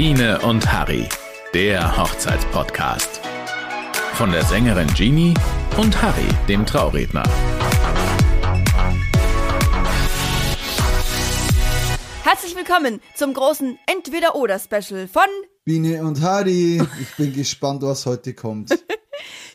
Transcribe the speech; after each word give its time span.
Biene 0.00 0.40
und 0.42 0.72
Harry, 0.72 1.08
der 1.52 1.96
Hochzeitspodcast. 1.98 3.20
Von 4.14 4.30
der 4.30 4.44
Sängerin 4.44 4.86
Jeannie 4.94 5.34
und 5.76 6.00
Harry, 6.00 6.28
dem 6.48 6.64
Trauredner. 6.64 7.24
Herzlich 12.22 12.54
willkommen 12.54 13.00
zum 13.16 13.34
großen 13.34 13.76
Entweder-Oder-Special 13.86 15.08
von 15.08 15.24
Biene 15.64 16.04
und 16.04 16.20
Harry. 16.22 16.80
Ich 17.02 17.16
bin 17.16 17.32
gespannt, 17.34 17.82
was 17.82 18.06
heute 18.06 18.34
kommt. 18.34 18.70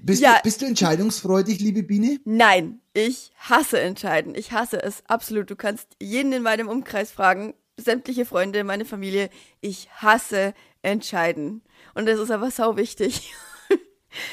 Bist, 0.02 0.22
Ja. 0.22 0.36
du, 0.36 0.42
bist 0.44 0.62
du 0.62 0.66
entscheidungsfreudig, 0.66 1.62
liebe 1.62 1.84
Biene? 1.84 2.20
Nein, 2.26 2.82
ich 2.94 3.32
hasse 3.38 3.80
entscheiden. 3.80 4.36
Ich 4.36 4.52
hasse 4.52 4.84
es 4.84 5.04
absolut. 5.08 5.50
Du 5.50 5.56
kannst 5.56 5.88
jeden 6.02 6.34
in 6.34 6.44
meinem 6.44 6.68
Umkreis 6.68 7.12
fragen, 7.12 7.54
sämtliche 7.78 8.26
Freunde, 8.26 8.64
meine 8.64 8.86
Familie. 8.86 9.30
Ich 9.62 9.90
hasse 9.92 10.54
entscheiden. 10.82 11.62
Und 11.96 12.08
das 12.08 12.20
ist 12.20 12.32
aber 12.32 12.52
sau 12.52 12.78
wichtig. 12.78 13.34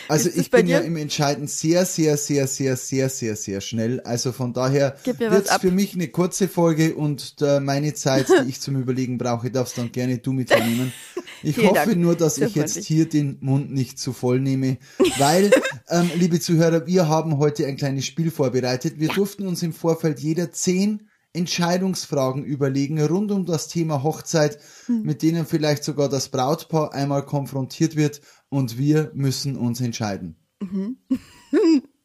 Also 0.09 0.29
es 0.29 0.37
ich 0.37 0.51
bin 0.51 0.67
ja 0.67 0.81
dir? 0.81 0.87
im 0.87 0.97
Entscheiden 0.97 1.47
sehr, 1.47 1.87
sehr, 1.87 2.17
sehr, 2.17 2.47
sehr, 2.47 2.77
sehr, 2.77 3.09
sehr, 3.09 3.37
sehr 3.37 3.61
schnell. 3.61 4.01
Also 4.01 4.33
von 4.33 4.53
daher 4.53 4.97
wird's 5.05 5.49
ab. 5.49 5.63
für 5.63 5.71
mich 5.71 5.95
eine 5.95 6.09
kurze 6.09 6.49
Folge 6.49 6.95
und 6.95 7.37
äh, 7.41 7.61
meine 7.61 7.95
Zeit, 7.95 8.29
die 8.29 8.49
ich 8.51 8.61
zum 8.61 8.77
Überlegen 8.77 9.19
brauche, 9.19 9.51
darfst 9.51 9.79
dann 9.79 9.91
gerne 9.91 10.19
du 10.19 10.33
mit 10.33 10.51
übernehmen. 10.51 10.93
Ich 11.43 11.57
hoffe 11.57 11.73
Dank. 11.75 11.97
nur, 11.97 12.17
dass 12.17 12.35
Sehr 12.35 12.49
ich 12.49 12.55
jetzt 12.55 12.75
freundlich. 12.75 12.87
hier 12.87 13.09
den 13.09 13.39
Mund 13.41 13.73
nicht 13.73 13.99
zu 13.99 14.13
voll 14.13 14.41
nehme, 14.41 14.77
weil, 15.17 15.51
ähm, 15.89 16.11
liebe 16.17 16.39
Zuhörer, 16.39 16.87
wir 16.87 17.09
haben 17.09 17.39
heute 17.39 17.67
ein 17.67 17.79
kleines 17.79 18.05
Spiel 18.05 18.31
vorbereitet. 18.31 18.99
Wir 18.99 19.09
durften 19.09 19.47
uns 19.47 19.63
im 19.63 19.73
Vorfeld 19.73 20.21
jeder 20.21 20.53
zehn 20.53 21.09
Entscheidungsfragen 21.33 22.45
überlegen 22.45 23.01
rund 23.03 23.31
um 23.33 23.47
das 23.47 23.69
Thema 23.69 24.03
Hochzeit, 24.03 24.59
Hm. 24.87 25.03
mit 25.03 25.23
denen 25.23 25.47
vielleicht 25.47 25.85
sogar 25.85 26.09
das 26.09 26.29
Brautpaar 26.29 26.93
einmal 26.95 27.25
konfrontiert 27.25 27.97
wird 27.97 28.21
und 28.49 28.79
wir 28.79 29.11
müssen 29.15 29.57
uns 29.57 29.81
entscheiden. 29.81 30.37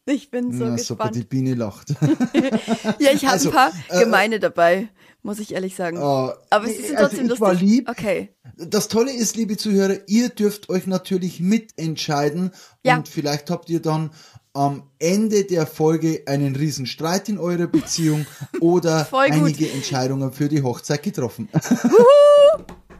Ich 0.07 0.29
bin 0.29 0.53
so 0.55 0.65
ja, 0.65 0.77
super, 0.77 1.05
die 1.09 1.21
gespannt. 1.21 1.29
Biene 1.29 1.53
lacht. 1.55 1.89
Ja, 2.99 3.09
ich 3.11 3.23
habe 3.25 3.33
Also, 3.33 3.49
ein 3.49 3.55
paar 3.55 3.71
äh, 3.89 4.03
gemeine 4.03 4.39
dabei, 4.39 4.89
muss 5.23 5.39
ich 5.39 5.55
ehrlich 5.55 5.75
sagen. 5.75 5.97
Oh, 5.97 6.29
aber 6.51 6.65
es 6.65 6.77
ist 6.77 6.91
also 6.91 7.07
trotzdem 7.07 7.23
ich 7.23 7.29
lustig. 7.29 7.41
war 7.41 7.53
lieb. 7.55 7.89
Okay. 7.89 8.29
Das 8.55 8.87
Tolle 8.87 9.11
ist, 9.11 9.35
liebe 9.35 9.57
Zuhörer, 9.57 9.97
ihr 10.07 10.29
dürft 10.29 10.69
euch 10.69 10.85
natürlich 10.85 11.39
mitentscheiden 11.39 12.51
Ja. 12.83 12.97
und 12.97 13.07
vielleicht 13.07 13.49
habt 13.49 13.67
ihr 13.71 13.81
dann 13.81 14.11
am 14.55 14.83
Ende 14.99 15.43
der 15.43 15.67
Folge 15.67 16.23
einen 16.25 16.55
riesen 16.55 16.85
Streit 16.85 17.29
in 17.29 17.37
eurer 17.37 17.67
Beziehung 17.67 18.25
oder 18.61 19.07
einige 19.11 19.69
Entscheidungen 19.69 20.31
für 20.33 20.47
die 20.49 20.63
Hochzeit 20.63 21.03
getroffen. 21.03 21.49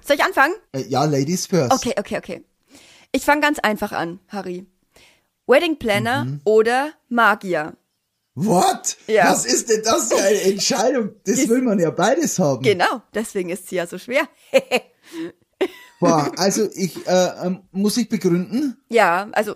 Soll 0.02 0.18
ich 0.18 0.24
anfangen? 0.24 0.54
Äh, 0.74 0.84
ja, 0.84 1.04
Ladies 1.06 1.48
first. 1.48 1.72
Okay, 1.74 1.94
okay, 1.98 2.18
okay. 2.18 2.44
Ich 3.12 3.24
fange 3.24 3.42
ganz 3.42 3.60
einfach 3.60 3.92
an, 3.94 4.20
Harry. 4.28 4.66
Wedding 5.48 5.78
Planner 5.80 6.26
Mhm. 6.26 6.42
oder 6.44 6.92
Magier? 7.10 7.78
What? 8.36 8.98
Ja. 9.08 9.32
Was 9.32 9.46
ist 9.46 9.70
denn 9.70 9.82
das 9.84 10.12
für 10.12 10.22
eine 10.22 10.42
Entscheidung? 10.42 11.12
Das 11.26 11.38
will 11.48 11.62
man 11.62 11.80
ja 11.80 11.90
beides 11.90 12.38
haben. 12.38 12.62
Genau, 12.64 13.02
deswegen 13.14 13.50
ist 13.50 13.70
sie 13.70 13.78
ja 13.78 13.88
so 13.88 13.98
schwer. 13.98 14.28
Boah, 16.00 16.32
also 16.38 16.68
ich, 16.74 17.08
äh, 17.08 17.30
ähm, 17.46 17.60
muss 17.72 17.98
ich 17.98 18.10
begründen? 18.10 18.78
ja, 18.90 19.28
also, 19.32 19.56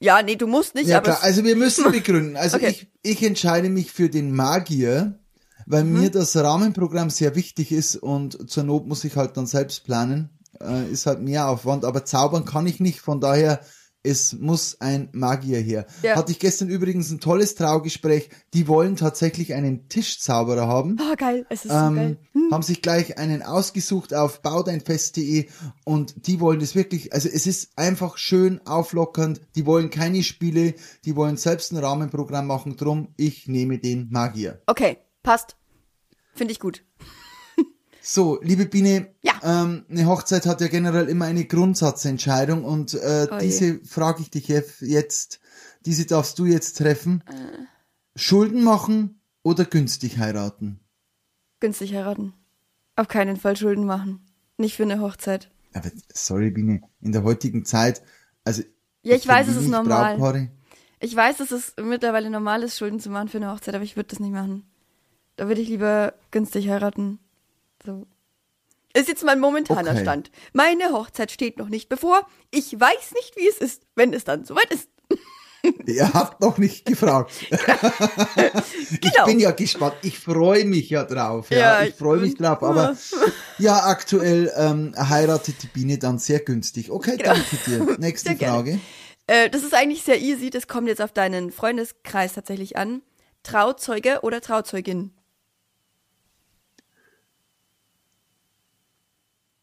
ja, 0.00 0.22
nee, 0.22 0.36
du 0.36 0.46
musst 0.46 0.74
nicht, 0.74 0.88
Ja 0.88 0.98
aber 0.98 1.06
klar, 1.12 1.22
also 1.22 1.44
wir 1.44 1.56
müssen 1.56 1.90
begründen. 1.92 2.36
Also 2.36 2.56
Okay. 2.56 2.70
ich, 2.70 2.88
ich 3.02 3.22
entscheide 3.22 3.68
mich 3.68 3.92
für 3.92 4.08
den 4.08 4.34
Magier, 4.34 5.18
weil 5.66 5.84
Mhm. 5.84 5.92
mir 6.00 6.10
das 6.10 6.36
Rahmenprogramm 6.36 7.10
sehr 7.10 7.34
wichtig 7.34 7.72
ist 7.72 7.96
und 7.96 8.50
zur 8.50 8.64
Not 8.64 8.86
muss 8.86 9.04
ich 9.04 9.16
halt 9.16 9.36
dann 9.36 9.46
selbst 9.46 9.84
planen. 9.84 10.30
Äh, 10.60 10.90
ist 10.90 11.06
halt 11.06 11.20
mehr 11.20 11.48
Aufwand, 11.48 11.84
aber 11.84 12.04
zaubern 12.04 12.44
kann 12.44 12.66
ich 12.66 12.80
nicht, 12.80 13.00
von 13.00 13.20
daher 13.20 13.60
es 14.08 14.32
muss 14.32 14.80
ein 14.80 15.08
Magier 15.12 15.58
her. 15.60 15.86
Ja. 16.02 16.16
Hatte 16.16 16.32
ich 16.32 16.38
gestern 16.38 16.68
übrigens 16.68 17.10
ein 17.10 17.20
tolles 17.20 17.54
Traugespräch. 17.54 18.30
Die 18.54 18.66
wollen 18.68 18.96
tatsächlich 18.96 19.54
einen 19.54 19.88
Tischzauberer 19.88 20.66
haben. 20.66 20.96
oh, 21.00 21.14
geil, 21.16 21.46
es 21.50 21.64
ist 21.64 21.70
so 21.72 21.76
Ähm, 21.78 21.94
geil. 21.94 22.18
haben 22.50 22.62
sich 22.62 22.82
gleich 22.82 23.18
einen 23.18 23.42
ausgesucht 23.42 24.14
auf 24.14 24.42
baudeinfest.de 24.42 25.48
und 25.84 26.26
die 26.26 26.40
wollen 26.40 26.60
das 26.60 26.74
wirklich, 26.74 27.12
also 27.12 27.28
es 27.28 27.46
ist 27.46 27.70
einfach 27.76 28.18
schön 28.18 28.60
auflockernd, 28.66 29.40
die 29.54 29.66
wollen 29.66 29.90
keine 29.90 30.22
Spiele, 30.22 30.74
die 31.04 31.14
wollen 31.16 31.36
selbst 31.36 31.72
ein 31.72 31.76
Rahmenprogramm 31.78 32.46
machen, 32.46 32.76
drum 32.76 33.08
ich 33.16 33.46
nehme 33.48 33.78
den 33.78 34.08
Magier. 34.10 34.62
Okay, 34.66 34.98
passt. 35.22 35.56
Finde 36.34 36.52
ich 36.52 36.60
gut. 36.60 36.84
So, 38.10 38.40
liebe 38.40 38.64
Biene, 38.64 39.14
Ja. 39.20 39.34
ähm, 39.42 39.84
eine 39.90 40.06
Hochzeit 40.06 40.46
hat 40.46 40.62
ja 40.62 40.68
generell 40.68 41.10
immer 41.10 41.26
eine 41.26 41.44
Grundsatzentscheidung 41.44 42.64
und 42.64 42.94
äh, 42.94 43.26
Oh 43.30 43.36
diese 43.38 43.80
frage 43.84 44.22
ich 44.22 44.30
dich 44.30 44.48
jetzt, 44.48 45.40
diese 45.84 46.06
darfst 46.06 46.38
du 46.38 46.46
jetzt 46.46 46.78
treffen. 46.78 47.22
Äh. 47.26 48.18
Schulden 48.18 48.64
machen 48.64 49.20
oder 49.42 49.66
günstig 49.66 50.16
heiraten? 50.16 50.80
Günstig 51.60 51.92
heiraten. 51.92 52.32
Auf 52.96 53.08
keinen 53.08 53.36
Fall 53.36 53.56
Schulden 53.58 53.84
machen. 53.84 54.24
Nicht 54.56 54.76
für 54.76 54.84
eine 54.84 55.02
Hochzeit. 55.02 55.50
Aber 55.74 55.90
sorry, 56.14 56.50
Biene, 56.50 56.80
in 57.02 57.12
der 57.12 57.24
heutigen 57.24 57.66
Zeit, 57.66 58.00
also 58.42 58.62
Ja, 59.02 59.16
ich 59.16 59.28
weiß, 59.28 59.48
kenn 59.48 59.54
es 59.54 59.62
ist 59.64 59.68
normal. 59.68 60.16
Brautpaare. 60.16 60.48
Ich 61.00 61.14
weiß, 61.14 61.36
dass 61.36 61.50
es 61.52 61.74
mittlerweile 61.78 62.30
normal 62.30 62.62
ist, 62.62 62.78
Schulden 62.78 63.00
zu 63.00 63.10
machen 63.10 63.28
für 63.28 63.36
eine 63.36 63.52
Hochzeit, 63.52 63.74
aber 63.74 63.84
ich 63.84 63.96
würde 63.96 64.08
das 64.08 64.18
nicht 64.18 64.32
machen. 64.32 64.64
Da 65.36 65.46
würde 65.46 65.60
ich 65.60 65.68
lieber 65.68 66.14
günstig 66.30 66.70
heiraten. 66.70 67.18
So. 67.84 68.06
Ist 68.94 69.08
jetzt 69.08 69.22
mein 69.24 69.38
momentaner 69.38 69.90
Okay. 69.92 70.00
Stand. 70.02 70.30
Meine 70.52 70.92
Hochzeit 70.92 71.30
steht 71.30 71.58
noch 71.58 71.68
nicht 71.68 71.88
bevor. 71.88 72.26
Ich 72.50 72.72
weiß 72.78 73.12
nicht, 73.14 73.36
wie 73.36 73.46
es 73.48 73.58
ist, 73.58 73.82
wenn 73.94 74.12
es 74.12 74.24
dann 74.24 74.44
soweit 74.44 74.72
ist. 74.72 74.88
Ihr 75.86 76.12
habt 76.14 76.40
noch 76.40 76.58
nicht 76.58 76.86
gefragt. 76.86 77.32
Ich 78.90 79.00
Genau. 79.00 79.26
bin 79.26 79.38
ja 79.38 79.50
gespannt. 79.50 79.94
Ich 80.02 80.18
freue 80.18 80.64
mich 80.64 80.88
ja 80.90 81.04
drauf. 81.04 81.50
Ja, 81.50 81.58
Ja, 81.58 81.82
ich 81.84 81.94
freue 81.94 82.18
mich 82.20 82.32
ich- 82.32 82.38
drauf. 82.38 82.62
Aber 82.62 82.96
ja, 83.58 83.84
aktuell 83.84 84.50
ähm, 84.56 84.94
heiratet 84.96 85.62
die 85.62 85.66
Biene 85.66 85.98
dann 85.98 86.18
sehr 86.18 86.40
günstig. 86.40 86.90
Okay, 86.90 87.16
danke 87.18 87.56
dir. 87.66 87.96
Nächste 87.98 88.30
Genau. 88.34 88.38
Sehr. 88.38 88.50
Frage. 88.50 88.80
Äh, 89.26 89.50
das 89.50 89.62
ist 89.62 89.74
eigentlich 89.74 90.02
sehr 90.02 90.20
easy. 90.20 90.48
Das 90.50 90.66
kommt 90.68 90.88
jetzt 90.88 91.02
auf 91.02 91.12
deinen 91.12 91.52
Freundeskreis 91.52 92.32
tatsächlich 92.32 92.76
an. 92.76 93.02
Trauzeuge 93.42 94.20
oder 94.22 94.40
Trauzeugin? 94.40 95.12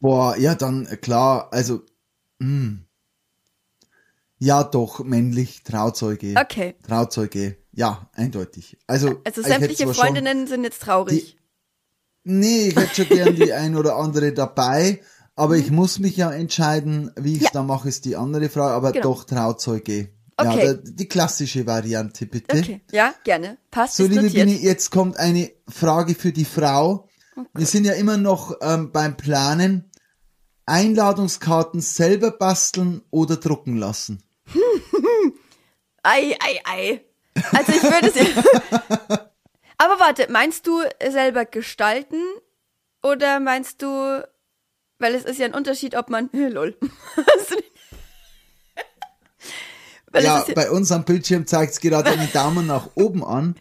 Boah, 0.06 0.36
ja, 0.36 0.54
dann 0.54 0.86
äh, 0.86 0.96
klar, 0.96 1.48
also 1.52 1.82
mh. 2.38 2.76
ja 4.38 4.62
doch, 4.62 5.02
männlich, 5.02 5.64
Trauzeuge. 5.64 6.34
Okay. 6.40 6.76
Trauzeuge, 6.86 7.56
ja, 7.72 8.08
eindeutig. 8.12 8.78
Also, 8.86 9.20
Also 9.24 9.42
sämtliche 9.42 9.82
zwar 9.82 9.94
schon- 9.94 10.04
Freundinnen 10.04 10.46
sind 10.46 10.62
jetzt 10.62 10.82
traurig. 10.82 11.36
Nee, 12.22 12.68
ich 12.68 12.76
hätte 12.76 12.94
schon 13.04 13.08
gern 13.16 13.34
die 13.34 13.52
ein 13.52 13.74
oder 13.74 13.96
andere 13.96 14.32
dabei, 14.32 15.00
aber 15.34 15.56
ich 15.56 15.72
muss 15.72 15.98
mich 15.98 16.16
ja 16.16 16.30
entscheiden, 16.30 17.10
wie 17.16 17.32
ich 17.32 17.38
es. 17.38 17.44
Ja. 17.46 17.50
dann 17.54 17.66
mache, 17.66 17.88
ist 17.88 18.04
die 18.04 18.14
andere 18.14 18.48
Frage, 18.48 18.74
aber 18.74 18.92
Genau. 18.92 19.02
doch 19.14 19.24
Trauzeuge. 19.24 20.10
Okay. 20.36 20.66
Ja, 20.66 20.74
die 20.74 21.08
klassische 21.08 21.66
Variante, 21.66 22.26
bitte. 22.26 22.58
Okay, 22.58 22.80
ja, 22.92 23.12
gerne. 23.24 23.58
Passt, 23.72 23.96
So, 23.96 24.04
liebe 24.04 24.22
notiert. 24.22 24.46
Bini, 24.46 24.56
jetzt 24.58 24.92
kommt 24.92 25.16
eine 25.16 25.50
Frage 25.68 26.14
für 26.14 26.30
die 26.30 26.44
Frau. 26.44 27.08
Wir 27.54 27.66
sind 27.66 27.84
ja 27.84 27.94
immer 27.94 28.16
noch 28.16 28.54
ähm, 28.60 28.92
beim 28.92 29.16
Planen. 29.16 29.90
Einladungskarten 30.66 31.80
selber 31.80 32.30
basteln 32.32 33.02
oder 33.10 33.36
drucken 33.36 33.76
lassen? 33.76 34.22
Ei, 36.02 36.36
ei, 36.40 36.60
ei. 36.64 37.04
Also 37.52 37.72
ich 37.72 37.82
würde 37.82 38.12
es. 38.14 38.14
Aber 39.78 39.98
warte, 39.98 40.30
meinst 40.30 40.66
du 40.68 40.82
selber 41.04 41.44
gestalten 41.44 42.22
oder 43.02 43.40
meinst 43.40 43.82
du, 43.82 44.22
weil 45.00 45.14
es 45.16 45.24
ist 45.24 45.38
ja 45.38 45.46
ein 45.46 45.54
Unterschied, 45.54 45.96
ob 45.96 46.08
man. 46.08 46.30
Lol. 46.32 46.76
Weil 50.16 50.24
ja, 50.24 50.38
ist 50.38 50.54
bei 50.54 50.70
uns 50.70 50.90
am 50.92 51.04
Bildschirm 51.04 51.46
zeigt 51.46 51.74
es 51.74 51.80
gerade 51.80 52.10
einen 52.10 52.32
Daumen 52.32 52.66
nach 52.66 52.88
oben 52.94 53.22
an, 53.22 53.54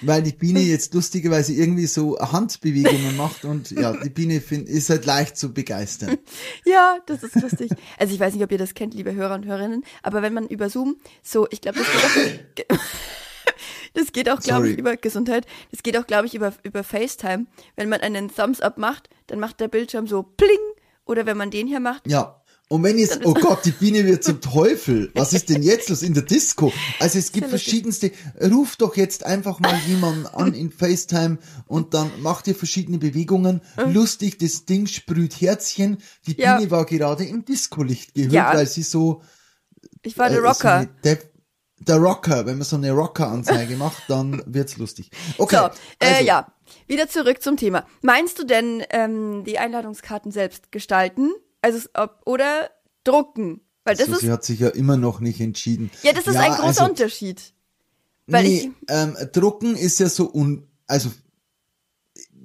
weil 0.00 0.22
die 0.22 0.32
Biene 0.32 0.60
jetzt 0.60 0.94
lustigerweise 0.94 1.52
irgendwie 1.52 1.86
so 1.86 2.18
Handbewegungen 2.18 3.14
macht 3.16 3.44
und 3.44 3.70
ja, 3.70 3.92
die 3.92 4.08
Biene 4.08 4.40
find, 4.40 4.70
ist 4.70 4.88
halt 4.88 5.04
leicht 5.04 5.36
zu 5.36 5.52
begeistern. 5.52 6.16
Ja, 6.64 6.98
das 7.06 7.22
ist 7.22 7.34
lustig. 7.36 7.70
Also 7.98 8.14
ich 8.14 8.20
weiß 8.20 8.34
nicht, 8.34 8.42
ob 8.42 8.52
ihr 8.52 8.58
das 8.58 8.74
kennt, 8.74 8.94
liebe 8.94 9.14
Hörer 9.14 9.34
und 9.34 9.44
Hörerinnen, 9.46 9.84
aber 10.02 10.22
wenn 10.22 10.32
man 10.32 10.46
über 10.46 10.70
Zoom 10.70 10.96
so, 11.22 11.46
ich 11.50 11.60
glaube, 11.60 11.78
das 11.78 11.86
geht 12.54 12.70
auch, 12.70 12.78
das 13.94 14.12
geht 14.12 14.30
auch, 14.30 14.40
glaube 14.40 14.70
ich, 14.70 14.78
über 14.78 14.96
Gesundheit, 14.96 15.46
das 15.70 15.82
geht 15.82 15.96
auch, 15.96 16.06
glaube 16.06 16.26
ich, 16.26 16.34
über, 16.34 16.52
über 16.62 16.84
FaceTime. 16.84 17.46
Wenn 17.76 17.88
man 17.88 18.00
einen 18.00 18.34
Thumbs 18.34 18.60
up 18.60 18.78
macht, 18.78 19.08
dann 19.26 19.40
macht 19.40 19.60
der 19.60 19.68
Bildschirm 19.68 20.06
so 20.06 20.22
pling 20.22 20.58
oder 21.04 21.26
wenn 21.26 21.36
man 21.36 21.50
den 21.50 21.66
hier 21.66 21.80
macht, 21.80 22.06
Ja, 22.06 22.37
Und 22.70 22.82
wenn 22.82 22.98
jetzt, 22.98 23.20
oh 23.24 23.32
Gott, 23.32 23.64
die 23.64 23.70
Biene 23.70 24.04
wird 24.04 24.22
zum 24.22 24.42
Teufel. 24.42 25.10
Was 25.14 25.32
ist 25.32 25.48
denn 25.48 25.62
jetzt 25.62 25.88
los 25.88 26.02
in 26.02 26.12
der 26.12 26.22
Disco? 26.24 26.70
Also 27.00 27.18
es 27.18 27.32
gibt 27.32 27.48
verschiedenste, 27.48 28.10
ruf 28.42 28.76
doch 28.76 28.94
jetzt 28.94 29.24
einfach 29.24 29.58
mal 29.58 29.74
jemanden 29.86 30.26
an 30.26 30.52
in 30.52 30.70
FaceTime 30.70 31.38
und 31.66 31.94
dann 31.94 32.10
macht 32.20 32.46
ihr 32.46 32.54
verschiedene 32.54 32.98
Bewegungen. 32.98 33.62
Lustig, 33.86 34.38
das 34.38 34.66
Ding 34.66 34.86
sprüht 34.86 35.40
Herzchen. 35.40 35.96
Die. 36.26 36.38
Ja. 36.38 36.58
Biene 36.58 36.70
war 36.70 36.84
gerade 36.84 37.24
im 37.24 37.46
Disco-Licht 37.46 38.14
gehüllt, 38.14 38.32
Ja. 38.34 38.52
weil 38.54 38.66
sie 38.66 38.82
so, 38.82 39.22
Ich 40.02 40.18
war 40.18 40.28
der 40.28 40.38
äh, 40.38 40.42
So 40.42 40.46
Rocker. 40.48 40.74
eine 40.74 40.88
Dev- 41.02 41.24
der 41.80 41.96
Rocker, 41.96 42.44
wenn 42.44 42.58
man 42.58 42.66
so 42.66 42.76
eine 42.76 42.90
Rocker-Anzeige 42.90 43.76
macht, 43.76 44.02
dann 44.08 44.42
wird's 44.44 44.76
lustig. 44.76 45.10
Okay. 45.38 45.56
So, 45.56 45.62
äh, 46.00 46.06
also, 46.12 46.24
ja. 46.24 46.52
Wieder 46.86 47.08
zurück 47.08 47.40
zum 47.42 47.56
Thema. 47.56 47.86
Meinst 48.02 48.38
du 48.38 48.44
denn 48.44 48.82
ähm, 48.90 49.44
die 49.44 49.58
Einladungskarten 49.58 50.32
selbst 50.32 50.70
gestalten? 50.70 51.30
Also 51.76 51.88
oder 52.24 52.70
drucken? 53.04 53.60
Weil 53.84 53.96
das 53.96 54.06
so, 54.06 54.12
ist 54.12 54.20
sie 54.20 54.30
hat 54.30 54.44
sich 54.44 54.60
ja 54.60 54.68
immer 54.68 54.96
noch 54.96 55.20
nicht 55.20 55.40
entschieden. 55.40 55.90
ja 56.02 56.12
das 56.12 56.26
ist 56.26 56.36
ein 56.36 56.52
großer 56.52 56.66
also, 56.82 56.84
Unterschied. 56.84 57.52
Weil 58.26 58.44
nee, 58.44 58.56
ich 58.58 58.70
ähm, 58.88 59.16
drucken 59.32 59.76
ist 59.76 59.98
ja 60.00 60.08
so 60.08 60.30
un, 60.32 60.66
also 60.86 61.10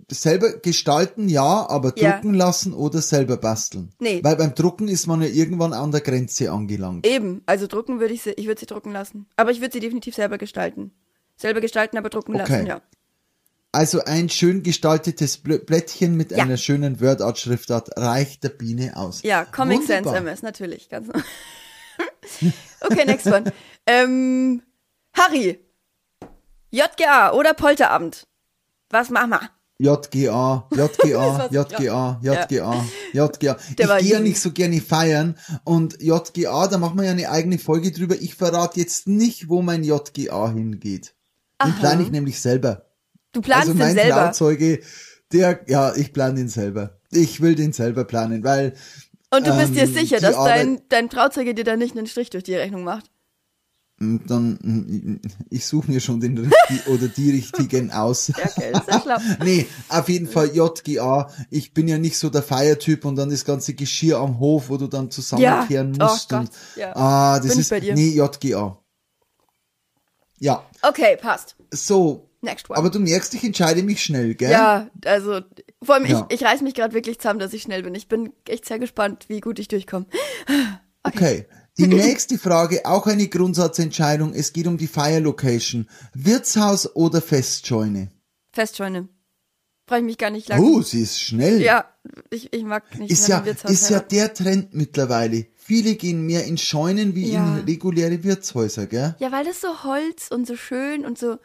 selber 0.09 0.57
gestalten 0.59 1.27
ja, 1.29 1.67
aber 1.69 1.93
Ja. 1.97 2.13
drucken 2.13 2.33
lassen 2.33 2.73
oder 2.73 3.01
selber 3.01 3.37
basteln. 3.37 3.91
Nee. 3.99 4.23
Weil 4.23 4.35
beim 4.35 4.53
Drucken 4.55 4.87
ist 4.87 5.07
man 5.07 5.21
ja 5.21 5.27
irgendwann 5.27 5.73
an 5.73 5.91
der 5.91 6.01
Grenze 6.01 6.51
angelangt. 6.51 7.05
eben, 7.07 7.41
also 7.45 7.67
drucken 7.67 7.99
würde 7.99 8.13
ich 8.13 8.21
sie, 8.21 8.31
ich 8.31 8.47
würde 8.47 8.59
sie 8.59 8.65
drucken 8.65 8.91
lassen. 8.91 9.25
Aber 9.35 9.51
ich 9.51 9.61
würde 9.61 9.73
sie 9.73 9.79
definitiv 9.79 10.15
selber 10.15 10.37
gestalten. 10.37 10.91
Selber 11.35 11.61
gestalten, 11.61 11.97
aber 11.97 12.09
drucken 12.09 12.35
Okay. 12.35 12.51
lassen, 12.51 12.67
ja. 12.67 12.81
Also 13.73 14.03
ein 14.05 14.29
schön 14.29 14.61
gestaltetes 14.61 15.39
Blättchen 15.39 16.15
mit 16.15 16.29
Ja. 16.29 16.43
einer 16.43 16.57
schönen 16.57 17.01
Word-Art-Schriftart 17.01 17.89
reicht 17.97 18.43
der 18.43 18.49
Biene 18.49 18.95
aus. 18.95 19.23
Ja, 19.23 19.45
Comic 19.45 19.79
Wunderbar. 19.79 20.13
Sans 20.13 20.17
MS, 20.19 20.41
natürlich. 20.43 20.89
Ganz 20.89 21.09
okay, 22.81 23.05
next 23.05 23.25
one. 23.25 23.51
ähm, 23.87 24.61
Harry. 25.13 25.59
JGA 26.69 27.33
oder 27.33 27.55
Polterabend? 27.55 28.27
Was 28.91 29.09
machen 29.09 29.31
wir? 29.31 29.49
JGA, 29.79 30.67
JGA, 30.71 31.49
JGA, 31.51 32.19
JGA, 32.21 32.85
JGA. 33.11 33.57
Ich 33.69 33.75
gehe 33.75 34.13
ja 34.13 34.19
nicht 34.19 34.39
so 34.39 34.51
gerne 34.51 34.81
feiern 34.81 35.35
und 35.63 35.99
JGA, 35.99 36.67
da 36.67 36.77
machen 36.77 36.97
wir 36.97 37.05
ja 37.05 37.11
eine 37.11 37.29
eigene 37.29 37.57
Folge 37.57 37.91
drüber. 37.91 38.15
Ich 38.21 38.35
verrate 38.35 38.79
jetzt 38.79 39.07
nicht, 39.07 39.49
wo 39.49 39.63
mein 39.63 39.83
JGA 39.83 40.51
hingeht. 40.51 41.15
Den 41.63 41.73
plane 41.75 42.03
ich 42.03 42.11
nämlich 42.11 42.39
selber. 42.39 42.85
Du 43.33 43.41
planst 43.41 43.68
also 43.69 43.74
mein 43.77 43.95
den 43.95 44.03
selber. 44.03 44.15
Trauzeuge, 44.27 44.80
der, 45.31 45.62
ja, 45.68 45.94
ich 45.95 46.13
plane 46.13 46.35
den 46.35 46.50
selber. 46.50 47.00
Ich 47.12 47.41
will 47.41 47.56
den 47.56 47.74
selber 47.74 48.06
planen, 48.06 48.44
weil 48.44 48.74
Und 49.31 49.45
du 49.47 49.56
bist 49.57 49.75
dir 49.75 49.83
ähm, 49.83 49.94
sicher, 49.94 50.19
dass 50.19 50.35
dein, 50.35 50.81
dein 50.89 51.09
Trauzeuge 51.09 51.53
dir 51.56 51.63
da 51.63 51.75
nicht 51.75 51.97
einen 51.97 52.07
Strich 52.07 52.30
durch 52.30 52.44
die 52.44 52.56
Rechnung 52.56 52.83
macht? 52.83 53.09
mm, 53.97 54.18
dann, 54.27 54.53
mm, 54.62 55.21
ich 55.50 55.65
suche 55.65 55.89
mir 55.91 56.00
schon 56.00 56.19
den 56.19 56.38
richtigen 56.69 56.94
oder 56.94 57.07
die 57.07 57.31
richtigen 57.31 57.91
aus. 57.91 58.27
Ja, 58.35 58.45
okay, 58.45 58.71
das 58.71 58.81
ist 58.81 58.88
ja 58.89 59.01
schlau. 59.01 59.18
Nee, 59.44 59.68
auf 59.89 60.09
jeden 60.09 60.27
Fall 60.27 60.51
JGA. 60.56 61.30
Ich 61.50 61.74
bin 61.74 61.88
ja 61.88 61.97
nicht 61.97 62.18
so 62.18 62.30
der 62.30 62.44
Feiertyp 62.44 63.06
und 63.06 63.15
dann 63.15 63.30
das 63.31 63.45
ganze 63.45 63.74
Geschirr 63.74 64.18
am 64.19 64.39
Hof, 64.39 64.69
wo 64.69 64.77
du 64.77 64.88
dann 64.88 65.09
zusammenkehren 65.12 65.94
Ja. 65.95 66.06
Oh 66.07 66.12
musst. 66.12 66.30
Gott, 66.30 66.39
und, 66.41 66.50
ja. 66.75 66.95
Ah, 66.95 67.39
das 67.39 67.50
Bin 67.50 67.59
ist, 67.59 67.69
bei 67.69 67.80
dir. 67.80 67.95
nee, 67.95 68.09
JGA. 68.09 68.77
Ja, 70.39 70.63
Okay, 70.81 71.18
passt. 71.18 71.56
so. 71.71 72.30
Next 72.44 72.69
one. 72.69 72.78
Aber 72.78 72.90
du 72.90 73.00
merkst, 73.00 73.34
ich 73.34 73.44
entscheide 73.44 73.81
mich 73.84 74.04
schnell, 74.04 74.36
gell? 74.36 74.51
ja, 74.51 74.90
also 75.06 75.40
vor 75.81 75.95
allem 75.95 76.06
Ja. 76.06 76.28
ich, 76.30 76.40
ich 76.42 76.45
reiß 76.45 76.62
mich 76.62 76.74
gerade 76.75 76.94
wirklich 76.94 77.18
zusammen, 77.19 77.40
dass 77.40 77.54
ich 77.54 77.62
schnell 77.63 77.81
bin. 77.84 77.95
Ich 77.95 78.07
bin 78.07 78.34
echt 78.48 78.66
sehr 78.66 78.80
gespannt, 78.80 79.25
wie 79.30 79.40
gut 79.40 79.60
ich 79.60 79.68
durchkomme. 79.68 80.06
Okay. 81.06 81.48
Die 81.78 81.88
nächste 81.88 82.38
Frage, 82.38 82.86
auch 82.86 83.07
eine 83.07 83.28
Grundsatzentscheidung. 83.28 84.34
Es 84.34 84.54
geht 84.54 84.68
um 84.68 84.78
die 84.78 84.88
Feierlocation. 84.88 85.90
Wirtshaus 86.13 86.95
oder 86.95 87.22
Festscheune? 87.22 88.10
Festscheune. 88.54 89.10
Brauche 89.86 90.00
ich 90.00 90.06
mich 90.06 90.18
gar 90.18 90.30
nicht 90.30 90.48
lang. 90.48 90.62
Oh, 90.62 90.81
sie 90.81 91.01
ist 91.01 91.19
schnell. 91.19 91.62
Ja, 91.62 91.86
ich, 92.30 92.54
ich 92.54 92.63
mag 92.63 92.98
nicht 92.98 93.12
Ist 93.12 93.28
mehr 93.28 93.40
ja, 93.40 93.45
Wirtshaus 93.45 93.69
ist 93.72 93.90
ja 93.90 94.00
der 94.00 94.34
Trend 94.34 94.74
mittlerweile. 94.74 95.45
Viele 95.57 95.95
gehen 95.95 96.25
mehr 96.25 96.45
in 96.45 96.57
Scheunen 96.57 97.16
wie 97.16 97.34
Ja. 97.34 97.57
in 97.57 97.66
reguläre 97.66 98.24
Wirtshäuser, 98.24 98.86
gell? 98.88 99.16
Ja, 99.19 99.34
weil 99.34 99.44
das 99.44 99.60
so 99.60 99.84
Holz 99.84 100.30
und 100.31 100.48
so 100.48 100.56
schön 100.56 101.06
und 101.06 101.18
so. 101.18 101.38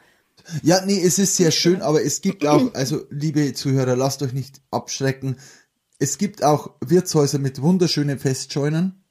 Ja, 0.63 0.85
nee, 0.85 1.01
es 1.01 1.19
ist 1.19 1.37
sehr 1.37 1.51
schön, 1.51 1.83
aber 1.83 2.03
es 2.03 2.21
gibt 2.21 2.47
auch, 2.47 2.75
also 2.75 3.03
liebe 3.11 3.53
Zuhörer, 3.53 3.97
lasst 3.97 4.23
euch 4.23 4.33
nicht 4.33 4.61
abschrecken. 4.71 5.37
Es 5.99 6.19
gibt 6.19 6.45
auch 6.45 6.75
Wirtshäuser 6.81 7.39
mit 7.39 7.61
wunderschönen 7.61 8.19
Festscheunen 8.19 9.05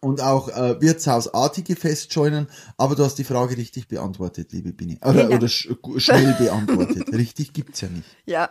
und 0.00 0.20
auch 0.20 0.48
äh, 0.48 0.80
Wirtshausartige 0.80 1.76
Festscheunen, 1.76 2.48
aber 2.76 2.96
du 2.96 3.04
hast 3.04 3.16
die 3.16 3.24
Frage 3.24 3.56
richtig 3.56 3.88
beantwortet, 3.88 4.52
liebe 4.52 4.72
Bini. 4.72 4.98
Oder, 5.02 5.28
Dank. 5.28 5.34
oder 5.34 5.48
sch 5.48 5.68
schnell 5.98 6.34
beantwortet. 6.38 7.08
richtig 7.12 7.52
gibt's 7.52 7.80
ja 7.82 7.88
nicht. 7.88 8.08
Ja. 8.26 8.50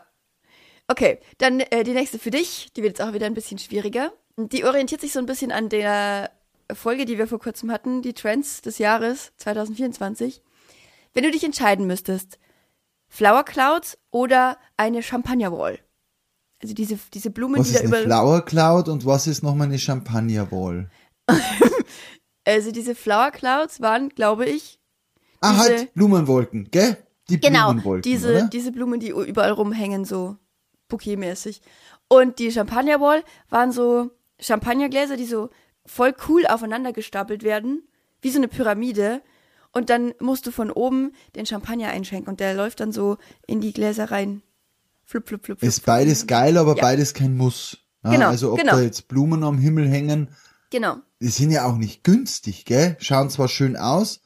Okay, 0.88 1.20
dann 1.38 1.60
äh, 1.60 1.84
die 1.84 1.94
nächste 1.94 2.20
für 2.20 2.32
dich. 2.32 2.72
Die 2.76 2.84
wird 2.84 2.98
jetzt 2.98 3.08
auch 3.08 3.14
wieder 3.14 3.26
ein 3.26 3.34
bisschen 3.34 3.60
schwieriger. 3.60 4.14
Die 4.38 4.64
orientiert 4.64 5.02
sich 5.02 5.14
so 5.14 5.20
ein 5.20 5.26
bisschen 5.26 5.52
an 5.52 5.70
der 5.70 6.32
Folge, 6.74 7.06
die 7.06 7.18
wir 7.18 7.28
vor 7.28 7.40
kurzem 7.40 7.72
hatten, 7.72 8.02
die 8.02 8.14
Trends 8.14 8.62
des 8.62 8.78
Jahres 8.78 9.32
2024. 9.38 10.42
Wenn 11.14 11.24
du 11.24 11.32
dich 11.32 11.44
entscheiden 11.44 11.88
müsstest, 11.88 12.40
Flower 13.08 13.44
Clouds 13.44 13.98
oder 14.12 14.58
eine 14.78 15.04
Champagner 15.04 15.52
Wall. 15.52 15.80
Also 16.62 16.74
diese, 16.74 16.98
diese 17.14 17.32
Blumen, 17.32 17.60
Was 17.60 17.68
die 17.70 17.74
ist 17.74 17.84
da 17.84 17.88
eine 17.88 17.98
über. 17.98 18.04
Flower 18.06 18.46
Cloud 18.46 18.88
und 18.88 19.06
was 19.06 19.28
ist 19.28 19.44
nochmal 19.44 19.68
eine 19.68 19.80
Champagner 19.80 20.52
Wall? 20.52 20.90
Also 22.44 22.72
diese 22.72 22.96
Flower 22.96 23.30
Clouds 23.32 23.82
waren, 23.82 24.10
glaube 24.10 24.46
ich, 24.48 24.80
Ah, 25.42 25.58
halt, 25.58 25.94
Blumenwolken, 25.94 26.70
gell? 26.72 26.98
Die 27.30 27.40
Genau, 27.40 27.68
Blumenwolken, 27.70 28.02
diese, 28.02 28.30
oder? 28.30 28.48
diese 28.48 28.72
Blumen, 28.72 29.00
die 29.00 29.10
überall 29.10 29.52
rumhängen, 29.52 30.06
so 30.06 30.38
bouquetmäßig. 30.88 31.62
Und 32.08 32.40
die 32.40 32.52
Champagnerwall 32.52 33.24
waren 33.50 33.72
so 33.72 34.10
Champagnergläser, 34.40 35.18
die 35.18 35.26
so 35.26 35.50
voll 35.86 36.16
cool 36.28 36.46
aufeinander 36.48 36.94
gestapelt 36.94 37.44
werden, 37.44 37.88
wie 38.22 38.30
so 38.32 38.38
eine 38.40 38.48
Pyramide. 38.48 39.22
Und 39.74 39.90
dann 39.90 40.14
musst 40.20 40.46
du 40.48 40.52
von 40.52 40.70
oben 40.72 41.14
den 41.36 41.46
Champagner 41.46 41.90
einschenken 41.90 42.30
und 42.30 42.40
der 42.40 42.54
läuft 42.54 42.80
dann 42.82 42.92
so 42.92 43.18
in 43.48 43.62
die 43.62 43.72
Gläser 43.74 44.12
rein. 44.12 44.42
Flup, 45.06 45.28
flup, 45.28 45.46
flup, 45.46 45.60
flup. 45.60 45.68
Ist 45.68 45.86
beides 45.86 46.28
geil, 46.28 46.58
aber 46.58 46.76
Ja. 46.76 46.82
beides 46.82 47.14
kein 47.14 47.36
Muss. 47.38 47.78
Ja, 48.04 48.12
Genau, 48.12 48.28
also 48.30 48.52
ob 48.54 48.60
genau. 48.60 48.74
da 48.74 48.82
jetzt 48.82 49.08
Blumen 49.08 49.44
am 49.44 49.58
Himmel 49.58 49.88
hängen, 49.88 50.30
Genau. 50.72 50.98
die 51.22 51.28
sind 51.30 51.52
ja 51.52 51.66
auch 51.66 51.78
nicht 51.78 52.04
günstig, 52.04 52.66
gell? 52.66 52.98
Schauen 53.00 53.30
zwar 53.30 53.48
schön 53.48 53.76
aus. 53.78 54.22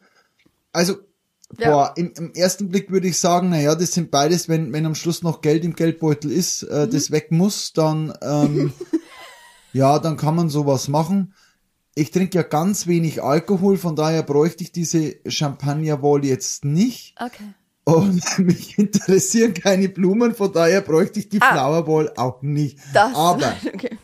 Also, 0.71 0.95
Ja. 1.59 1.69
boah, 1.71 1.93
im, 1.95 2.11
im 2.17 2.33
ersten 2.33 2.69
Blick 2.69 2.89
würde 2.89 3.07
ich 3.07 3.19
sagen, 3.19 3.49
na 3.49 3.59
ja, 3.59 3.75
das 3.75 3.91
sind 3.93 4.09
beides, 4.11 4.49
wenn, 4.49 4.73
wenn 4.73 4.85
am 4.85 4.95
Schluss 4.95 5.21
noch 5.23 5.41
Geld 5.41 5.63
im 5.63 5.75
Geldbeutel 5.75 6.31
ist, 6.31 6.63
Mhm. 6.63 6.69
äh, 6.71 6.87
das 6.87 7.11
weg 7.11 7.31
muss, 7.31 7.73
dann, 7.73 8.13
ähm, 8.21 8.73
ja, 9.73 9.99
dann 9.99 10.17
kann 10.17 10.35
man 10.35 10.49
sowas 10.49 10.87
machen. 10.87 11.33
Ich 11.97 12.11
trinke 12.11 12.35
ja 12.37 12.43
ganz 12.43 12.87
wenig 12.87 13.23
Alkohol, 13.23 13.77
von 13.77 13.95
daher 13.95 14.21
bräuchte 14.23 14.63
ich 14.63 14.71
diese 14.73 15.15
Champagner-Wall 15.25 16.25
jetzt 16.25 16.65
nicht. 16.65 17.15
Okay. 17.19 17.45
Und 17.85 18.21
mich 18.39 18.77
interessieren 18.77 19.53
keine 19.53 19.87
Blumen, 19.87 20.35
von 20.35 20.51
daher 20.51 20.81
bräuchte 20.81 21.19
ich 21.19 21.29
die 21.29 21.41
Ah. 21.41 21.53
Flower 21.53 21.87
Wall 21.87 22.11
auch 22.17 22.41
nicht. 22.41 22.77
Das. 22.93 23.15
Aber 23.15 23.53
Okay. 23.73 23.97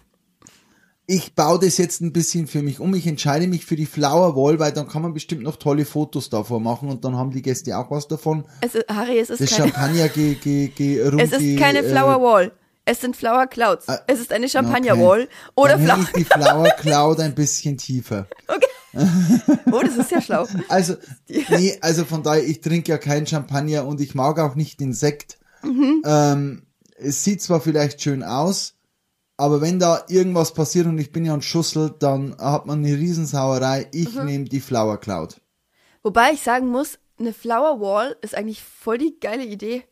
ich 1.05 1.35
baue 1.35 1.59
das 1.59 1.77
jetzt 1.77 1.99
ein 1.99 2.13
bisschen 2.13 2.47
für 2.47 2.61
mich 2.61 2.79
um. 2.79 2.93
Ich 2.93 3.07
entscheide 3.07 3.47
mich 3.47 3.65
für 3.65 3.75
die 3.75 3.85
Flower 3.85 4.37
Wall, 4.37 4.57
weil 4.59 4.71
dann 4.71 4.87
kann 4.87 5.01
man 5.01 5.13
bestimmt 5.13 5.43
noch 5.43 5.57
tolle 5.57 5.83
Fotos 5.83 6.29
davor 6.29 6.61
machen 6.61 6.87
und 6.87 7.03
dann 7.03 7.17
haben 7.17 7.31
die 7.31 7.41
Gäste 7.41 7.77
auch 7.77 7.91
was 7.91 8.07
davon. 8.07 8.45
Es 8.61 8.75
ist, 8.75 8.87
Harry, 8.87 9.19
es 9.19 9.29
ist 9.31 9.41
Das 9.41 9.49
keine, 9.49 9.71
Champagner 9.71 10.07
ge, 10.07 10.35
ge, 10.35 10.67
ge, 10.69 11.05
rum, 11.09 11.19
es 11.19 11.33
ist 11.33 11.57
keine 11.59 11.79
äh, 11.79 11.89
Flower 11.89 12.21
Wall. 12.21 12.51
Es 12.85 12.99
sind 13.01 13.15
Flower 13.15 13.47
Clouds. 13.47 13.87
Ah, 13.87 13.99
es 14.07 14.19
ist 14.19 14.31
eine 14.33 14.49
Champagner 14.49 14.93
okay. 14.93 15.03
Wall 15.03 15.29
oder 15.55 15.77
Dann 15.77 15.85
Flower. 15.85 15.99
ich 16.03 16.11
die 16.13 16.25
Flower 16.25 16.69
Cloud 16.71 17.19
ein 17.19 17.35
bisschen 17.35 17.77
tiefer. 17.77 18.27
Oh, 19.71 19.81
das 19.81 19.95
ist 19.95 20.11
ja 20.11 20.19
schlau. 20.21 20.45
Also, 20.67 20.95
nee, 21.29 21.77
also 21.79 22.03
von 22.03 22.23
daher, 22.23 22.43
ich 22.43 22.59
trinke 22.59 22.91
ja 22.91 22.97
kein 22.97 23.25
Champagner 23.25 23.85
und 23.85 24.01
ich 24.01 24.15
mag 24.15 24.37
auch 24.37 24.55
nicht 24.55 24.81
den 24.81 24.91
Sekt. 24.91 25.39
Mhm. 25.63 26.01
Ähm, 26.05 26.63
es 26.97 27.23
sieht 27.23 27.41
zwar 27.41 27.61
vielleicht 27.61 28.01
schön 28.01 28.21
aus, 28.21 28.73
aber 29.37 29.61
wenn 29.61 29.79
da 29.79 30.03
irgendwas 30.09 30.53
passiert 30.53 30.87
und 30.87 30.97
ich 30.97 31.13
bin 31.13 31.23
ja 31.23 31.33
ein 31.33 31.41
Schussel, 31.41 31.95
dann 31.99 32.35
hat 32.37 32.65
man 32.65 32.79
eine 32.79 32.97
Riesensauerei. 32.97 33.87
Ich 33.93 34.13
Mhm. 34.13 34.25
nehme 34.25 34.45
die 34.45 34.59
Flower 34.59 34.97
Cloud. 34.99 35.39
Wobei 36.03 36.31
ich 36.33 36.41
sagen 36.41 36.67
muss, 36.67 36.99
eine 37.17 37.31
Flower 37.31 37.79
Wall 37.79 38.17
ist 38.21 38.35
eigentlich 38.35 38.61
voll 38.61 38.97
die 38.97 39.17
geile 39.21 39.45
Idee. 39.45 39.83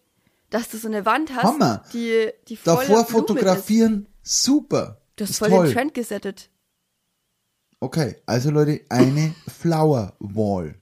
Dass 0.49 0.69
du 0.69 0.77
so 0.77 0.87
eine 0.87 1.05
Wand 1.05 1.33
hast, 1.35 1.43
Hammer. 1.43 1.83
die, 1.93 2.29
die 2.47 2.55
voll 2.55 2.75
Davor 2.75 2.85
Blumen 2.85 3.01
Ist. 3.03 3.11
fotografieren, 3.11 4.07
super. 4.23 5.01
Du 5.15 5.23
hast 5.23 5.31
ist 5.31 5.39
voll 5.39 5.49
toll. 5.49 5.67
den 5.67 5.73
Trend 5.73 5.93
gesettet. 5.93 6.49
Okay, 7.79 8.15
also 8.25 8.49
Leute, 8.51 8.81
eine 8.89 9.35
Flower 9.47 10.15
Wall. 10.19 10.75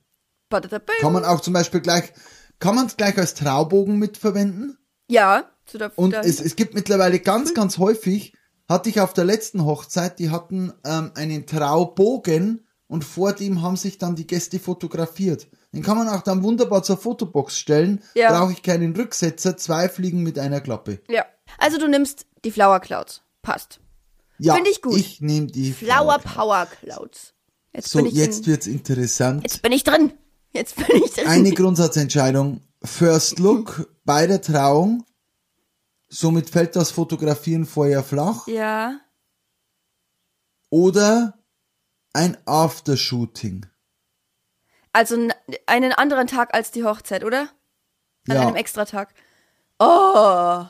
Kann 1.02 1.14
man 1.14 1.26
auch 1.26 1.42
zum 1.42 1.54
Beispiel 1.54 1.82
gleich, 1.82 2.14
kann 2.60 2.76
man 2.76 2.88
es 2.88 2.96
gleich 2.96 3.18
als 3.18 3.34
Traubogen 3.34 4.00
mitverwenden? 4.00 4.78
Ja, 5.10 5.50
zu 5.66 5.78
der, 5.78 5.98
Und 5.98 6.14
es, 6.14 6.40
es 6.40 6.56
gibt 6.56 6.74
mittlerweile 6.74 7.20
ganz, 7.20 7.54
ganz 7.54 7.78
häufig 7.78 8.34
hatte 8.70 8.90
ich 8.90 9.00
auf 9.00 9.14
der 9.14 9.26
letzten 9.26 9.64
Hochzeit, 9.66 10.20
die 10.20 10.30
hatten 10.30 10.74
ähm, 10.86 11.12
einen 11.16 11.46
Traubogen 11.46 12.66
und 12.88 13.04
vor 13.04 13.34
dem 13.34 13.62
haben 13.62 13.78
sich 13.78 13.98
dann 13.98 14.16
die 14.16 14.28
Gäste 14.28 14.60
fotografiert. 14.60 15.48
Den 15.74 15.84
kann 15.84 15.98
man 15.98 16.08
auch 16.10 16.22
dann 16.22 16.44
wunderbar 16.44 16.82
zur 16.84 16.98
Fotobox 16.98 17.58
stellen. 17.60 18.02
Ja. 18.16 18.32
Brauche 18.32 18.54
ich 18.54 18.64
keinen 18.64 18.96
Rücksetzer, 18.96 19.58
zwei 19.58 19.90
Fliegen 19.90 20.24
mit 20.24 20.40
einer 20.40 20.62
Klappe. 20.62 21.00
Ja. 21.10 21.26
Also 21.58 21.78
du 21.78 21.88
nimmst 21.88 22.26
die 22.46 22.52
Flower 22.52 22.80
Clouds. 22.80 23.22
Passt. 23.42 23.80
Ja, 24.40 24.56
Find 24.56 24.68
ich 24.68 24.82
gut. 24.82 24.96
Ich 24.98 25.22
nehme 25.22 25.48
die 25.48 25.72
Flower 25.74 26.20
Cloud. 26.20 26.34
Power 26.36 26.66
Clouds. 26.68 27.34
Jetzt 27.74 27.90
So, 27.90 28.00
jetzt 28.06 28.40
in, 28.40 28.46
wird's 28.48 28.68
interessant. 28.68 29.44
jetzt 29.44 29.62
bin 29.62 29.72
ich 29.72 29.84
drin. 29.84 30.14
Jetzt 30.52 30.76
bin 30.76 31.04
ich 31.04 31.14
drin. 31.14 31.28
Eine 31.28 31.52
Grundsatzentscheidung. 31.54 32.62
First 32.84 33.40
Look 33.40 33.92
bei 34.06 34.26
der 34.28 34.42
Trauung. 34.42 35.04
Somit 36.10 36.50
fällt 36.50 36.76
das 36.76 36.92
Fotografieren 36.92 37.66
vorher 37.66 38.04
flach. 38.04 38.48
ja. 38.48 39.00
Oder 40.70 41.38
ein 42.14 42.38
Aftershooting. 42.46 43.66
Also 44.94 45.16
einen 45.66 45.94
anderen 45.94 46.28
Tag 46.28 46.54
als 46.54 46.72
die 46.72 46.84
Hochzeit, 46.84 47.24
oder? 47.24 47.50
An 48.30 48.36
Ja. 48.36 48.42
einem 48.42 48.56
Extratag. 48.56 49.14
Oh. 49.80 50.66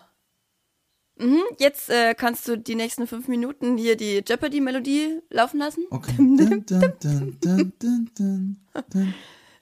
Mhm, 1.19 1.41
jetzt 1.57 1.89
äh, 1.89 2.13
kannst 2.13 2.47
du 2.47 2.57
die 2.57 2.75
nächsten 2.75 3.07
fünf 3.07 3.27
Minuten 3.27 3.77
hier 3.77 3.95
die 3.97 4.23
Jeopardy-Melodie 4.27 5.19
laufen 5.29 5.57
lassen. 5.59 5.85
Okay. 5.89 6.13
Dun, 6.17 6.65
dun, 6.67 8.11
dun. 8.15 8.65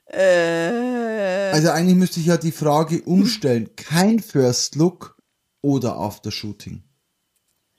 Äh, 0.06 1.50
Also 1.52 1.70
eigentlich 1.70 1.96
müsste 1.96 2.20
ich 2.20 2.26
ja 2.26 2.36
die 2.36 2.52
Frage 2.52 3.02
umstellen. 3.02 3.70
Kein 3.76 4.20
First 4.20 4.74
Look 4.76 5.16
oder 5.62 5.96
Aftershooting. 5.96 6.82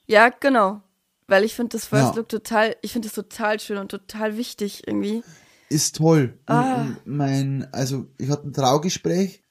ja, 0.08 0.30
genau. 0.30 0.82
Weil 1.30 1.44
ich 1.44 1.56
finde 1.56 1.78
das 1.78 1.86
First 1.88 2.12
Ja. 2.12 2.16
Look 2.16 2.30
total, 2.30 2.76
ich 2.82 2.94
finde 2.94 3.10
das 3.10 3.16
total 3.16 3.60
schön 3.60 3.78
und 3.78 3.90
total 3.92 4.38
wichtig 4.38 4.88
irgendwie. 4.88 5.24
Ist 5.70 5.98
toll. 5.98 6.40
Ah. 6.46 6.86
mein, 7.06 7.68
also 7.74 8.06
ich 8.18 8.30
hatte 8.30 8.48
ein 8.48 8.54
Traugespräch. 8.54 9.44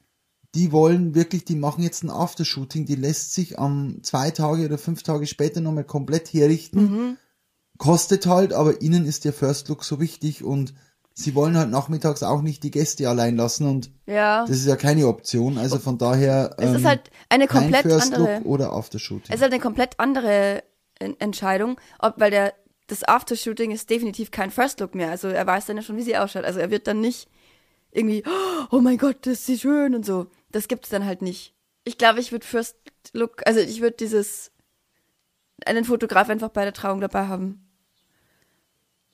Die 0.54 0.73
wollen 0.73 1.14
wirklich, 1.14 1.44
die 1.44 1.56
machen 1.56 1.82
jetzt 1.85 2.02
ein 2.02 2.08
Aftershooting, 2.11 2.87
die 2.87 2.94
lässt 2.94 3.35
sich 3.35 3.58
am 3.58 3.99
zwei 4.02 4.30
Tage 4.30 4.64
oder 4.64 4.78
fünf 4.78 5.02
Tage 5.02 5.26
später 5.26 5.61
nochmal 5.61 5.85
komplett 5.85 6.32
herrichten. 6.32 6.80
Mhm. 6.80 7.16
Kostet 7.76 8.26
halt, 8.26 8.54
aber 8.54 8.80
ihnen 8.80 9.04
ist 9.04 9.26
der 9.26 9.35
First 9.35 9.68
Look 9.68 9.85
so 9.85 10.00
wichtig 10.00 10.42
und 10.42 10.73
sie 11.12 11.35
wollen 11.35 11.58
halt 11.58 11.70
nachmittags 11.70 12.23
auch 12.23 12.40
nicht 12.40 12.62
die 12.62 12.70
Gäste 12.70 13.06
allein 13.08 13.37
lassen 13.37 13.66
und 13.66 13.90
Ja. 14.06 14.46
das 14.46 14.56
ist 14.56 14.66
ja 14.66 14.76
keine 14.76 15.08
Option. 15.08 15.58
Also 15.58 15.78
von 15.78 15.99
daher 15.99 16.54
Es 16.56 16.70
ist 16.70 16.76
ähm, 16.78 16.87
halt 16.87 17.11
eine 17.28 17.46
komplett 17.49 17.82
First 17.82 18.14
andere. 18.14 18.37
Look 18.38 18.46
oder 18.46 18.73
Aftershooting. 18.73 19.26
Es 19.28 19.37
ist 19.37 19.42
halt 19.42 19.52
eine 19.52 19.61
komplett 19.62 20.00
andere 20.00 20.62
En- 20.99 21.20
Entscheidung, 21.20 21.78
ob, 21.99 22.14
weil 22.18 22.30
der, 22.30 22.54
das 22.87 23.02
Aftershooting 23.05 23.71
ist 23.73 23.90
definitiv 23.90 24.31
kein 24.31 24.50
First 24.50 24.81
Look 24.81 24.95
mehr. 24.95 25.11
Also 25.11 25.28
er 25.28 25.47
weiß 25.47 25.66
dann 25.66 25.76
ja 25.76 25.83
schon, 25.83 25.97
wie 25.97 26.02
sie 26.02 26.16
ausschaut. 26.16 26.45
Also 26.45 26.61
er 26.61 26.71
wird 26.71 26.87
dann 26.87 27.00
nicht 27.00 27.28
irgendwie, 27.90 28.23
oh 28.71 28.81
mein 28.81 28.99
Gott, 28.99 29.19
das 29.23 29.35
ist 29.35 29.47
sie 29.47 29.59
schön 29.59 29.95
und 29.95 30.05
so. 30.07 30.26
Das 30.52 30.69
gibt's 30.69 30.88
dann 30.88 31.05
halt 31.05 31.23
nicht. 31.23 31.55
Ich 31.85 31.99
glaube, 31.99 32.21
ich 32.21 32.33
würde 32.33 32.47
First 32.47 32.76
Look, 33.12 33.47
also 33.47 33.61
ich 33.61 33.81
würde 33.81 33.97
dieses, 33.97 34.52
einen 35.64 35.85
Fotograf 35.85 36.28
einfach 36.28 36.50
bei 36.50 36.64
der 36.64 36.73
Trauung 36.73 37.00
dabei 37.00 37.26
haben. 37.26 37.62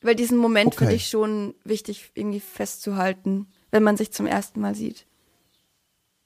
Weil 0.01 0.17
diesen 0.17 0.39
Moment 0.39 0.69
Okay. 0.69 0.79
finde 0.79 0.95
ich 0.95 1.09
schon 1.09 1.55
wichtig, 1.65 2.11
irgendwie 2.15 2.41
festzuhalten, 2.41 3.47
wenn 3.71 3.83
man 3.83 3.97
sich 3.97 4.13
zum 4.13 4.27
ersten 4.27 4.61
Mal 4.61 4.75
sieht. 4.75 5.07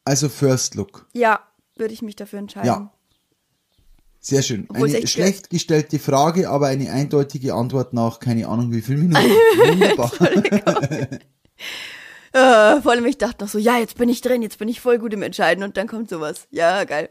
Also 0.04 0.28
First 0.28 0.76
Look. 0.76 1.06
Ja, 1.12 1.40
würde 1.76 1.92
ich 1.92 2.00
mich 2.00 2.16
dafür 2.16 2.38
entscheiden. 2.38 2.66
Ja. 2.66 2.92
Sehr 4.26 4.42
schön. 4.42 4.66
Obwohl 4.68 4.88
es 4.88 4.94
Eine 4.94 5.04
echt 5.04 5.12
schlecht 5.12 5.50
gestellte 5.50 6.00
Frage, 6.00 6.50
aber 6.50 6.66
eine 6.66 6.90
eindeutige 6.90 7.54
Antwort 7.54 7.92
nach 7.92 8.18
keine 8.18 8.48
Ahnung 8.48 8.72
wie 8.72 8.82
viel 8.82 8.96
Minuten. 8.96 9.14
Wunderbar. 9.56 10.10
Äh, 12.32 12.82
vor 12.82 12.90
allem 12.90 13.06
ich 13.06 13.18
dachte 13.18 13.44
noch 13.44 13.48
so, 13.48 13.58
ja, 13.58 13.78
jetzt 13.78 13.96
bin 13.96 14.08
ich 14.08 14.22
drin, 14.22 14.42
jetzt 14.42 14.58
bin 14.58 14.66
ich 14.66 14.80
voll 14.80 14.98
gut 14.98 15.14
im 15.14 15.22
Entscheiden 15.22 15.62
und 15.62 15.76
dann 15.76 15.86
kommt 15.86 16.10
sowas. 16.10 16.48
Ja, 16.50 16.82
geil. 16.82 17.08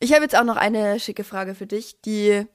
Ich 0.00 0.14
habe 0.14 0.22
jetzt 0.22 0.36
auch 0.36 0.44
noch 0.44 0.56
eine 0.56 0.98
schicke 0.98 1.22
Frage 1.22 1.54
für 1.54 1.66
dich, 1.66 2.00
die, 2.00 2.46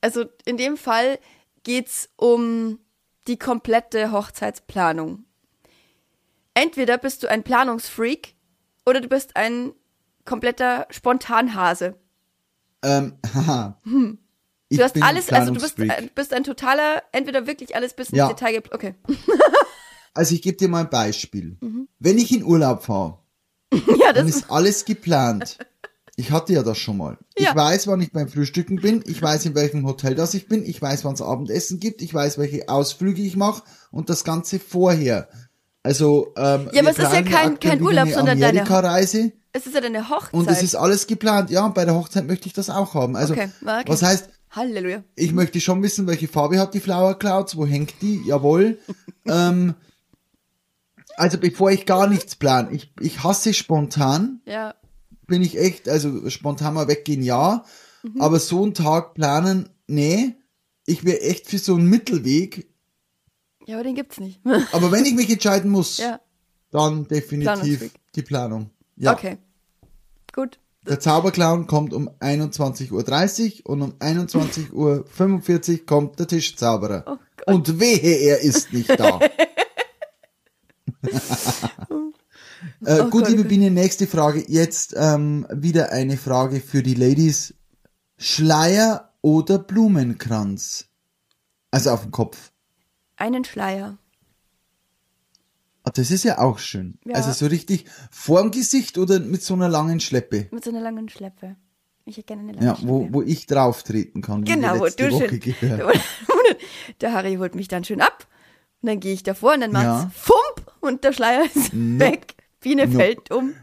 also 0.00 0.26
in 0.44 0.56
dem 0.56 0.76
Fall 0.76 1.18
geht's 1.64 2.08
um 2.14 2.78
die 3.26 3.36
komplette 3.36 4.12
Hochzeitsplanung. 4.12 5.24
Entweder 6.54 6.98
bist 6.98 7.24
du 7.24 7.28
ein 7.28 7.42
Planungsfreak 7.42 8.36
oder 8.86 9.00
du 9.00 9.08
bist 9.08 9.36
ein 9.36 9.72
kompletter 10.24 10.86
Spontanhase. 10.90 11.96
Ähm, 12.82 13.14
haha. 13.34 13.80
Ich 14.68 14.78
Du 14.78 14.84
hast 14.84 15.02
alles, 15.02 15.30
also 15.30 15.52
du 15.52 15.60
bist, 15.60 15.78
äh, 15.78 16.08
bist 16.14 16.32
ein 16.32 16.44
totaler, 16.44 17.02
entweder 17.12 17.46
wirklich 17.46 17.74
alles 17.74 17.94
bis 17.94 18.10
ins 18.10 18.18
Ja. 18.18 18.28
Detail 18.28 18.52
geplant. 18.52 18.74
Okay. 18.74 18.94
Also 20.12 20.34
ich 20.34 20.42
gebe 20.42 20.56
dir 20.56 20.68
mal 20.68 20.80
ein 20.80 20.90
Beispiel. 20.90 21.56
Mhm. 21.60 21.88
Wenn 22.00 22.18
ich 22.18 22.34
in 22.34 22.42
Urlaub 22.44 22.82
fahre, 22.82 23.18
ja, 23.72 24.12
dann 24.12 24.26
ist 24.26 24.50
alles 24.50 24.84
geplant. 24.84 25.58
Ich 26.16 26.32
hatte 26.32 26.52
ja 26.52 26.62
das 26.62 26.78
schon 26.78 26.96
mal. 26.96 27.16
Ja. 27.38 27.50
Ich 27.50 27.56
weiß, 27.56 27.86
wann 27.86 28.00
ich 28.02 28.12
beim 28.12 28.28
Frühstücken 28.28 28.76
bin. 28.76 29.02
Ich 29.06 29.22
weiß, 29.22 29.46
in 29.46 29.54
welchem 29.54 29.86
Hotel 29.86 30.14
das 30.14 30.34
ich 30.34 30.48
bin. 30.48 30.64
Ich 30.64 30.82
weiß, 30.82 31.04
wann 31.04 31.14
es 31.14 31.22
Abendessen 31.22 31.78
gibt. 31.78 32.02
Ich 32.02 32.12
weiß, 32.12 32.38
welche 32.38 32.68
Ausflüge 32.68 33.22
ich 33.22 33.36
mache. 33.36 33.62
Und 33.90 34.10
das 34.10 34.24
Ganze 34.24 34.58
vorher. 34.58 35.28
Also, 35.82 36.32
ähm, 36.36 36.68
Ja, 36.72 36.82
aber 36.82 36.90
es 36.90 36.98
ist 36.98 37.12
ja 37.12 37.22
kein- 37.22 37.58
kein 37.58 37.80
Urlaub, 37.82 38.08
sondern 38.10 38.38
deine- 38.38 38.60
Amerika-Reise. 38.62 39.32
es 39.52 39.66
ist 39.66 39.74
ja 39.74 39.80
deine 39.80 40.08
Hochzeit. 40.10 40.34
Und 40.34 40.50
es 40.50 40.62
ist 40.62 40.74
alles 40.74 41.06
geplant. 41.06 41.50
Ja, 41.50 41.64
und 41.64 41.74
bei 41.74 41.84
der 41.84 41.94
Hochzeit 41.94 42.26
möchte 42.26 42.46
ich 42.46 42.52
das 42.52 42.68
auch 42.70 42.94
haben. 42.94 43.16
Also, 43.16 43.32
Okay, 43.34 43.48
okay. 43.62 43.84
was 43.86 44.02
heißt, 44.02 44.28
Halleluja. 44.50 45.02
ich 45.16 45.32
möchte 45.32 45.60
schon 45.60 45.82
wissen, 45.82 46.06
welche 46.06 46.28
Farbe 46.28 46.58
hat 46.58 46.74
die 46.74 46.80
Flower 46.80 47.18
Clouds, 47.18 47.56
wo 47.56 47.64
hängt 47.66 47.94
die? 48.02 48.20
Jawohl. 48.26 48.78
ähm, 49.26 49.74
also 51.16 51.38
bevor 51.38 51.70
ich 51.70 51.86
gar 51.86 52.06
nichts 52.08 52.36
plan, 52.36 52.72
ich, 52.72 52.92
ich 53.00 53.22
hasse 53.22 53.54
spontan, 53.54 54.40
Ja. 54.46 54.74
bin 55.26 55.42
ich 55.42 55.58
echt, 55.58 55.88
also 55.88 56.28
spontan 56.30 56.74
mal 56.74 56.88
weggehen, 56.88 57.22
ja, 57.22 57.64
aber 58.18 58.38
so 58.40 58.62
einen 58.62 58.74
Tag 58.74 59.14
planen, 59.14 59.68
nee, 59.86 60.34
ich 60.86 61.04
wäre 61.04 61.20
echt 61.20 61.46
für 61.48 61.58
so 61.58 61.74
einen 61.74 61.86
Mittelweg, 61.86 62.69
Ja, 63.66 63.76
aber 63.76 63.84
den 63.84 63.94
gibt's 63.94 64.18
nicht. 64.20 64.40
aber 64.72 64.90
wenn 64.92 65.04
ich 65.04 65.14
mich 65.14 65.30
entscheiden 65.30 65.70
muss, 65.70 65.98
ja. 65.98 66.20
dann 66.70 67.06
definitiv 67.06 67.90
die 68.14 68.22
Planung. 68.22 68.70
Ja. 68.96 69.12
Okay. 69.12 69.38
Gut. 70.32 70.58
Der 70.86 70.98
Zauberclown 70.98 71.66
kommt 71.66 71.92
um 71.92 72.08
21.30 72.08 73.64
Uhr 73.64 73.70
und 73.70 73.82
um 73.82 73.92
21.45 73.98 74.72
Uhr 74.72 75.86
kommt 75.86 76.18
der 76.18 76.26
Tischzauberer. 76.26 77.04
Oh 77.06 77.16
Gott. 77.36 77.54
und 77.54 77.80
wehe, 77.80 77.98
er 78.00 78.40
ist 78.40 78.72
nicht 78.72 78.88
da. 78.98 79.20
äh, 82.84 83.00
Oh 83.00 83.10
gut, 83.10 83.24
Gott, 83.24 83.28
liebe. 83.28 83.44
Biene, 83.44 83.70
nächste 83.70 84.06
Frage. 84.06 84.44
Jetzt 84.48 84.94
ähm, 84.96 85.46
wieder 85.52 85.92
eine 85.92 86.16
Frage 86.16 86.60
für 86.60 86.82
die 86.82 86.94
Ladies. 86.94 87.54
Schleier 88.16 89.12
oder 89.20 89.58
Blumenkranz? 89.58 90.86
Also 91.70 91.90
auf 91.90 92.02
dem 92.02 92.10
Kopf. 92.10 92.49
Einen 93.20 93.44
Schleier. 93.44 93.98
Ah, 95.82 95.90
das 95.90 96.10
ist 96.10 96.24
ja 96.24 96.38
auch 96.38 96.58
schön. 96.58 96.98
Ja. 97.04 97.14
Also 97.16 97.32
so 97.32 97.46
richtig 97.46 97.84
vorm 98.10 98.50
Gesicht 98.50 98.98
oder 98.98 99.20
mit 99.20 99.42
so 99.42 99.54
einer 99.54 99.68
langen 99.68 100.00
Schleppe. 100.00 100.48
Mit 100.50 100.64
so 100.64 100.70
einer 100.70 100.80
langen 100.80 101.08
Schleppe. 101.08 101.56
Ich 102.06 102.16
hätte 102.16 102.26
gerne 102.28 102.42
eine 102.42 102.52
lange 102.52 102.66
Ja, 102.66 102.76
Schleppe. 102.76 102.88
wo, 102.92 103.08
wo 103.12 103.22
ich 103.22 103.46
drauf 103.46 103.82
treten 103.82 104.22
kann. 104.22 104.44
genau, 104.44 104.78
wo 104.80 104.86
du 104.86 105.10
Woche 105.12 105.28
schön. 105.28 105.40
gehört. 105.40 105.98
Der 107.00 107.12
Harry 107.12 107.36
holt 107.36 107.54
mich 107.54 107.68
dann 107.68 107.84
schön 107.84 108.00
ab. 108.00 108.26
Und 108.82 108.88
dann 108.88 109.00
gehe 109.00 109.12
ich 109.12 109.22
davor 109.22 109.54
und 109.54 109.60
dann 109.60 109.72
macht's 109.72 109.84
Ja. 110.04 110.10
Fump 110.14 110.72
und 110.80 111.04
der 111.04 111.12
Schleier 111.12 111.44
ist 111.44 111.74
Nope. 111.74 111.98
weg. 112.12 112.34
Biene 112.60 112.86
Nope. 112.86 112.96
fällt 112.98 113.30
um. 113.30 113.54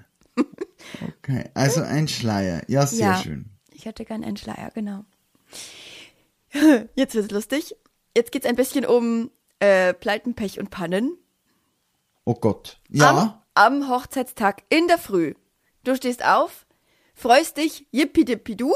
Okay, 1.19 1.49
also 1.55 1.81
ein 1.81 2.07
Schleier. 2.07 2.61
Ja, 2.67 2.85
sehr 2.85 2.99
ja. 3.07 3.17
schön. 3.17 3.49
Ich 3.71 3.85
hätte 3.85 4.05
gern 4.05 4.23
einen 4.23 4.37
Schleier, 4.37 4.69
genau. 4.73 5.05
Jetzt 6.95 7.15
wird's 7.15 7.31
lustig. 7.31 7.75
Jetzt 8.15 8.31
geht's 8.31 8.45
ein 8.45 8.55
bisschen 8.55 8.85
um 8.85 9.31
äh, 9.59 9.93
Pleiten, 9.93 10.35
Pech 10.35 10.59
und 10.59 10.69
Pannen. 10.69 11.17
Oh 12.25 12.35
Gott. 12.35 12.79
Ja, 12.89 13.41
Am, 13.55 13.79
am 13.81 13.89
Hochzeitstag 13.89 14.63
in 14.69 14.87
der 14.87 14.97
Früh. 14.97 15.33
Du 15.83 15.95
stehst 15.95 16.23
auf, 16.25 16.65
freust 17.15 17.57
dich, 17.57 17.87
yippidippidu. 17.91 18.73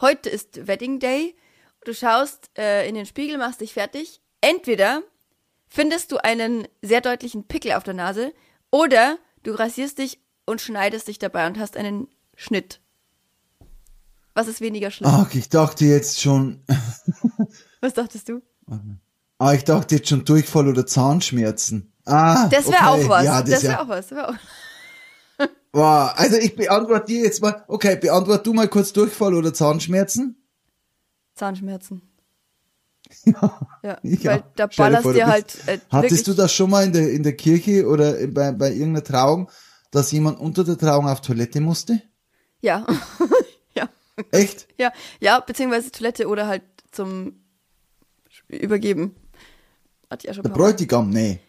Heute 0.00 0.28
ist 0.28 0.66
Wedding 0.66 0.98
Day. 0.98 1.34
Du 1.84 1.94
schaust 1.94 2.50
äh, 2.58 2.88
in 2.88 2.94
den 2.94 3.06
Spiegel, 3.06 3.38
machst 3.38 3.60
dich 3.60 3.72
fertig. 3.72 4.20
Entweder 4.40 5.02
findest 5.68 6.12
du 6.12 6.18
einen 6.22 6.68
sehr 6.82 7.00
deutlichen 7.00 7.46
Pickel 7.48 7.72
auf 7.72 7.82
der 7.82 7.94
Nase 7.94 8.32
oder 8.70 9.18
du 9.42 9.52
rasierst 9.52 9.98
dich 9.98 10.20
und 10.44 10.60
schneidest 10.60 11.08
dich 11.08 11.18
dabei 11.18 11.46
und 11.46 11.58
hast 11.58 11.76
einen 11.76 12.08
Schnitt. 12.36 12.80
Was 14.34 14.48
ist 14.48 14.60
weniger 14.60 14.90
schlimm? 14.90 15.10
Ach, 15.12 15.32
ich 15.34 15.48
dachte 15.48 15.84
jetzt 15.84 16.20
schon, 16.20 16.64
Was 17.80 17.94
dachtest 17.94 18.28
du? 18.28 18.42
Ah, 19.42 19.54
ich 19.54 19.64
dachte 19.64 19.96
jetzt 19.96 20.08
schon 20.08 20.24
Durchfall 20.24 20.68
oder 20.68 20.86
Zahnschmerzen. 20.86 21.92
Ah, 22.04 22.48
Das 22.48 22.66
wäre 22.66 22.76
okay. 22.76 23.04
auch 23.04 23.08
was. 23.08 23.24
Ja, 23.24 23.40
das 23.40 23.50
das, 23.50 23.62
wäre 23.62 23.72
ja. 23.72 23.82
auch 23.82 23.88
was. 23.88 24.08
Das 24.08 24.16
wär 24.16 24.28
auch 24.28 24.34
Wow. 25.72 26.12
Also 26.16 26.36
ich 26.36 26.54
beantworte 26.54 27.06
dir 27.06 27.22
jetzt 27.22 27.40
mal, 27.40 27.64
okay, 27.66 27.96
beantwort 27.96 28.46
du 28.46 28.52
mal 28.52 28.68
kurz 28.68 28.92
Durchfall 28.92 29.34
oder 29.34 29.54
Zahnschmerzen. 29.54 30.36
Zahnschmerzen. 31.34 32.02
Ja, 33.82 33.98
Ja, 34.02 34.24
weil 34.24 34.44
da 34.56 34.68
ballerst 34.68 35.02
vor, 35.02 35.12
dir 35.12 35.24
du 35.24 35.30
halt 35.30 35.56
äh, 35.66 35.78
Hattest 35.90 36.26
du 36.28 36.32
das 36.32 36.52
schon 36.54 36.70
mal 36.70 36.84
in 36.84 36.92
der, 36.92 37.10
in 37.10 37.22
der 37.22 37.36
Kirche 37.36 37.86
oder 37.86 38.26
bei, 38.28 38.52
bei 38.52 38.70
irgendeiner 38.70 39.04
Trauung, 39.04 39.50
dass 39.90 40.12
jemand 40.12 40.40
unter 40.40 40.64
der 40.64 40.78
Trauung 40.78 41.08
auf 41.08 41.20
Toilette 41.20 41.60
musste? 41.60 42.00
Ja. 42.60 42.86
ja. 43.74 43.88
Echt? 44.30 44.66
Ja, 44.78 44.92
ja, 45.20 45.40
beziehungsweise 45.40 45.90
Toilette 45.90 46.26
oder 46.26 46.46
halt 46.46 46.62
zum 46.90 47.44
Übergeben. 48.48 49.14
Hatte 50.12 50.26
ich 50.26 50.28
ja 50.28 50.34
schon 50.34 50.44
Der. 50.44 50.50
Bräutigam? 50.50 51.08
Nee. 51.08 51.40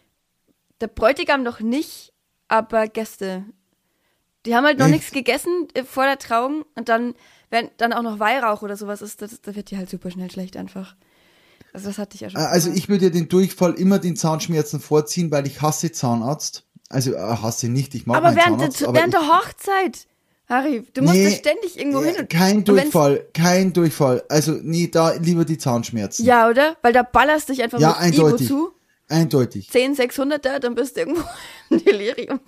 Der 0.80 0.86
Bräutigam 0.86 1.42
noch 1.42 1.60
nicht, 1.60 2.14
aber 2.48 2.88
Gäste. 2.88 3.44
Die 4.46 4.54
haben 4.54 4.64
halt 4.64 4.78
noch 4.78 4.88
nichts 4.88 5.10
gegessen 5.10 5.68
äh, 5.74 5.84
vor 5.84 6.04
der 6.04 6.18
Trauung 6.18 6.64
und 6.74 6.88
dann, 6.88 7.14
wenn 7.50 7.70
dann 7.76 7.92
auch 7.92 8.02
noch 8.02 8.18
Weihrauch 8.18 8.62
oder 8.62 8.76
sowas 8.76 9.02
ist, 9.02 9.20
das, 9.20 9.40
da 9.42 9.54
wird 9.54 9.70
die 9.70 9.76
halt 9.76 9.90
super 9.90 10.10
schnell 10.10 10.30
schlecht 10.30 10.56
einfach. 10.56 10.96
Also 11.74 11.88
das 11.88 11.98
hatte 11.98 12.14
ich 12.14 12.22
ja 12.22 12.30
schon. 12.30 12.40
Also 12.40 12.70
mal. 12.70 12.76
ich 12.78 12.88
würde 12.88 13.06
ja 13.06 13.10
den 13.10 13.28
Durchfall 13.28 13.74
immer 13.74 13.98
den 13.98 14.16
Zahnschmerzen 14.16 14.80
vorziehen, 14.80 15.30
weil 15.30 15.46
ich 15.46 15.60
hasse 15.60 15.92
Zahnarzt. 15.92 16.64
Also 16.88 17.12
äh, 17.12 17.18
hasse 17.18 17.68
nicht, 17.68 17.94
ich 17.94 18.06
mag 18.06 18.16
aber 18.16 18.34
während, 18.34 18.60
Zahnarzt. 18.60 18.80
der, 18.80 18.88
aber 18.88 18.96
während 18.98 19.14
ich, 19.14 19.20
der 19.20 19.28
Hochzeit, 19.28 20.06
Harry, 20.48 20.84
du 20.92 21.00
musst 21.02 21.14
Nee, 21.14 21.24
da 21.24 21.30
ständig 21.30 21.78
irgendwo 21.78 22.00
ja, 22.00 22.06
hin. 22.10 22.16
und- 22.20 22.30
kein 22.30 22.64
Durchfall, 22.64 23.24
kein 23.32 23.72
Durchfall. 23.72 24.22
Also 24.28 24.52
nee, 24.62 24.88
da 24.88 25.12
lieber 25.14 25.44
die 25.44 25.56
Zahnschmerzen. 25.58 26.24
Ja, 26.24 26.48
oder? 26.48 26.76
Weil 26.82 26.92
da 26.92 27.02
ballerst 27.02 27.48
dich 27.48 27.62
einfach 27.62 27.80
Ja, 27.80 27.88
mit 27.90 27.98
eindeutig. 27.98 28.50
Ibo 28.50 28.66
zu. 28.66 28.72
Eindeutig. 29.08 29.70
10, 29.70 29.94
600er, 29.96 30.58
dann 30.58 30.74
bist 30.74 30.96
du 30.96 31.00
irgendwo 31.00 31.22
im 31.70 31.84
Delirium. 31.84 32.40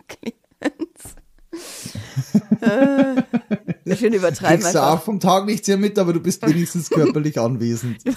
äh, 2.60 3.96
schön 3.96 4.12
übertreiben 4.12 4.60
Kriegst 4.60 4.74
du 4.74 4.82
auch 4.82 5.02
vom 5.02 5.20
Tag 5.20 5.46
nicht 5.46 5.64
sehr 5.64 5.76
mit, 5.76 5.98
aber 5.98 6.12
du 6.12 6.20
bist 6.20 6.46
wenigstens 6.46 6.90
körperlich 6.90 7.38
anwesend. 7.38 7.98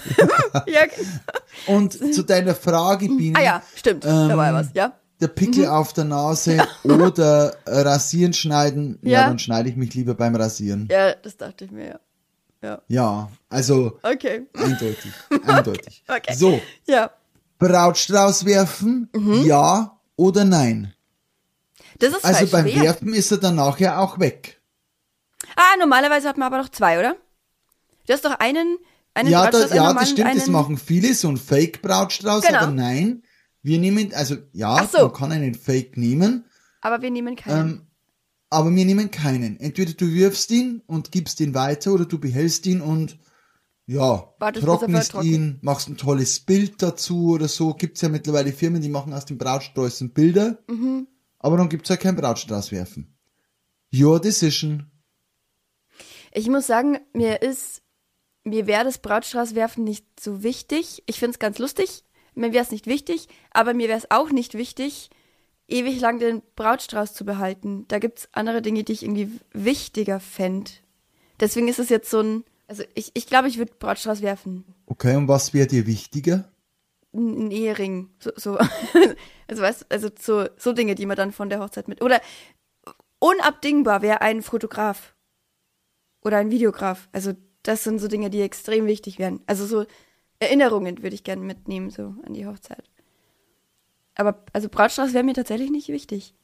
Ja, 0.66 0.84
genau. 0.86 1.78
Und 1.78 1.92
zu 2.14 2.22
deiner 2.24 2.54
Frage, 2.56 3.06
Biene, 3.08 3.38
ah 3.38 3.42
ja, 3.42 3.62
stimmt, 3.76 4.04
da 4.04 4.36
war 4.36 4.46
ja 4.46 4.50
Ähm, 4.50 4.54
was, 4.56 4.68
ja. 4.74 4.92
Der 5.20 5.28
Pickel 5.28 5.66
auf 5.66 5.92
der 5.92 6.04
Nase 6.04 6.66
oder 6.84 7.54
äh, 7.66 7.80
Rasieren 7.80 8.32
schneiden, 8.32 8.98
ja. 9.02 9.20
Ja. 9.20 9.26
dann 9.28 9.38
schneide 9.38 9.68
ich 9.68 9.76
mich 9.76 9.94
lieber 9.94 10.14
beim 10.14 10.34
Rasieren. 10.36 10.88
Ja, 10.90 11.14
das 11.14 11.36
dachte 11.36 11.64
ich 11.66 11.70
mir, 11.70 11.86
ja. 11.88 12.00
Ja, 12.62 12.82
Ja, 12.88 13.30
also 13.48 13.98
okay. 14.02 14.46
eindeutig, 14.54 15.12
eindeutig. 15.46 16.04
Okay. 16.08 16.34
So, 16.34 16.60
Ja, 16.86 17.10
Brautstrauß 17.58 18.44
werfen, 18.44 19.08
Mhm. 19.14 19.44
ja 19.44 19.98
oder 20.16 20.44
nein? 20.44 20.92
das 21.98 22.10
ist 22.14 22.24
Also 22.24 22.40
halt 22.40 22.50
beim 22.50 22.68
schwer. 22.68 22.82
Werfen 22.82 23.14
ist 23.14 23.30
er 23.30 23.38
dann 23.38 23.56
nachher 23.56 23.98
auch 24.00 24.18
weg. 24.18 24.60
Ah, 25.56 25.76
normalerweise 25.78 26.28
hat 26.28 26.36
man 26.38 26.46
aber 26.52 26.58
noch 26.62 26.68
zwei, 26.70 26.98
oder? 26.98 27.16
Du 28.06 28.12
hast 28.12 28.24
doch 28.24 28.38
einen, 28.40 28.78
einen 29.14 29.30
ja, 29.30 29.44
da, 29.44 29.50
Brautstrauß, 29.50 29.70
einen 29.72 29.82
ja 29.84 29.94
das 29.94 30.10
stimmt, 30.10 30.28
und 30.28 30.34
das 30.36 30.44
einen, 30.44 30.52
machen 30.52 30.78
viele, 30.78 31.14
so 31.14 31.28
ein 31.28 31.36
Fake-Brautstrauß, 31.36 32.42
Genau. 32.46 32.58
aber 32.58 32.72
nein, 32.72 33.22
wir 33.62 33.78
nehmen, 33.78 34.12
also 34.14 34.36
ja, 34.52 34.86
so. 34.86 34.98
man 35.06 35.12
kann 35.12 35.32
einen 35.32 35.54
Fake 35.54 35.96
nehmen, 35.96 36.44
Aber 36.80 37.02
wir 37.02 37.10
nehmen 37.10 37.36
keinen. 37.36 37.70
ähm, 37.70 37.86
aber 38.48 38.74
wir 38.74 38.84
nehmen 38.84 39.10
keinen. 39.10 39.60
Entweder 39.60 39.92
du 39.92 40.06
wirfst 40.12 40.50
ihn 40.50 40.82
und 40.86 41.12
gibst 41.12 41.40
ihn 41.40 41.54
weiter 41.54 41.92
oder 41.92 42.04
du 42.04 42.18
behältst 42.18 42.66
ihn 42.66 42.80
und 42.80 43.18
ja, 43.86 44.32
Wartest, 44.38 44.64
trocknest 44.64 45.14
ihn, 45.22 45.58
machst 45.62 45.88
ein 45.88 45.96
tolles 45.96 46.40
Bild 46.40 46.80
dazu 46.82 47.30
oder 47.30 47.48
so. 47.48 47.74
Gibt's 47.74 48.00
ja 48.02 48.08
mittlerweile 48.08 48.52
Firmen, 48.52 48.80
die 48.82 48.88
machen 48.88 49.12
aus 49.12 49.24
den 49.26 49.36
Brautsträußen 49.38 50.10
Bilder, 50.10 50.58
Mhm. 50.68 51.08
aber 51.38 51.56
dann 51.56 51.68
gibt's 51.68 51.88
ja 51.88 51.96
kein 51.96 52.14
Brautstrauß 52.16 52.70
werfen. 52.72 53.16
Your 53.92 54.20
decision. 54.20 54.90
Ich 56.32 56.48
muss 56.48 56.66
sagen, 56.68 56.98
mir 57.12 57.42
ist, 57.42 57.82
mir 58.44 58.66
wäre 58.68 58.84
das 58.84 58.98
Brautstraußwerfen 58.98 59.82
nicht 59.82 60.06
so 60.20 60.42
wichtig. 60.44 61.02
Ich 61.06 61.18
finde 61.18 61.32
es 61.32 61.38
ganz 61.40 61.58
lustig. 61.58 62.04
Mir 62.40 62.54
wäre 62.54 62.64
es 62.64 62.70
nicht 62.70 62.86
wichtig, 62.86 63.28
aber 63.50 63.74
mir 63.74 63.88
wäre 63.88 63.98
es 63.98 64.10
auch 64.10 64.30
nicht 64.30 64.54
wichtig, 64.54 65.10
ewig 65.68 66.00
lang 66.00 66.18
den 66.18 66.42
Brautstrauß 66.56 67.12
zu 67.12 67.26
behalten. 67.26 67.84
Da 67.88 67.98
gibt's 67.98 68.28
andere 68.32 68.62
Dinge, 68.62 68.82
die 68.82 68.92
ich 68.92 69.02
irgendwie 69.02 69.38
wichtiger 69.52 70.20
fände. 70.20 70.70
Deswegen 71.38 71.68
ist 71.68 71.78
es 71.78 71.90
jetzt 71.90 72.10
so 72.10 72.20
ein, 72.20 72.44
also 72.66 72.82
ich, 72.94 73.10
ich 73.12 73.26
glaube, 73.26 73.48
ich 73.48 73.58
würde 73.58 73.74
Brautstrauß 73.78 74.22
werfen. 74.22 74.64
Okay, 74.86 75.16
und 75.16 75.28
was 75.28 75.52
wäre 75.52 75.66
dir 75.66 75.86
wichtiger? 75.86 76.50
Ein 77.12 77.50
Ehering. 77.50 78.08
So, 78.18 78.30
so. 78.36 78.58
also 79.48 79.62
weißt 79.62 79.86
also 79.90 80.08
so, 80.18 80.46
so 80.56 80.72
Dinge, 80.72 80.94
die 80.94 81.06
man 81.06 81.16
dann 81.16 81.32
von 81.32 81.50
der 81.50 81.60
Hochzeit 81.60 81.88
mit. 81.88 82.02
Oder 82.02 82.22
unabdingbar 83.18 84.00
wäre 84.00 84.22
ein 84.22 84.40
Fotograf. 84.40 85.14
Oder 86.22 86.38
ein 86.38 86.50
Videograf. 86.50 87.10
Also 87.12 87.32
das 87.62 87.84
sind 87.84 87.98
so 87.98 88.08
Dinge, 88.08 88.30
die 88.30 88.40
extrem 88.40 88.86
wichtig 88.86 89.18
wären. 89.18 89.40
Also 89.46 89.66
so 89.66 89.84
Erinnerungen 90.40 91.02
würde 91.02 91.14
ich 91.14 91.22
gerne 91.22 91.42
mitnehmen, 91.42 91.90
so 91.90 92.14
an 92.24 92.32
die 92.32 92.46
Hochzeit. 92.46 92.84
Aber 94.14 94.42
also 94.52 94.68
Brautstrauß 94.68 95.12
wäre 95.14 95.22
mir 95.24 95.34
tatsächlich 95.34 95.70
nicht 95.70 95.88
wichtig. 95.88 96.34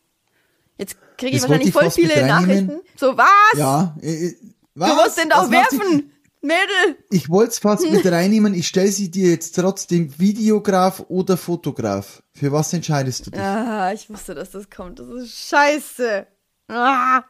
Jetzt 0.78 0.96
kriege 1.16 1.34
ich 1.34 1.42
Das 1.42 1.50
wahrscheinlich 1.50 1.68
ich 1.68 1.74
voll 1.74 1.90
viele. 1.90 2.26
Nachrichten. 2.26 2.80
So, 2.96 3.16
was? 3.16 3.58
Ja, 3.58 3.96
äh, 4.00 4.26
äh, 4.28 4.36
was? 4.74 4.90
du 4.90 4.94
musst 4.96 5.18
den 5.18 5.28
doch 5.30 5.42
Was 5.42 5.50
werfen! 5.50 6.12
Mädel! 6.42 6.98
Ich 7.10 7.28
wollte 7.28 7.50
es 7.52 7.58
fast 7.58 7.90
mit 7.90 8.04
reinnehmen. 8.12 8.54
Ich 8.54 8.68
stelle 8.68 8.92
sie 8.92 9.10
dir 9.10 9.30
jetzt 9.30 9.56
trotzdem 9.56 10.16
Videograf 10.18 11.04
oder 11.08 11.36
Fotograf. 11.36 12.22
Für 12.34 12.52
was 12.52 12.72
entscheidest 12.72 13.26
du 13.26 13.30
dich? 13.30 13.40
Ah, 13.40 13.92
ich 13.92 14.08
wusste, 14.10 14.34
dass 14.34 14.50
das 14.50 14.70
kommt. 14.70 14.98
Das 15.00 15.08
ist 15.08 15.48
scheiße. 15.48 16.26
Ah. 16.68 17.24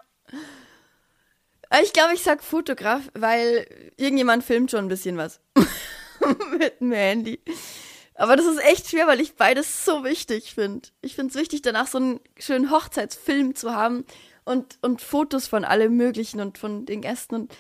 Ich 1.82 1.92
glaube, 1.92 2.14
ich 2.14 2.22
sag 2.22 2.42
Fotograf, 2.42 3.02
weil 3.14 3.66
irgendjemand 3.96 4.44
filmt 4.44 4.70
schon 4.72 4.84
ein 4.86 4.88
bisschen 4.88 5.16
was. 5.16 5.40
Mit 6.58 6.80
dem 6.80 6.92
Handy. 6.92 7.40
Aber 8.14 8.36
das 8.36 8.46
ist 8.46 8.62
echt 8.64 8.88
schwer, 8.88 9.06
weil 9.06 9.20
ich 9.20 9.36
beides 9.36 9.84
so 9.84 10.02
wichtig 10.04 10.54
finde. 10.54 10.88
Ich 11.02 11.14
finde 11.14 11.30
es 11.30 11.36
wichtig, 11.40 11.62
danach 11.62 11.86
so 11.86 11.98
einen 11.98 12.20
schönen 12.38 12.70
Hochzeitsfilm 12.70 13.54
zu 13.54 13.74
haben 13.74 14.04
und, 14.44 14.78
und 14.80 15.02
Fotos 15.02 15.46
von 15.46 15.64
allem 15.64 15.96
Möglichen 15.96 16.40
und 16.40 16.56
von 16.56 16.86
den 16.86 17.02
Gästen 17.02 17.34
und 17.34 17.56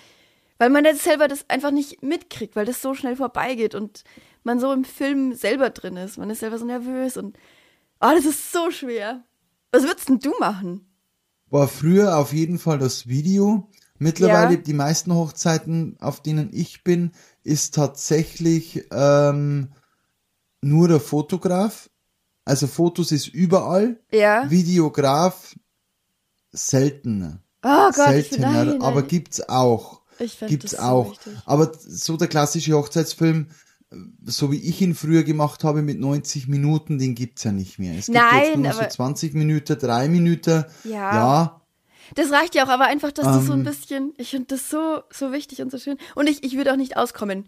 weil 0.58 0.70
man 0.70 0.86
jetzt 0.86 1.04
selber 1.04 1.28
das 1.28 1.44
einfach 1.50 1.70
nicht 1.70 2.02
mitkriegt, 2.02 2.56
weil 2.56 2.64
das 2.64 2.80
so 2.80 2.94
schnell 2.94 3.16
vorbeigeht 3.16 3.74
und 3.74 4.04
man 4.42 4.58
so 4.58 4.72
im 4.72 4.84
Film 4.84 5.34
selber 5.34 5.68
drin 5.68 5.98
ist. 5.98 6.16
Man 6.16 6.30
ist 6.30 6.40
selber 6.40 6.58
so 6.58 6.64
nervös 6.64 7.18
und 7.18 7.36
oh, 8.00 8.10
das 8.14 8.24
ist 8.24 8.52
so 8.52 8.70
schwer. 8.70 9.22
Was 9.70 9.82
würdest 9.82 10.08
denn 10.08 10.18
du 10.18 10.32
machen? 10.40 10.86
War 11.50 11.68
früher 11.68 12.16
auf 12.16 12.32
jeden 12.32 12.58
Fall 12.58 12.78
das 12.78 13.06
Video. 13.06 13.68
Mittlerweile 13.98 14.54
Ja. 14.54 14.60
die 14.60 14.72
meisten 14.72 15.14
Hochzeiten, 15.14 15.96
auf 16.00 16.22
denen 16.22 16.50
ich 16.52 16.82
bin, 16.84 17.12
ist 17.46 17.74
tatsächlich 17.74 18.84
ähm, 18.90 19.68
nur 20.60 20.88
der 20.88 21.00
Fotograf. 21.00 21.88
Also 22.44 22.66
Fotos 22.66 23.12
ist 23.12 23.28
überall. 23.28 23.98
Ja. 24.12 24.50
Videograf 24.50 25.54
seltener. 26.52 27.40
Oh 27.62 27.90
Gott, 27.94 27.94
seltener, 27.94 28.64
nein, 28.64 28.82
aber 28.82 29.00
nein. 29.00 29.08
gibt's 29.08 29.48
auch. 29.48 30.02
Ich 30.18 30.38
Gibt's 30.40 30.70
das 30.72 30.80
so 30.80 30.86
auch. 30.86 31.10
wichtig. 31.10 31.32
aber 31.44 31.72
so 31.78 32.16
der 32.16 32.28
klassische 32.28 32.72
Hochzeitsfilm, 32.74 33.48
so 34.24 34.50
wie 34.50 34.60
ich 34.60 34.80
ihn 34.80 34.94
früher 34.94 35.24
gemacht 35.24 35.62
habe 35.64 35.82
mit 35.82 35.98
90 36.00 36.48
Minuten, 36.48 36.98
den 36.98 37.14
gibt's 37.14 37.44
ja 37.44 37.52
nicht 37.52 37.78
mehr. 37.78 37.98
Es 37.98 38.06
gibt 38.06 38.18
Nein, 38.18 38.42
jetzt 38.44 38.56
nur 38.56 38.70
aber- 38.70 38.84
so 38.84 38.88
20 38.96 39.34
Minuten, 39.34 39.78
3 39.78 40.08
Minuten. 40.08 40.64
Ja. 40.84 40.90
Ja, 41.14 41.60
Das 42.14 42.30
reicht 42.30 42.54
ja 42.54 42.64
auch, 42.64 42.68
aber 42.68 42.84
einfach, 42.86 43.12
dass 43.12 43.26
du 43.26 43.44
so 43.44 43.52
ein 43.52 43.60
Ähm. 43.60 43.64
bisschen, 43.64 44.14
ich 44.16 44.30
finde 44.30 44.46
das 44.48 44.70
so, 44.70 45.02
so 45.10 45.32
wichtig 45.32 45.60
und 45.62 45.70
so 45.70 45.78
schön. 45.78 45.96
Und 46.14 46.28
ich, 46.28 46.44
ich 46.44 46.56
würde 46.56 46.72
auch 46.72 46.76
nicht 46.76 46.96
auskommen. 46.96 47.46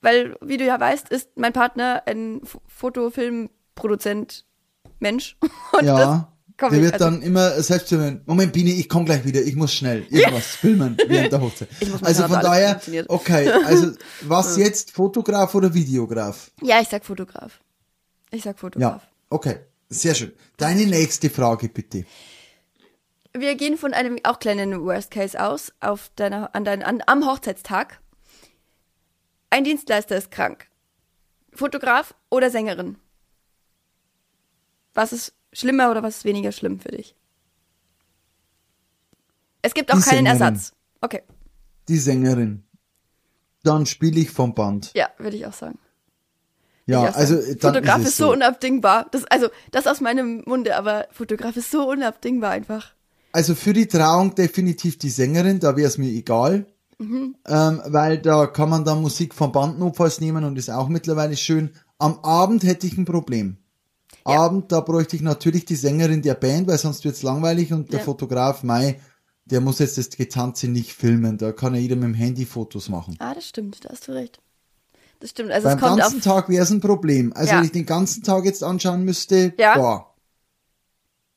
Weil, 0.00 0.36
wie 0.40 0.56
du 0.56 0.64
ja 0.64 0.78
weißt, 0.78 1.08
ist 1.08 1.30
mein 1.36 1.52
Partner 1.52 2.02
ein 2.06 2.40
Fotofilmproduzent 2.66 4.44
Mensch. 5.00 5.36
Und 5.72 5.84
ja. 5.84 6.32
Der 6.60 6.72
wird 6.72 6.94
also, 6.94 7.04
dann 7.04 7.22
immer 7.22 7.62
selbst 7.62 7.92
wenn, 7.92 8.22
Moment, 8.26 8.52
Biene, 8.52 8.70
ich 8.70 8.88
komme 8.88 9.04
gleich 9.04 9.24
wieder, 9.24 9.40
ich 9.40 9.54
muss 9.54 9.72
schnell 9.72 10.04
irgendwas 10.10 10.46
filmen 10.56 10.96
während 11.06 11.32
der 11.32 11.40
Hochzeit. 11.40 11.68
Also 12.02 12.26
von 12.26 12.40
daher, 12.40 12.80
okay, 13.06 13.48
also 13.64 13.92
was 14.22 14.56
jetzt, 14.56 14.90
Fotograf 14.90 15.54
oder 15.54 15.72
Videograf? 15.72 16.50
Ja, 16.60 16.80
ich 16.80 16.88
sag 16.88 17.04
Fotograf. 17.04 17.60
Ich 18.32 18.42
sag 18.42 18.58
Fotograf. 18.58 19.02
Ja, 19.02 19.08
okay, 19.30 19.60
sehr 19.88 20.16
schön. 20.16 20.32
Deine 20.56 20.86
nächste 20.86 21.30
Frage 21.30 21.68
bitte. 21.68 22.04
Wir 23.40 23.54
gehen 23.54 23.76
von 23.76 23.94
einem 23.94 24.18
auch 24.24 24.38
kleinen 24.38 24.84
Worst 24.84 25.10
Case 25.10 25.40
aus, 25.42 25.72
auf 25.80 26.10
deiner, 26.16 26.54
an 26.54 26.64
dein, 26.64 26.82
an, 26.82 27.02
am 27.06 27.26
Hochzeitstag. 27.26 28.00
Ein 29.50 29.64
Dienstleister 29.64 30.16
ist 30.16 30.30
krank. 30.30 30.68
Fotograf 31.52 32.14
oder 32.30 32.50
Sängerin? 32.50 32.98
Was 34.94 35.12
ist 35.12 35.34
schlimmer 35.52 35.90
oder 35.90 36.02
was 36.02 36.18
ist 36.18 36.24
weniger 36.24 36.52
schlimm 36.52 36.80
für 36.80 36.90
dich? 36.90 37.14
Es 39.62 39.74
gibt 39.74 39.90
auch 39.92 39.96
Die 39.96 40.02
keinen 40.02 40.26
Sängerin. 40.26 40.40
Ersatz. 40.40 40.72
Okay, 41.00 41.22
Die 41.88 41.98
Sängerin. 41.98 42.64
Dann 43.62 43.86
spiele 43.86 44.20
ich 44.20 44.30
vom 44.30 44.54
Band. 44.54 44.92
ja, 44.94 45.08
würde 45.18 45.36
ich 45.36 45.46
auch 45.46 45.52
sagen. 45.52 45.78
Ja, 46.86 47.02
also 47.10 47.36
Fotograf 47.60 47.98
ist 47.98 48.04
ist, 48.04 48.08
es 48.12 48.16
so 48.16 48.32
unabdingbar. 48.32 49.08
Das, 49.10 49.24
also, 49.26 49.48
das 49.70 49.86
aus 49.86 50.00
meinem 50.00 50.42
Munde, 50.46 50.76
aber 50.76 51.06
Fotograf 51.10 51.56
ist 51.56 51.70
so 51.70 51.88
unabdingbar 51.88 52.50
einfach. 52.50 52.94
Also 53.32 53.54
für 53.54 53.72
die 53.72 53.86
Trauung 53.86 54.34
definitiv 54.34 54.98
die 54.98 55.10
Sängerin, 55.10 55.60
da 55.60 55.76
wäre 55.76 55.88
es 55.88 55.98
mir 55.98 56.10
egal. 56.10 56.66
Mhm. 57.00 57.36
ähm, 57.46 57.80
weil 57.86 58.18
da 58.18 58.48
kann 58.48 58.70
man 58.70 58.84
dann 58.84 59.00
Musik 59.00 59.32
vom 59.32 59.52
Band 59.52 59.78
notfalls 59.78 60.20
nehmen 60.20 60.42
und 60.42 60.58
ist 60.58 60.68
auch 60.68 60.88
mittlerweile 60.88 61.36
schön. 61.36 61.70
Am 61.98 62.18
Abend 62.24 62.64
hätte 62.64 62.88
ich 62.88 62.98
ein 62.98 63.04
Problem. 63.04 63.56
Ja. 64.26 64.40
Abend, 64.40 64.72
da 64.72 64.80
bräuchte 64.80 65.14
ich 65.14 65.22
natürlich 65.22 65.64
die 65.64 65.76
Sängerin 65.76 66.22
der 66.22 66.34
Band, 66.34 66.66
weil 66.66 66.76
sonst 66.76 67.04
wird's 67.04 67.22
langweilig 67.22 67.72
und 67.72 67.92
der 67.92 68.00
Ja. 68.00 68.04
Fotograf, 68.04 68.64
Mai, 68.64 69.00
der 69.44 69.60
muss 69.60 69.78
jetzt 69.78 69.96
das 69.96 70.10
Getanze 70.10 70.66
nicht 70.66 70.92
filmen. 70.92 71.38
Da 71.38 71.52
kann 71.52 71.72
ja 71.74 71.80
jeder 71.80 71.94
mit 71.94 72.04
dem 72.04 72.14
Handy 72.14 72.44
Fotos 72.44 72.88
machen. 72.88 73.14
Ah, 73.20 73.32
das 73.34 73.46
stimmt, 73.46 73.84
da 73.84 73.90
hast 73.90 74.08
du 74.08 74.12
recht. 74.12 74.40
Das 75.20 75.30
stimmt. 75.30 75.52
Also 75.52 75.68
Beim 75.68 75.78
es 75.78 75.80
kommt 75.84 75.92
auf. 75.92 75.98
ganzen 76.00 76.20
Tag 76.20 76.48
wäre 76.48 76.64
es 76.64 76.70
ein 76.70 76.80
Problem. 76.80 77.32
Also 77.32 77.52
Ja. 77.52 77.58
wenn 77.58 77.64
ich 77.64 77.72
den 77.72 77.86
ganzen 77.86 78.24
Tag 78.24 78.44
jetzt 78.44 78.64
anschauen 78.64 79.04
müsste, 79.04 79.54
Ja. 79.56 79.76
boah. 79.78 80.14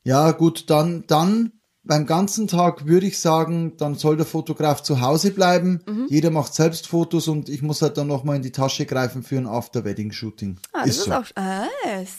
Ja, 0.02 0.32
gut, 0.32 0.68
dann, 0.70 1.04
dann 1.06 1.52
beim 1.84 2.06
ganzen 2.06 2.46
Tag 2.46 2.86
würde 2.86 3.06
ich 3.06 3.18
sagen, 3.20 3.76
dann 3.76 3.96
soll 3.96 4.16
der 4.16 4.26
Fotograf 4.26 4.82
zu 4.82 5.00
Hause 5.00 5.32
bleiben. 5.32 5.80
Mhm. 5.86 6.06
Jeder 6.08 6.30
macht 6.30 6.54
selbst 6.54 6.86
Fotos 6.86 7.26
und 7.28 7.48
ich 7.48 7.62
muss 7.62 7.82
halt 7.82 7.96
dann 7.98 8.06
nochmal 8.06 8.36
in 8.36 8.42
die 8.42 8.52
Tasche 8.52 8.86
greifen 8.86 9.22
für 9.22 9.36
ein 9.36 9.46
After-Wedding-Shooting. 9.48 10.58
Ah, 10.72 10.86
das 10.86 10.96
ist, 10.98 11.04
so. 11.04 11.12
auch. 11.12 11.24
Ah, 11.34 11.64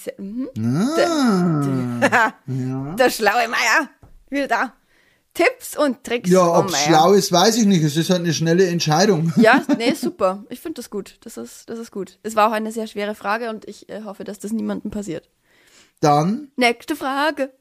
sehr, 0.04 0.13
mhm. 0.17 0.49
Ah, 2.02 2.34
Der 2.97 3.10
schlaue 3.10 3.47
Meier. 3.47 3.89
Wieder 4.30 4.47
da. 4.47 4.73
Tipps 5.34 5.76
und 5.76 6.04
Tricks 6.04 6.30
ja, 6.30 6.45
ob 6.45 6.69
Meier. 6.69 6.78
schlau 6.80 7.13
ist, 7.13 7.32
weiß 7.32 7.58
ich 7.58 7.65
nicht. 7.65 7.84
Es 7.84 7.97
ist 7.97 8.12
halt 8.12 8.19
eine 8.21 8.34
schnelle 8.34 8.67
Entscheidung. 8.67 9.34
Ja, 9.38 9.63
nee, 9.78 9.93
super. 9.93 10.43
Ich 10.49 10.60
finde 10.60 10.76
das 10.76 10.89
gut. 10.91 11.17
Das 11.21 11.38
ist, 11.38 11.69
das 11.69 11.80
ist 11.80 11.91
gut. 11.91 12.19
Es 12.21 12.36
war 12.36 12.49
auch 12.49 12.54
eine 12.54 12.71
sehr 12.71 12.86
schwere 12.86 13.15
Frage 13.15 13.49
und 13.49 13.65
ich 13.67 13.89
äh, 13.89 14.04
hoffe, 14.04 14.26
dass 14.26 14.38
das 14.39 14.52
niemandem 14.52 14.91
passiert. 14.91 15.30
Dann, 16.02 16.49
Nächste 16.58 16.95
Frage. 16.95 17.52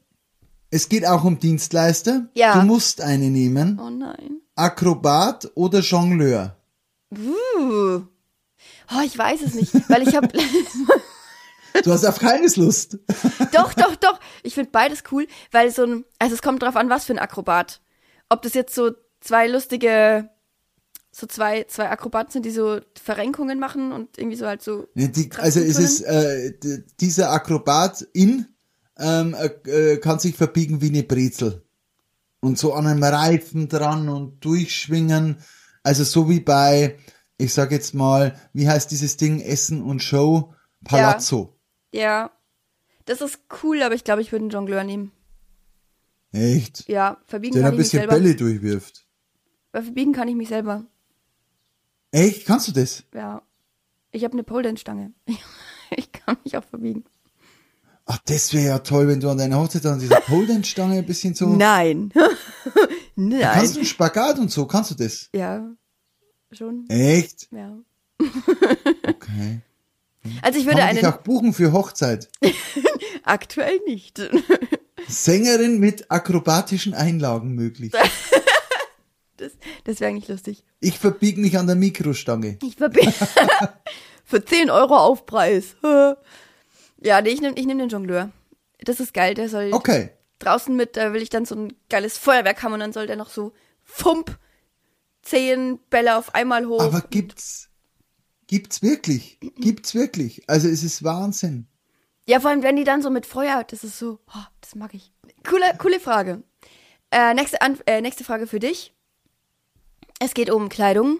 Es 0.73 0.89
geht 0.89 1.05
auch 1.05 1.23
um 1.23 1.37
Dienstleister. 1.37 2.29
Ja. 2.33 2.59
Du 2.59 2.65
musst 2.65 2.99
eine 2.99 3.29
nehmen. 3.29 3.79
Oh 3.79 3.91
nein. 3.91 4.41
Akrobat 4.55 5.51
oder 5.53 5.81
Jongleur. 5.81 6.57
Uh. 7.11 8.01
Oh, 8.91 9.01
ich 9.05 9.15
weiß 9.15 9.41
es 9.43 9.53
nicht, 9.53 9.71
weil 9.87 10.07
ich 10.07 10.15
habe 10.15 10.29
Du 11.83 11.91
hast 11.91 12.05
auf 12.05 12.19
keines 12.19 12.55
Lust. 12.55 12.97
doch, 13.51 13.73
doch, 13.73 13.95
doch. 13.95 14.19
Ich 14.41 14.55
finde 14.55 14.71
beides 14.71 15.03
cool, 15.11 15.27
weil 15.51 15.69
so 15.69 15.83
ein, 15.83 16.05
also 16.17 16.33
es 16.33 16.41
kommt 16.41 16.63
drauf 16.63 16.75
an, 16.75 16.89
was 16.89 17.05
für 17.05 17.13
ein 17.13 17.19
Akrobat. 17.19 17.81
Ob 18.29 18.41
das 18.41 18.55
jetzt 18.55 18.73
so 18.73 18.91
zwei 19.21 19.47
lustige, 19.47 20.29
so 21.11 21.27
zwei, 21.27 21.65
zwei 21.65 21.89
Akrobaten 21.89 22.31
sind, 22.31 22.45
die 22.47 22.51
so 22.51 22.79
Verrenkungen 22.99 23.59
machen 23.59 23.91
und 23.91 24.17
irgendwie 24.17 24.37
so 24.37 24.47
halt 24.47 24.63
so. 24.63 24.87
Ja, 24.95 25.07
die, 25.07 25.29
also 25.37 25.59
es 25.59 25.77
ist 25.77 26.01
äh, 26.01 26.53
dieser 26.99 27.31
Akrobat 27.31 28.07
in 28.13 28.47
ähm, 28.97 29.35
äh, 29.65 29.97
kann 29.97 30.19
sich 30.19 30.35
verbiegen 30.35 30.81
wie 30.81 30.89
eine 30.89 31.03
Brezel 31.03 31.63
und 32.39 32.57
so 32.57 32.73
an 32.73 32.87
einem 32.87 33.03
Reifen 33.03 33.69
dran 33.69 34.09
und 34.09 34.43
durchschwingen. 34.43 35.37
Also 35.81 36.03
so 36.03 36.29
wie 36.29 36.39
bei, 36.39 36.97
ich 37.37 37.53
sag 37.53 37.71
jetzt 37.71 37.93
mal, 37.93 38.39
wie 38.53 38.67
heißt 38.67 38.91
dieses 38.91 39.17
Ding 39.17 39.39
Essen 39.39 39.81
und 39.81 40.01
Show 40.03 40.53
Palazzo. 40.83 41.57
Ja. 41.93 42.31
Das 43.05 43.21
ist 43.21 43.39
cool, 43.63 43.81
aber 43.83 43.95
ich 43.95 44.03
glaube, 44.03 44.21
ich 44.21 44.31
würde 44.31 44.43
einen 44.43 44.49
Jongleur 44.51 44.83
nehmen. 44.83 45.11
Echt? 46.31 46.87
Ja, 46.87 47.17
verbiegen 47.25 47.53
Der 47.53 47.63
kann 47.63 47.71
ein 47.71 47.73
ich 47.73 47.79
mich 47.79 47.85
bisschen 47.91 47.99
selber. 47.99 48.13
Bälle 48.15 48.35
durchwirft. 48.35 49.05
Weil 49.71 49.83
verbiegen 49.83 50.13
kann 50.13 50.27
ich 50.27 50.35
mich 50.35 50.47
selber. 50.49 50.85
Echt? 52.11 52.45
Kannst 52.45 52.67
du 52.67 52.71
das? 52.71 53.03
Ja. 53.13 53.41
Ich 54.11 54.23
habe 54.23 54.33
eine 54.33 54.43
Pole 54.43 54.63
Dance 54.63 54.81
Stange. 54.81 55.13
Ich 55.95 56.11
kann 56.11 56.37
mich 56.43 56.57
auch 56.57 56.63
verbiegen. 56.63 57.03
Ach, 58.13 58.19
das 58.25 58.53
wäre 58.53 58.67
ja 58.67 58.79
toll, 58.79 59.07
wenn 59.07 59.19
du 59.19 59.29
an 59.29 59.39
deiner 59.39 59.59
Hochzeit 59.59 59.87
an 59.87 59.97
dieser 59.97 60.21
Pole 60.21 60.45
Dance 60.45 60.69
Stange 60.69 60.99
ein 60.99 61.05
bisschen 61.05 61.33
so. 61.33 61.47
Nein. 61.47 62.13
Nein. 63.15 63.41
Kannst 63.41 63.73
du 63.73 63.79
einen 63.79 63.87
Spagat 63.87 64.37
und 64.37 64.51
so? 64.51 64.67
Kannst 64.67 64.91
du 64.91 64.95
das? 64.95 65.29
Ja. 65.33 65.67
Schon. 66.51 66.87
Echt? 66.89 67.47
Ja. 67.51 67.75
Okay. 69.05 69.61
Also 70.41 70.57
ich 70.57 70.65
Kann 70.65 70.75
würde 70.75 70.85
man 70.85 70.95
dich 70.95 71.03
einen 71.03 71.13
auch 71.13 71.17
buchen 71.17 71.53
für 71.53 71.73
Hochzeit? 71.73 72.29
aktuell 73.23 73.79
nicht. 73.85 74.21
Sängerin 75.07 75.79
mit 75.79 76.09
akrobatischen 76.09 76.93
Einlagen 76.93 77.53
möglich. 77.55 77.91
Das, 79.37 79.51
das 79.83 79.99
wäre 79.99 80.11
eigentlich 80.11 80.29
lustig. 80.29 80.63
Ich 80.79 80.99
verbiege 80.99 81.41
mich 81.41 81.57
an 81.57 81.67
der 81.67 81.75
Mikrostange. 81.75 82.59
Ich 82.63 82.77
verbiege 82.77 83.11
für 84.23 84.45
10 84.45 84.69
Euro 84.69 84.97
Aufpreis. 84.97 85.75
Ja, 87.03 87.21
nee, 87.21 87.29
ich 87.29 87.41
nehme 87.41 87.55
ich 87.57 87.65
nehm 87.65 87.77
den 87.77 87.89
Jongleur. 87.89 88.31
Das 88.79 88.99
ist 88.99 89.13
geil, 89.13 89.33
der 89.33 89.49
soll 89.49 89.73
Okay. 89.73 90.09
draußen 90.39 90.75
mit, 90.75 90.97
da 90.97 91.13
will 91.13 91.21
ich 91.21 91.29
dann 91.29 91.45
so 91.45 91.55
ein 91.55 91.73
geiles 91.89 92.17
Feuerwerk 92.17 92.63
haben 92.63 92.73
und 92.73 92.79
dann 92.79 92.93
soll 92.93 93.07
der 93.07 93.15
noch 93.15 93.29
so 93.29 93.53
fump 93.83 94.37
zehn 95.21 95.79
Bälle 95.89 96.17
auf 96.17 96.33
einmal 96.35 96.65
hoch. 96.67 96.81
Aber 96.81 97.01
gibt's, 97.01 97.69
gibt's 98.47 98.81
wirklich? 98.81 99.39
Gibt's 99.57 99.95
wirklich? 99.95 100.43
Also 100.47 100.67
es 100.67 100.83
ist 100.83 101.03
Wahnsinn. 101.03 101.67
Ja, 102.25 102.39
vor 102.39 102.49
allem, 102.51 102.63
wenn 102.63 102.75
die 102.77 102.83
dann 102.85 103.01
so 103.01 103.09
mit 103.09 103.25
Feuer, 103.25 103.63
das 103.65 103.83
ist 103.83 103.99
so, 103.99 104.19
oh, 104.33 104.45
das 104.61 104.75
mag 104.75 104.93
ich. 104.93 105.11
Coole, 105.47 105.65
coole 105.77 105.99
Frage. 105.99 106.43
Äh, 107.11 107.33
nächste, 107.33 107.61
An 107.61 107.77
äh, 107.85 108.01
nächste 108.01 108.23
Frage 108.23 108.47
für 108.47 108.59
dich. 108.59 108.93
Es 110.19 110.33
geht 110.33 110.49
um 110.49 110.69
Kleidung. 110.69 111.19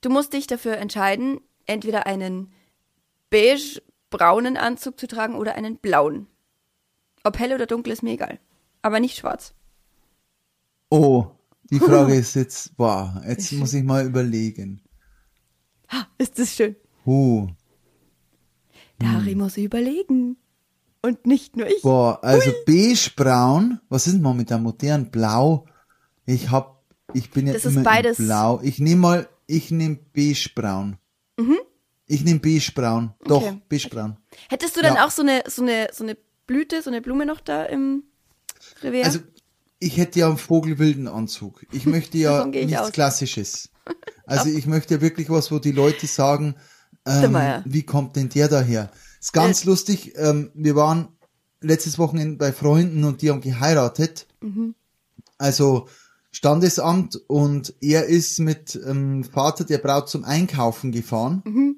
Du 0.00 0.10
musst 0.10 0.32
dich 0.32 0.48
dafür 0.48 0.78
entscheiden, 0.78 1.40
entweder 1.66 2.06
einen 2.06 2.52
beige-braunen 4.12 4.56
Anzug 4.56 4.98
zu 4.98 5.06
tragen 5.06 5.34
oder 5.34 5.54
einen 5.54 5.76
blauen. 5.76 6.26
Ob 7.24 7.38
hell 7.38 7.52
oder 7.54 7.66
dunkel 7.66 7.92
ist 7.92 8.02
mir 8.02 8.12
egal. 8.12 8.38
Aber 8.82 9.00
nicht 9.00 9.16
schwarz. 9.16 9.54
Oh, 10.90 11.26
die 11.70 11.78
Frage 11.78 12.14
ist 12.16 12.34
jetzt, 12.34 12.76
boah, 12.76 13.22
jetzt 13.26 13.52
muss 13.52 13.74
ich 13.74 13.84
mal 13.84 14.04
überlegen. 14.06 14.82
Ha, 15.90 16.06
ist 16.18 16.38
das 16.38 16.54
schön. 16.54 16.76
Huh. 17.06 17.48
Der 19.00 19.24
Hm. 19.24 19.38
Muss 19.38 19.56
überlegen. 19.56 20.36
Und 21.04 21.26
nicht 21.26 21.56
nur 21.56 21.66
ich. 21.66 21.82
Boah, 21.82 22.20
also 22.22 22.52
beige-braun, 22.64 23.80
was 23.88 24.06
ist 24.06 24.14
denn 24.14 24.22
momentan 24.22 24.62
modern? 24.62 25.10
Blau. 25.10 25.66
Ich 26.26 26.50
hab, 26.50 26.84
ich 27.12 27.30
bin 27.32 27.48
ja 27.48 27.52
Das 27.54 27.64
ist 27.64 27.74
immer 27.74 27.82
beides. 27.82 28.20
in 28.20 28.26
blau. 28.26 28.60
Ich 28.62 28.78
nehme 28.78 29.00
mal, 29.00 29.28
ich 29.48 29.72
nehme 29.72 29.96
beige-braun. 30.12 30.96
Ich 32.06 32.24
nehme 32.24 32.40
beige-braun. 32.40 33.14
Doch. 33.24 33.42
Okay. 33.42 33.62
beige-braun. 33.68 34.16
Hättest 34.48 34.76
du 34.76 34.82
dann 34.82 34.96
Ja. 34.96 35.06
auch 35.06 35.10
so 35.10 35.22
eine, 35.22 35.44
so 35.46 35.62
eine, 35.62 35.88
so 35.92 36.04
eine 36.04 36.16
Blüte, 36.46 36.82
so 36.82 36.90
eine 36.90 37.00
Blume 37.00 37.26
noch 37.26 37.40
da 37.40 37.64
im 37.64 38.02
Revier? 38.82 39.04
Also, 39.04 39.20
ich 39.78 39.96
hätte 39.96 40.20
ja 40.20 40.28
einen 40.28 40.38
vogelwilden 40.38 41.08
Anzug. 41.08 41.64
Ich 41.72 41.86
möchte 41.86 42.18
ja 42.18 42.46
ich 42.46 42.66
nichts 42.66 42.80
aus. 42.80 42.92
Klassisches. 42.92 43.70
Also 44.26 44.48
ich 44.48 44.66
möchte 44.66 44.94
ja 44.94 45.00
wirklich 45.00 45.28
was, 45.28 45.50
wo 45.50 45.58
die 45.58 45.72
Leute 45.72 46.06
sagen, 46.06 46.54
ähm, 47.04 47.36
wie 47.64 47.82
kommt 47.82 48.14
denn 48.14 48.28
der 48.28 48.46
daher? 48.46 48.92
Ist 49.20 49.32
ganz 49.32 49.64
lustig, 49.64 50.12
ähm, 50.16 50.50
wir 50.54 50.76
waren 50.76 51.08
letztes 51.60 51.98
Wochenende 51.98 52.36
bei 52.36 52.52
Freunden 52.52 53.02
und 53.02 53.22
die 53.22 53.30
haben 53.30 53.40
geheiratet. 53.40 54.28
Mhm. 54.40 54.76
Also 55.38 55.88
Standesamt 56.30 57.20
und 57.26 57.74
er 57.80 58.06
ist 58.06 58.38
mit 58.38 58.80
ähm, 58.86 59.24
Vater 59.24 59.64
der 59.64 59.78
Braut 59.78 60.08
zum 60.08 60.24
Einkaufen 60.24 60.92
gefahren. 60.92 61.42
Mhm. 61.44 61.76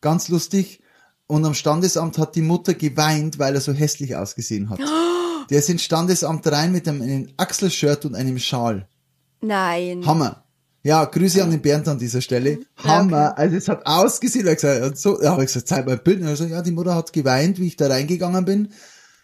Ganz 0.00 0.28
lustig. 0.28 0.80
Und 1.26 1.44
am 1.44 1.54
Standesamt 1.54 2.18
hat 2.18 2.36
die 2.36 2.42
Mutter 2.42 2.74
geweint, 2.74 3.38
weil 3.38 3.54
er 3.54 3.60
so 3.60 3.72
hässlich 3.72 4.14
ausgesehen 4.16 4.70
hat. 4.70 4.78
Der 5.50 5.60
ist 5.60 5.70
ins 5.70 5.82
Standesamt 5.82 6.46
rein 6.48 6.72
mit 6.72 6.88
einem, 6.88 7.02
einem 7.02 7.28
Achselshirt 7.36 8.04
und 8.04 8.14
einem 8.16 8.38
Schal. 8.38 8.88
Nein. 9.40 10.04
Hammer. 10.04 10.42
Ja, 10.82 11.04
Grüße 11.04 11.42
an 11.42 11.50
den 11.50 11.62
Bernd 11.62 11.86
an 11.88 11.98
dieser 11.98 12.20
Stelle. 12.20 12.58
Hammer. 12.76 13.36
Also 13.38 13.56
es 13.56 13.68
hat 13.68 13.84
ausgesehen, 13.86 14.46
er 14.46 14.52
hat 14.52 14.60
gesagt, 14.60 14.98
so, 14.98 15.20
ja, 15.20 15.30
habe 15.32 15.42
ich 15.42 15.48
gesagt, 15.48 15.68
zeig 15.68 15.86
mal 15.86 15.92
ein 15.92 16.02
Bild. 16.02 16.20
Und 16.20 16.28
er 16.28 16.36
so, 16.36 16.44
ja, 16.44 16.62
die 16.62 16.70
Mutter 16.72 16.94
hat 16.94 17.12
geweint, 17.12 17.58
wie 17.58 17.66
ich 17.68 17.76
da 17.76 17.88
reingegangen 17.88 18.44
bin, 18.44 18.72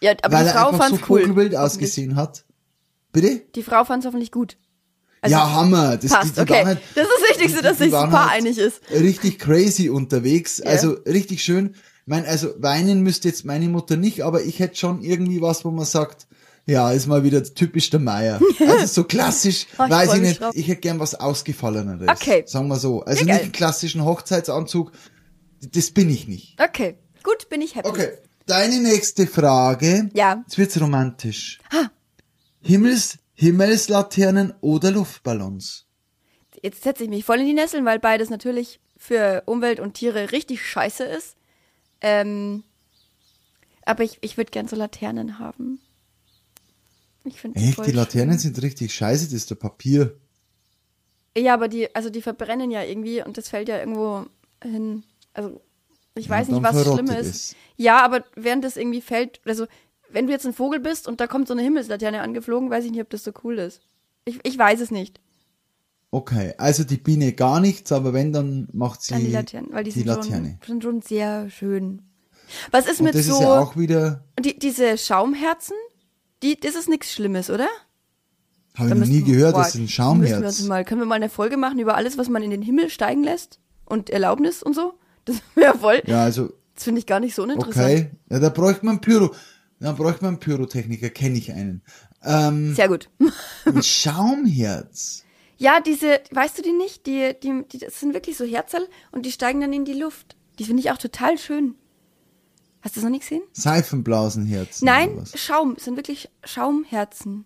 Ja, 0.01 0.13
aber 0.21 0.37
weil 0.37 0.43
die 0.43 0.49
er 0.49 0.53
Frau 0.55 0.67
einfach 0.69 0.87
so 0.89 0.95
fand's 0.95 1.09
cool. 1.09 1.21
vogelwild 1.21 1.55
ausgesehen 1.55 2.15
hat. 2.17 2.45
Bitte? 3.13 3.41
Die 3.55 3.63
Frau 3.63 3.83
fand's 3.85 4.05
hoffentlich 4.05 4.31
gut. 4.31 4.57
Also, 5.23 5.35
ja, 5.35 5.51
Hammer. 5.53 5.97
Das, 5.97 6.11
passt, 6.11 6.31
die, 6.31 6.33
die 6.33 6.41
okay. 6.41 6.65
halt, 6.65 6.79
das 6.95 7.05
ist 7.05 7.11
das 7.13 7.29
Wichtigste, 7.29 7.61
dass 7.61 7.77
sich 7.77 7.91
das 7.91 8.09
Paar 8.09 8.29
halt 8.29 8.41
einig 8.41 8.57
ist. 8.57 8.81
Richtig 8.91 9.39
crazy 9.39 9.89
unterwegs. 9.89 10.59
Also 10.61 10.91
richtig 11.07 11.43
schön. 11.43 11.75
Ich 11.75 12.07
meine, 12.07 12.27
also 12.27 12.49
weinen 12.57 13.01
müsste 13.03 13.29
jetzt 13.29 13.45
meine 13.45 13.69
Mutter 13.69 13.95
nicht, 13.95 14.21
aber 14.23 14.43
ich 14.43 14.59
hätte 14.59 14.75
schon 14.75 15.01
irgendwie 15.01 15.41
was, 15.41 15.63
wo 15.63 15.71
man 15.71 15.85
sagt, 15.85 16.27
ja, 16.65 16.91
ist 16.91 17.07
mal 17.07 17.23
wieder 17.23 17.41
typisch 17.43 17.89
der 17.89 18.01
Meier. 18.01 18.39
Also 18.59 18.85
so 18.85 19.03
klassisch, 19.05 19.67
Oh, 19.77 19.83
ich 19.85 19.89
weiß 19.91 20.13
ich 20.15 20.21
nicht. 20.21 20.41
drauf. 20.41 20.51
Ich 20.55 20.67
hätte 20.67 20.81
gern 20.81 20.99
was 20.99 21.15
Ausgefalleneres. 21.15 22.07
Okay. 22.09 22.43
Sagen 22.45 22.67
wir 22.67 22.77
so. 22.77 23.01
Also 23.03 23.23
Ja, 23.25 23.35
nicht 23.35 23.53
klassischen 23.53 24.03
Hochzeitsanzug. 24.03 24.91
Das 25.71 25.91
bin 25.91 26.09
ich 26.09 26.27
nicht. 26.27 26.61
Okay, 26.61 26.97
gut, 27.23 27.47
bin 27.49 27.61
ich 27.61 27.75
happy. 27.75 27.87
Okay. 27.87 28.09
Deine 28.45 28.81
nächste 28.81 29.25
Frage. 29.25 30.09
Ja. 30.13 30.43
Jetzt 30.45 30.57
wird's 30.57 30.81
romantisch. 30.81 31.59
Himmels, 32.61 33.17
Himmelslaternen 33.43 34.53
oder 34.61 34.91
Luftballons? 34.91 35.85
Jetzt 36.61 36.83
setze 36.83 37.03
ich 37.03 37.09
mich 37.09 37.25
voll 37.25 37.39
in 37.41 37.45
die 37.45 37.53
Nesseln, 37.53 37.83
weil 37.85 37.99
beides 37.99 38.29
natürlich 38.29 38.79
für 38.95 39.43
Umwelt 39.45 39.79
und 39.81 39.95
Tiere 39.95 40.31
richtig 40.31 40.65
scheiße 40.65 41.03
ist. 41.03 41.35
Ähm, 41.99 42.63
aber 43.85 44.03
ich, 44.03 44.17
ich 44.21 44.37
würde 44.37 44.51
gern 44.51 44.67
so 44.69 44.75
Laternen 44.77 45.39
haben. 45.39 45.79
Ich 47.25 47.41
finde 47.41 47.59
Echt, 47.59 47.85
die 47.85 47.91
Laternen 47.91 48.37
sind 48.37 48.61
richtig 48.61 48.93
scheiße, 48.93 49.25
das 49.25 49.33
ist 49.33 49.49
der 49.49 49.55
Papier. 49.55 50.15
Ja, 51.37 51.53
aber 51.53 51.67
die, 51.67 51.93
also 51.95 52.09
die 52.09 52.21
verbrennen 52.21 52.71
ja 52.71 52.83
irgendwie 52.83 53.23
und 53.23 53.37
das 53.37 53.49
fällt 53.49 53.67
ja 53.67 53.77
irgendwo 53.79 54.25
hin. 54.61 55.03
Also 55.33 55.61
ich 56.15 56.29
weiß 56.29 56.47
Ja, 56.47 56.53
nicht, 56.55 56.65
dann 56.65 56.75
was 56.75 56.83
schlimm 56.93 57.07
ist. 57.07 57.27
es. 57.27 57.55
Ja, 57.75 58.03
aber 58.05 58.23
während 58.35 58.63
das 58.63 58.77
irgendwie 58.77 59.01
fällt, 59.01 59.41
also 59.45 59.65
wenn 60.13 60.27
du 60.27 60.31
jetzt 60.33 60.45
ein 60.45 60.53
Vogel 60.53 60.79
bist 60.79 61.07
und 61.07 61.19
da 61.19 61.27
kommt 61.27 61.47
so 61.47 61.53
eine 61.53 61.63
Himmelslaterne 61.63 62.21
angeflogen, 62.21 62.69
weiß 62.69 62.85
ich 62.85 62.91
nicht, 62.91 63.01
ob 63.01 63.09
das 63.09 63.23
so 63.23 63.31
cool 63.43 63.59
ist. 63.59 63.81
Ich, 64.25 64.39
ich 64.43 64.57
weiß 64.57 64.79
es 64.79 64.91
nicht. 64.91 65.19
Okay, 66.11 66.53
also 66.57 66.83
die 66.83 66.97
Biene 66.97 67.33
gar 67.33 67.59
nichts, 67.59 67.91
aber 67.91 68.13
wenn, 68.13 68.31
dann 68.31 68.67
macht 68.71 69.01
sie 69.01 69.13
Dann 69.13 69.23
die 69.23 69.31
Laternen, 69.31 69.73
weil 69.73 69.83
die, 69.83 69.91
die 69.91 69.99
sind, 69.99 70.07
Laterne. 70.07 70.59
Schon, 70.61 70.73
sind 70.73 70.83
schon 70.83 71.01
sehr 71.01 71.49
schön. 71.49 72.03
Was 72.71 72.85
ist 72.85 72.99
Und 72.99 73.05
mit 73.05 73.15
das 73.15 73.25
so 73.25 73.33
ist 73.33 73.41
ja 73.41 73.59
auch 73.59 73.75
wieder, 73.77 74.23
die, 74.39 74.57
diese 74.59 74.97
Schaumherzen? 74.97 75.75
Die, 76.43 76.59
das 76.59 76.75
ist 76.75 76.87
nichts 76.89 77.11
Schlimmes, 77.11 77.49
oder? 77.49 77.67
habe 78.75 78.89
ich 78.89 78.95
noch 78.95 79.07
nie 79.07 79.23
gehört, 79.23 79.53
boah, 79.53 79.59
das 79.63 79.69
ist 79.69 79.75
ein 79.75 79.81
Müssen 79.81 80.21
wir 80.21 80.27
Schaumherz. 80.27 80.63
mal, 80.63 80.83
können 80.83 81.01
wir 81.01 81.05
mal 81.05 81.15
eine 81.15 81.29
Folge 81.29 81.57
machen 81.57 81.79
über 81.79 81.95
alles, 81.95 82.17
was 82.17 82.29
man 82.29 82.43
in 82.43 82.51
den 82.51 82.61
Himmel 82.61 82.89
steigen 82.89 83.23
lässt? 83.23 83.59
Und 83.85 84.09
Erlaubnis 84.09 84.63
und 84.63 84.75
so? 84.75 84.93
Das 85.25 85.37
wäre 85.55 85.77
voll. 85.77 86.01
Ja, 86.05 86.23
also, 86.25 86.51
Das 86.75 86.83
finde 86.83 86.99
ich 86.99 87.05
gar 87.05 87.21
nicht 87.21 87.33
so 87.33 87.43
uninteressant. 87.43 87.85
okay. 87.85 88.11
Ja, 88.29 88.39
da 88.39 88.49
bräuchte 88.49 88.85
man 88.85 88.99
Pyro, 88.99 89.33
da 89.83 89.91
bräuchte 89.91 90.23
man 90.23 90.35
einen 90.35 90.39
Pyrotechniker, 90.39 91.09
kenne 91.09 91.37
ich 91.37 91.51
einen. 91.51 91.81
Ähm, 92.23 92.73
Sehr 92.73 92.87
gut. 92.87 93.09
ein 93.65 93.83
Schaumherz. 93.83 95.25
Ja, 95.57 95.81
diese, 95.81 96.21
weißt 96.31 96.57
du 96.57 96.61
die 96.61 96.71
nicht? 96.71 97.05
Die, 97.05 97.33
die, 97.41 97.63
die, 97.69 97.79
das 97.79 97.99
sind 97.99 98.13
wirklich 98.13 98.37
so 98.37 98.45
Herzerl 98.45 98.87
und 99.11 99.25
die 99.25 99.31
steigen 99.31 99.59
dann 99.59 99.73
in 99.73 99.83
die 99.83 99.93
Luft. 99.93 100.37
Die 100.57 100.63
finde 100.63 100.81
ich 100.81 100.91
auch 100.91 100.97
total 100.97 101.37
schön. 101.37 101.75
Hast 102.81 102.95
du 102.95 102.99
das 102.99 103.03
noch 103.03 103.11
nicht 103.11 103.23
gesehen? 103.23 103.43
Seifenblasenherz. 103.51 104.81
Nein? 104.81 105.23
Schaum. 105.35 105.75
Sind 105.77 105.97
wirklich 105.97 106.29
Schaumherzen. 106.45 107.45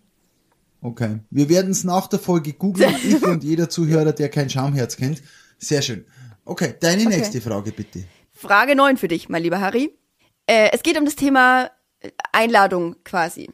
Okay. 0.80 1.18
Wir 1.30 1.48
werden 1.48 1.72
es 1.72 1.82
nach 1.82 2.06
der 2.06 2.20
Folge 2.20 2.52
googeln, 2.52 2.94
ich 3.04 3.20
und 3.22 3.42
jeder 3.42 3.68
Zuhörer, 3.68 4.12
der 4.12 4.28
kein 4.28 4.48
Schaumherz 4.48 4.96
kennt. 4.96 5.22
Sehr 5.58 5.82
schön. 5.82 6.04
Okay, 6.44 6.74
deine 6.78 7.02
Okay. 7.06 7.16
nächste 7.16 7.40
Frage 7.40 7.72
bitte. 7.72 8.04
Frage 8.32 8.76
9 8.76 8.96
für 8.96 9.08
dich, 9.08 9.28
mein 9.28 9.42
lieber 9.42 9.60
Harry. 9.60 9.92
Äh, 10.46 10.70
es 10.72 10.82
geht 10.82 10.96
um 10.96 11.04
das 11.04 11.16
Thema 11.16 11.70
Einladung 12.32 12.96
quasi. 13.04 13.50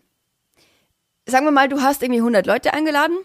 Sagen 1.26 1.46
wir 1.46 1.52
mal, 1.52 1.68
du 1.68 1.80
hast 1.80 2.02
irgendwie 2.02 2.20
100 2.20 2.46
Leute 2.46 2.74
eingeladen 2.74 3.16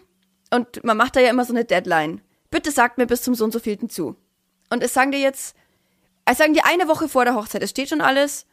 und 0.50 0.82
man 0.84 0.96
macht 0.96 1.16
da 1.16 1.20
ja 1.20 1.30
immer 1.30 1.44
so 1.44 1.52
eine 1.52 1.64
Deadline. 1.64 2.22
Bitte 2.50 2.70
sagt 2.70 2.98
mir 2.98 3.06
bis 3.06 3.22
zum 3.22 3.34
so 3.34 3.44
und 3.44 3.52
so 3.52 3.58
vielten 3.58 3.90
zu. 3.90 4.16
Und 4.70 4.82
es 4.82 4.94
sagen 4.94 5.12
dir 5.12 5.20
jetzt, 5.20 5.54
es 6.24 6.38
sagen 6.38 6.54
dir 6.54 6.64
eine 6.64 6.88
Woche 6.88 7.08
vor 7.08 7.24
der 7.24 7.34
Hochzeit, 7.34 7.62
es 7.62 7.70
steht 7.70 7.88
schon 7.88 8.00
alles. 8.00 8.46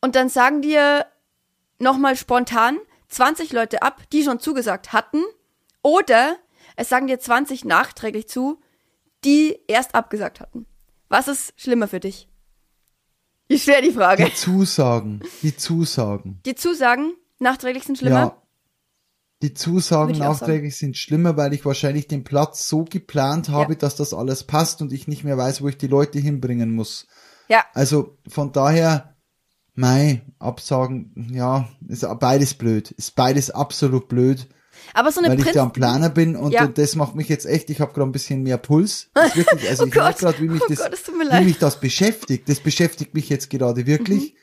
Und 0.00 0.14
dann 0.16 0.28
sagen 0.28 0.62
dir 0.62 1.06
nochmal 1.78 2.16
spontan 2.16 2.78
20 3.08 3.52
Leute 3.52 3.82
ab, 3.82 4.02
die 4.12 4.22
schon 4.22 4.40
zugesagt 4.40 4.92
hatten. 4.92 5.22
Oder 5.82 6.36
es 6.76 6.88
sagen 6.88 7.06
dir 7.06 7.18
20 7.18 7.64
nachträglich 7.64 8.28
zu, 8.28 8.60
die 9.24 9.58
erst 9.66 9.94
abgesagt 9.94 10.40
hatten. 10.40 10.66
Was 11.08 11.28
ist 11.28 11.54
schlimmer 11.56 11.88
für 11.88 12.00
dich? 12.00 12.28
Wie 13.48 13.58
schwer 13.58 13.80
die 13.82 13.90
Frage. 13.92 14.26
Die 14.26 14.34
Zusagen, 14.34 15.20
die 15.42 15.56
Zusagen. 15.56 16.40
Die 16.44 16.54
Zusagen 16.54 17.14
nachträglich 17.38 17.84
sind 17.84 17.98
schlimmer? 17.98 18.16
Ja. 18.16 18.42
Die 19.40 19.54
Zusagen 19.54 20.12
ich 20.12 20.18
nachträglich 20.18 20.76
sind 20.76 20.96
schlimmer, 20.96 21.36
weil 21.36 21.54
ich 21.54 21.64
wahrscheinlich 21.64 22.08
den 22.08 22.24
Platz 22.24 22.68
so 22.68 22.84
geplant 22.84 23.48
habe, 23.48 23.74
Ja. 23.74 23.78
dass 23.78 23.94
das 23.96 24.12
alles 24.12 24.44
passt 24.44 24.82
und 24.82 24.92
ich 24.92 25.06
nicht 25.06 25.22
mehr 25.24 25.38
weiß, 25.38 25.62
wo 25.62 25.68
ich 25.68 25.78
die 25.78 25.86
Leute 25.86 26.18
hinbringen 26.18 26.74
muss. 26.74 27.06
Ja. 27.48 27.64
Also 27.72 28.18
von 28.28 28.52
daher, 28.52 29.16
Mei, 29.74 30.22
Absagen, 30.40 31.28
ja, 31.32 31.68
ist 31.86 32.04
beides 32.18 32.54
blöd. 32.54 32.90
Ist 32.90 33.14
beides 33.14 33.50
absolut 33.50 34.08
blöd, 34.08 34.48
Aber 34.94 35.12
so 35.12 35.20
eine 35.20 35.28
weil 35.30 35.38
ich 35.38 35.44
Prinz 35.44 35.54
da 35.54 35.62
am 35.62 35.72
Planer 35.72 36.10
bin 36.10 36.36
und, 36.36 36.52
Ja. 36.52 36.66
das 36.66 36.96
macht 36.96 37.14
mich 37.14 37.28
jetzt 37.28 37.46
echt, 37.46 37.70
ich 37.70 37.80
habe 37.80 37.92
gerade 37.92 38.08
ein 38.08 38.12
bisschen 38.12 38.42
mehr 38.42 38.58
Puls. 38.58 39.10
Wirklich, 39.34 39.68
also 39.68 39.84
Oh 39.84 39.86
ich 39.86 39.94
merke 39.94 40.18
gerade, 40.20 40.38
wie 40.40 40.48
mich 40.48 40.62
Oh 40.62 40.66
das, 40.68 40.78
Gott, 40.78 40.92
wie. 40.92 41.40
Mhm. 41.40 41.46
mich 41.46 41.58
das 41.58 41.80
beschäftigt. 41.80 42.48
Das 42.48 42.60
beschäftigt 42.60 43.14
mich 43.14 43.28
jetzt 43.28 43.50
gerade 43.50 43.86
wirklich. 43.86 44.34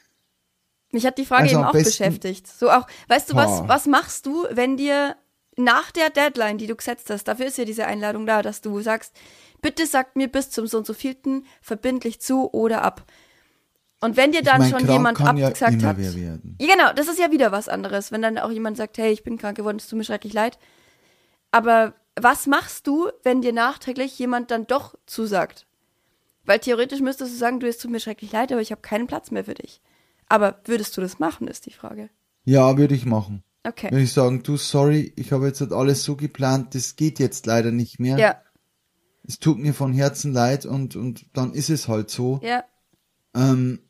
Mich 0.91 1.05
hat 1.05 1.17
die 1.17 1.25
Frage 1.25 1.43
Also 1.43 1.55
eben 1.57 1.65
auch 1.65 1.73
beschäftigt. 1.73 2.47
So 2.47 2.69
auch, 2.71 2.87
weißt 3.09 3.31
du, 3.31 3.35
was, 3.35 3.67
was 3.67 3.85
machst 3.85 4.25
du, 4.25 4.45
wenn 4.51 4.77
dir 4.77 5.15
nach 5.57 5.91
der 5.91 6.09
Deadline, 6.09 6.57
die 6.57 6.67
du 6.67 6.75
gesetzt 6.75 7.09
hast, 7.09 7.25
dafür 7.25 7.47
ist 7.47 7.57
ja 7.57 7.65
diese 7.65 7.85
Einladung 7.85 8.25
da, 8.25 8.41
dass 8.41 8.61
du 8.61 8.81
sagst, 8.81 9.13
bitte 9.61 9.87
sagt 9.87 10.15
mir 10.15 10.27
bis 10.27 10.49
zum 10.49 10.67
so 10.67 10.77
und 10.77 10.85
so 10.85 10.93
vielten 10.93 11.45
verbindlich 11.61 12.19
zu 12.21 12.49
oder 12.53 12.83
ab. 12.83 13.05
Und 14.01 14.17
wenn 14.17 14.31
dir 14.31 14.41
dann 14.43 14.59
mein, 14.59 14.69
schon 14.69 14.87
jemand 14.87 15.19
ja 15.19 15.25
abgesagt 15.27 15.73
immer 15.73 15.87
hat. 15.87 15.97
Ja, 15.99 16.37
genau, 16.59 16.93
das 16.93 17.07
ist 17.07 17.17
ja 17.19 17.31
wieder 17.31 17.51
was 17.51 17.69
anderes, 17.69 18.11
wenn 18.11 18.21
dann 18.21 18.37
auch 18.37 18.51
jemand 18.51 18.77
sagt, 18.77 18.97
hey, 18.97 19.11
ich 19.11 19.23
bin 19.23 19.37
krank 19.37 19.57
geworden, 19.57 19.77
es 19.77 19.87
tut 19.87 19.97
mir 19.97 20.03
schrecklich 20.03 20.33
leid. 20.33 20.59
Aber 21.51 21.93
was 22.15 22.47
machst 22.47 22.87
du, 22.87 23.09
wenn 23.23 23.41
dir 23.41 23.53
nachträglich 23.53 24.17
jemand 24.19 24.51
dann 24.51 24.67
doch 24.67 24.95
zusagt? 25.05 25.65
Weil 26.43 26.59
theoretisch 26.59 26.99
müsstest 27.01 27.33
du 27.33 27.37
sagen, 27.37 27.59
du, 27.59 27.67
es 27.67 27.77
tut 27.77 27.91
mir 27.91 27.99
schrecklich 27.99 28.31
leid, 28.31 28.51
aber 28.51 28.61
ich 28.61 28.71
habe 28.71 28.81
keinen 28.81 29.07
Platz 29.07 29.31
mehr 29.31 29.45
für 29.45 29.55
dich. 29.55 29.81
Aber 30.27 30.59
würdest 30.65 30.95
du 30.97 31.01
das 31.01 31.19
machen, 31.19 31.47
ist 31.47 31.65
die 31.65 31.71
Frage. 31.73 32.09
Ja, 32.43 32.77
würde 32.77 32.95
ich 32.95 33.05
machen. 33.05 33.43
Okay. 33.63 33.89
Würde 33.91 34.03
ich 34.03 34.13
sagen, 34.13 34.43
du, 34.43 34.57
sorry, 34.57 35.11
ich 35.15 35.31
habe 35.31 35.47
jetzt 35.47 35.61
halt 35.61 35.71
alles 35.73 36.03
so 36.03 36.15
geplant, 36.15 36.75
das 36.75 36.95
geht 36.95 37.17
jetzt 37.19 37.47
leider 37.47 37.71
nicht 37.71 37.99
mehr. 37.99 38.17
Ja, 38.19 38.41
Es 39.27 39.39
tut 39.39 39.57
mir 39.57 39.73
von 39.73 39.91
Herzen 39.93 40.33
leid 40.33 40.65
und, 40.65 40.95
und 40.95 41.25
dann 41.33 41.53
ist 41.53 41.69
es 41.69 41.87
halt 41.87 42.11
so. 42.11 42.39
ja. 42.43 42.63
Ähm, 43.33 43.81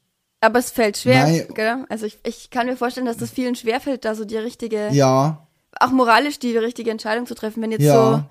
Aber 0.41 0.59
es 0.59 0.69
fällt 0.71 0.97
schwer, 0.97 1.23
Nein. 1.25 1.47
gell? 1.53 1.85
Also 1.89 2.05
ich, 2.05 2.19
ich 2.23 2.49
kann 2.51 2.67
mir 2.67 2.77
vorstellen, 2.77 3.05
dass 3.07 3.17
das 3.17 3.31
vielen 3.31 3.55
schwer 3.55 3.79
fällt, 3.79 4.05
da 4.05 4.13
so 4.15 4.25
die 4.25 4.37
richtige, 4.37 4.89
ja, 4.91 5.47
auch 5.79 5.91
moralisch 5.91 6.39
die 6.39 6.55
richtige 6.57 6.91
Entscheidung 6.91 7.25
zu 7.25 7.35
treffen. 7.35 7.61
Wenn 7.63 7.71
jetzt 7.71 7.81
Ja. 7.83 7.93
so 8.17 8.23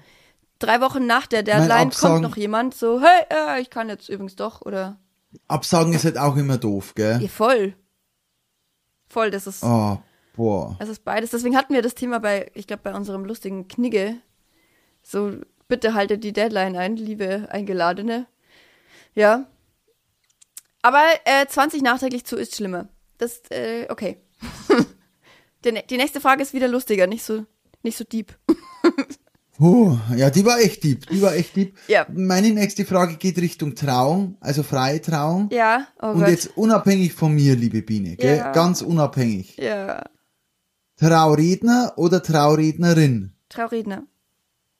drei 0.61 0.81
Wochen 0.81 1.07
nach 1.07 1.27
der 1.27 1.43
Deadline 1.43 1.89
Absagen- 1.89 2.13
kommt 2.15 2.23
noch 2.23 2.37
jemand 2.37 2.75
so, 2.75 3.01
hey, 3.03 3.25
äh, 3.31 3.61
ich 3.61 3.71
kann 3.71 3.89
jetzt 3.89 4.09
übrigens 4.09 4.37
doch, 4.37 4.63
oder 4.63 4.99
Absagen 5.49 5.93
ist 5.93 6.05
halt 6.05 6.17
auch 6.19 6.37
immer 6.37 6.59
doof, 6.59 6.95
gell? 6.95 7.21
Ja, 7.21 7.29
voll. 7.29 7.75
Voll, 9.09 9.31
das 9.31 9.47
ist, 9.47 9.65
Ah, 9.65 10.01
boah. 10.37 10.77
das 10.79 10.89
ist 10.89 11.05
beides. 11.05 11.31
Deswegen 11.31 11.57
hatten 11.57 11.75
wir 11.75 11.83
das 11.83 11.95
Thema 11.95 12.21
bei, 12.21 12.51
ich 12.55 12.67
glaube, 12.67 12.83
bei 12.85 12.95
unserem 12.95 13.25
lustigen 13.25 13.67
Knigge. 13.69 14.17
So, 15.03 15.33
bitte 15.69 15.95
haltet 15.95 16.23
die 16.25 16.33
Deadline 16.33 16.77
ein, 16.77 16.97
liebe 16.97 17.49
Eingeladene. 17.51 18.27
Ja. 19.15 19.47
Aber 20.85 21.03
äh, 21.25 21.47
20 21.47 21.81
nachträglich 21.81 22.27
zu 22.27 22.37
ist 22.37 22.55
schlimmer. 22.55 22.91
Das, 23.17 23.41
äh, 23.49 23.87
okay. 23.89 24.19
die, 25.65 25.73
die 25.89 25.97
nächste 25.97 26.21
Frage 26.21 26.43
ist 26.43 26.53
wieder 26.53 26.69
lustiger, 26.69 27.07
nicht 27.07 27.25
so, 27.25 27.47
nicht 27.83 27.97
so 27.97 28.05
deep. 28.05 28.37
Puh, 29.57 29.97
ja, 30.15 30.29
die 30.29 30.45
war 30.45 30.61
echt 30.61 30.85
deep, 30.85 31.07
die 31.09 31.23
war 31.23 31.35
echt 31.35 31.57
deep. 31.57 31.75
Ja. 31.89 32.07
Meine 32.13 32.51
nächste 32.51 32.85
Frage 32.85 33.17
geht 33.17 33.39
Richtung 33.39 33.75
Trauung, 33.75 34.37
also 34.41 34.63
freie 34.63 35.01
Trauung. 35.01 35.49
Ja, 35.53 35.87
oh 36.03 36.09
Und 36.09 36.21
Gott. 36.21 36.29
jetzt 36.29 36.55
unabhängig 36.55 37.15
von 37.15 37.35
mir, 37.35 37.57
liebe 37.57 37.81
Biene, 37.81 38.17
gell? 38.17 38.37
Ja. 38.37 38.53
Ganz 38.53 38.83
unabhängig. 38.83 39.57
ja, 39.57 40.05
Trauredner 40.97 41.95
oder 41.97 42.23
Traurednerin? 42.23 43.33
Trauredner. 43.49 44.07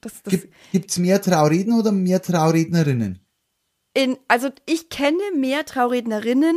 Das, 0.03 0.23
das, 0.23 0.31
Gibt, 0.33 0.53
gibt's 0.71 0.99
mehr 0.99 1.23
Trauredner 1.23 1.79
oder 1.79 1.93
mehr 1.93 2.21
Traurednerinnen? 2.21 3.24
In, 3.95 4.19
also 4.27 4.51
ich 4.67 4.89
kenne 4.91 5.23
mehr 5.37 5.65
Traurednerinnen, 5.65 6.57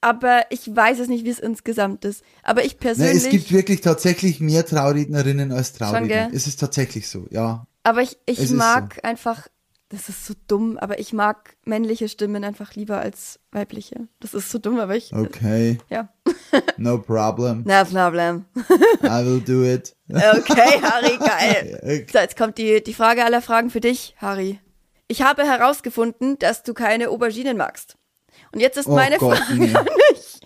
aber 0.00 0.44
ich 0.50 0.74
weiß 0.74 1.00
es 1.00 1.08
nicht, 1.08 1.24
wie 1.24 1.30
es 1.30 1.40
insgesamt 1.40 2.04
ist. 2.04 2.22
Aber 2.44 2.64
ich 2.64 2.78
persönlich, 2.78 3.24
es 3.24 3.28
gibt 3.28 3.50
wirklich 3.50 3.80
tatsächlich 3.80 4.38
mehr 4.38 4.64
Traurednerinnen 4.64 5.50
als 5.50 5.76
Schon, 5.76 5.88
Trauredner. 5.88 6.30
Es 6.32 6.46
ist 6.46 6.60
tatsächlich 6.60 7.08
so, 7.08 7.26
ja. 7.30 7.66
aber 7.82 8.02
ich, 8.02 8.16
ich 8.26 8.50
mag 8.50 9.04
einfach, 9.04 9.48
das 9.88 10.08
ist 10.08 10.24
so 10.24 10.34
dumm, 10.46 10.78
aber 10.78 11.00
ich 11.00 11.12
mag 11.12 11.56
männliche 11.64 12.08
Stimmen 12.08 12.44
einfach 12.44 12.74
lieber 12.74 12.98
als 13.00 13.40
weibliche. 13.50 14.06
Das 14.20 14.32
ist 14.32 14.50
so 14.50 14.58
dumm, 14.58 14.78
aber 14.78 14.94
ich, 14.94 15.12
Okay, 15.12 15.78
ja. 15.90 16.08
no 16.76 16.98
problem. 16.98 17.64
Na, 17.66 17.84
Problem. 17.84 18.44
I 19.02 19.24
will 19.24 19.40
do 19.40 19.64
it. 19.64 19.96
Okay, 20.08 20.80
Harry, 20.82 21.18
geil. 21.18 22.06
So, 22.12 22.18
jetzt 22.18 22.36
kommt 22.36 22.58
die, 22.58 22.84
die 22.84 22.94
Frage 22.94 23.24
aller 23.24 23.42
Fragen 23.42 23.70
für 23.70 23.80
dich, 23.80 24.14
Harry. 24.18 24.60
Ich 25.08 25.22
habe 25.22 25.44
herausgefunden, 25.44 26.38
dass 26.38 26.62
du 26.62 26.74
keine 26.74 27.10
Auberginen 27.10 27.56
magst. 27.56 27.96
Und 28.52 28.60
jetzt 28.60 28.76
ist 28.76 28.86
Oh 28.88 28.94
meine 28.94 29.18
Gott, 29.18 29.38
Frage 29.38 29.54
nee. 29.54 29.74
an 29.74 29.84
dich. 29.86 30.40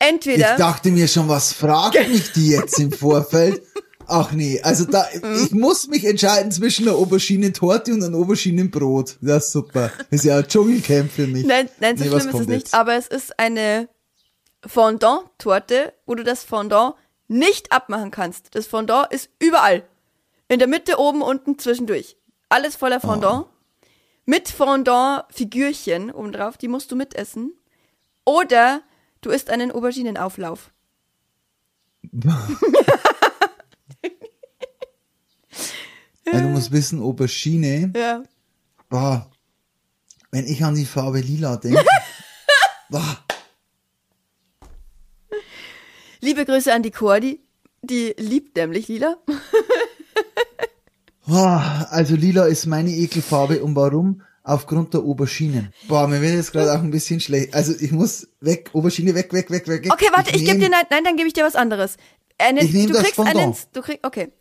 Ich 0.00 0.06
Entweder, 0.06 0.56
dachte 0.56 0.90
mir 0.90 1.08
schon, 1.08 1.28
was 1.28 1.52
fragt 1.52 2.08
mich 2.08 2.32
die 2.32 2.50
jetzt 2.50 2.78
im 2.78 2.92
Vorfeld? 2.92 3.62
Ach 4.06 4.32
nee, 4.32 4.60
also 4.62 4.84
da, 4.84 5.06
Mhm. 5.22 5.42
ich 5.44 5.50
muss 5.50 5.88
mich 5.88 6.04
entscheiden 6.04 6.50
zwischen 6.52 6.88
einer 6.88 6.96
Auberginentorte 6.96 7.92
und 7.92 8.02
einem 8.04 8.14
Auberginenbrot. 8.14 9.16
Das 9.20 9.46
ist 9.46 9.52
super. 9.52 9.90
Das 10.10 10.20
ist 10.20 10.24
ja 10.24 10.38
ein 10.38 10.46
Dschungelcamp 10.48 11.10
für 11.10 11.26
mich. 11.26 11.44
Nein, 11.44 11.68
nein, 11.80 11.96
so 11.98 12.04
Nee, 12.04 12.10
schlimm 12.10 12.28
ist 12.28 12.40
es 12.40 12.46
nicht, 12.46 12.58
jetzt? 12.66 12.74
aber 12.74 12.94
es 12.94 13.08
ist 13.08 13.38
eine 13.38 13.88
Fondant-Torte, 14.64 15.92
wo 16.06 16.14
du 16.14 16.22
das 16.24 16.44
Fondant 16.44 16.94
nicht 17.26 17.72
abmachen 17.72 18.10
kannst. 18.10 18.54
Das 18.54 18.66
Fondant 18.66 19.12
ist 19.12 19.30
überall. 19.40 19.82
In 20.48 20.58
der 20.58 20.68
Mitte, 20.68 20.98
oben, 20.98 21.20
unten, 21.20 21.58
zwischendurch. 21.58 22.16
Alles 22.48 22.76
voller 22.76 23.00
Fondant. 23.00 23.46
Oh. 23.46 23.50
Mit 24.26 24.48
Fondant-Figürchen 24.48 26.10
obendrauf, 26.10 26.56
die 26.58 26.68
musst 26.68 26.90
du 26.92 26.96
mitessen. 26.96 27.52
Oder 28.24 28.82
du 29.22 29.30
isst 29.30 29.48
einen 29.50 29.72
Auberginenauflauf. 29.72 30.70
Weil 32.12 32.32
du 36.42 36.48
musst 36.48 36.72
wissen, 36.72 37.00
Aubergine, 37.02 37.92
Ja. 37.96 38.22
boah, 38.88 39.30
wenn 40.30 40.46
ich 40.46 40.62
an 40.64 40.74
die 40.74 40.84
Farbe 40.86 41.20
lila 41.20 41.56
denke, 41.56 41.84
boah, 42.90 43.24
Liebe 46.20 46.44
Grüße 46.44 46.72
an 46.72 46.82
die 46.82 46.90
Cordi. 46.90 47.40
Die 47.80 48.12
liebt 48.18 48.56
nämlich 48.56 48.88
lila. 48.88 49.18
boah, 51.28 51.86
also 51.90 52.14
lila 52.16 52.46
ist 52.46 52.66
meine 52.66 52.90
Ekelfarbe 52.90 53.62
und 53.62 53.76
warum? 53.76 54.22
Aufgrund 54.42 54.94
der 54.94 55.00
Auberginen. 55.02 55.74
Boah, 55.88 56.08
mir 56.08 56.22
wird 56.22 56.32
jetzt 56.34 56.52
gerade 56.52 56.72
auch 56.72 56.78
ein 56.82 56.90
bisschen 56.90 57.20
schlecht. 57.20 57.52
Also 57.54 57.74
ich 57.78 57.92
muss 57.92 58.28
weg, 58.40 58.70
Aubergine 58.72 59.14
weg, 59.14 59.30
weg, 59.32 59.50
weg, 59.50 59.68
weg. 59.68 59.88
Okay, 59.92 60.06
warte, 60.10 60.30
ich, 60.34 60.44
gebe 60.44 60.52
nehm- 60.56 60.60
dir, 60.60 60.68
nein, 60.70 60.84
nein, 60.90 61.04
dann 61.04 61.16
gebe 61.16 61.28
ich 61.28 61.34
dir 61.34 61.44
was 61.44 61.54
anderes. 61.54 61.96
Eine, 62.38 62.64
Ich 62.64 62.72
nehm 62.72 62.86
du 62.86 62.92
das 62.94 63.02
kriegst 63.02 63.16
Fondant. 63.16 63.38
einen, 63.38 63.54
du 63.74 63.82
kriegst, 63.82 64.06
okay. 64.06 64.32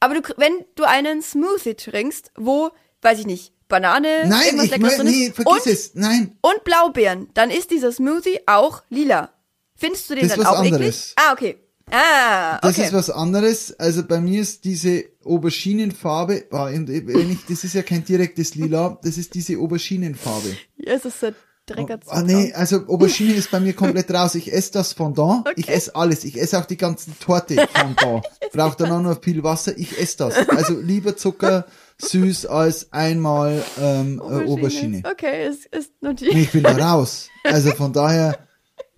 Aber 0.00 0.14
du, 0.14 0.22
wenn 0.38 0.52
du 0.76 0.84
einen 0.84 1.20
Smoothie 1.20 1.74
trinkst, 1.74 2.32
wo, 2.38 2.70
weiß 3.02 3.18
ich 3.18 3.26
nicht, 3.26 3.52
Banane, 3.68 4.26
Nein, 4.28 4.40
irgendwas 4.46 4.64
ich 4.64 4.70
Leckeres 4.72 4.92
mö- 4.94 4.96
drin 4.96 5.06
nee, 5.06 5.30
vergiss 5.32 5.66
und, 5.66 5.72
es. 5.72 5.94
Nein, 5.94 6.38
und 6.40 6.64
Blaubeeren, 6.64 7.28
dann 7.34 7.50
ist 7.50 7.70
dieser 7.70 7.92
Smoothie 7.92 8.40
auch 8.46 8.82
lila. 8.88 9.30
Findest 9.76 10.08
du 10.08 10.14
den 10.14 10.26
Das 10.28 10.38
dann 10.38 10.46
auch 10.46 10.60
eklig? 10.64 10.74
anderes. 10.74 11.14
Ah, 11.16 11.32
okay. 11.34 11.58
Ah, 11.92 12.58
Das 12.62 12.76
okay. 12.78 12.86
ist 12.86 12.92
was 12.92 13.10
anderes. 13.10 13.78
Also 13.78 14.02
bei 14.04 14.20
mir 14.20 14.40
ist 14.42 14.64
diese 14.64 15.04
Auberginenfarbe, 15.24 16.44
boah, 16.50 16.66
und 16.70 16.88
wenn 16.88 17.30
ich, 17.32 17.38
das 17.48 17.64
ist 17.64 17.74
ja 17.74 17.82
kein 17.82 18.04
direktes 18.04 18.54
Lila, 18.54 18.98
das 19.02 19.18
ist 19.18 19.34
diese 19.34 19.58
Auberginenfarbe. 19.58 20.56
Ja, 20.78 20.94
es 20.94 21.04
ist 21.04 21.22
ein 21.24 21.34
Drecker 21.66 22.00
Ah 22.08 22.22
nee, 22.22 22.52
also 22.52 22.86
Aubergine 22.88 23.34
ist 23.34 23.50
bei 23.50 23.60
mir 23.60 23.74
komplett 23.74 24.10
raus. 24.14 24.34
Ich 24.34 24.52
esse 24.52 24.72
das 24.72 24.92
Fondant, 24.92 25.46
ich 25.54 25.64
Okay. 25.66 25.74
esse 25.74 25.94
alles. 25.94 26.24
Ich 26.24 26.40
esse 26.40 26.58
auch 26.58 26.64
die 26.64 26.76
ganzen 26.76 27.16
Torte 27.20 27.54
Fondant. 27.72 28.24
Braucht 28.52 28.80
dann 28.80 28.90
auch 28.90 29.02
noch 29.02 29.22
viel 29.22 29.42
Wasser, 29.44 29.76
ich 29.78 29.96
esse 30.00 30.16
das. 30.18 30.48
Also 30.48 30.80
lieber 30.80 31.16
Zucker 31.16 31.66
süß 31.98 32.46
als 32.46 32.92
einmal 32.92 33.62
ähm, 33.80 34.20
Aubergine. 34.20 34.50
Aubergine. 34.50 35.02
Okay, 35.12 35.44
es 35.44 35.66
ist 35.66 35.92
notiert. 36.02 36.34
Nee, 36.34 36.42
ich 36.42 36.50
bin 36.52 36.62
da 36.64 36.72
raus. 36.72 37.28
Also 37.44 37.70
von 37.72 37.92
daher, 37.92 38.38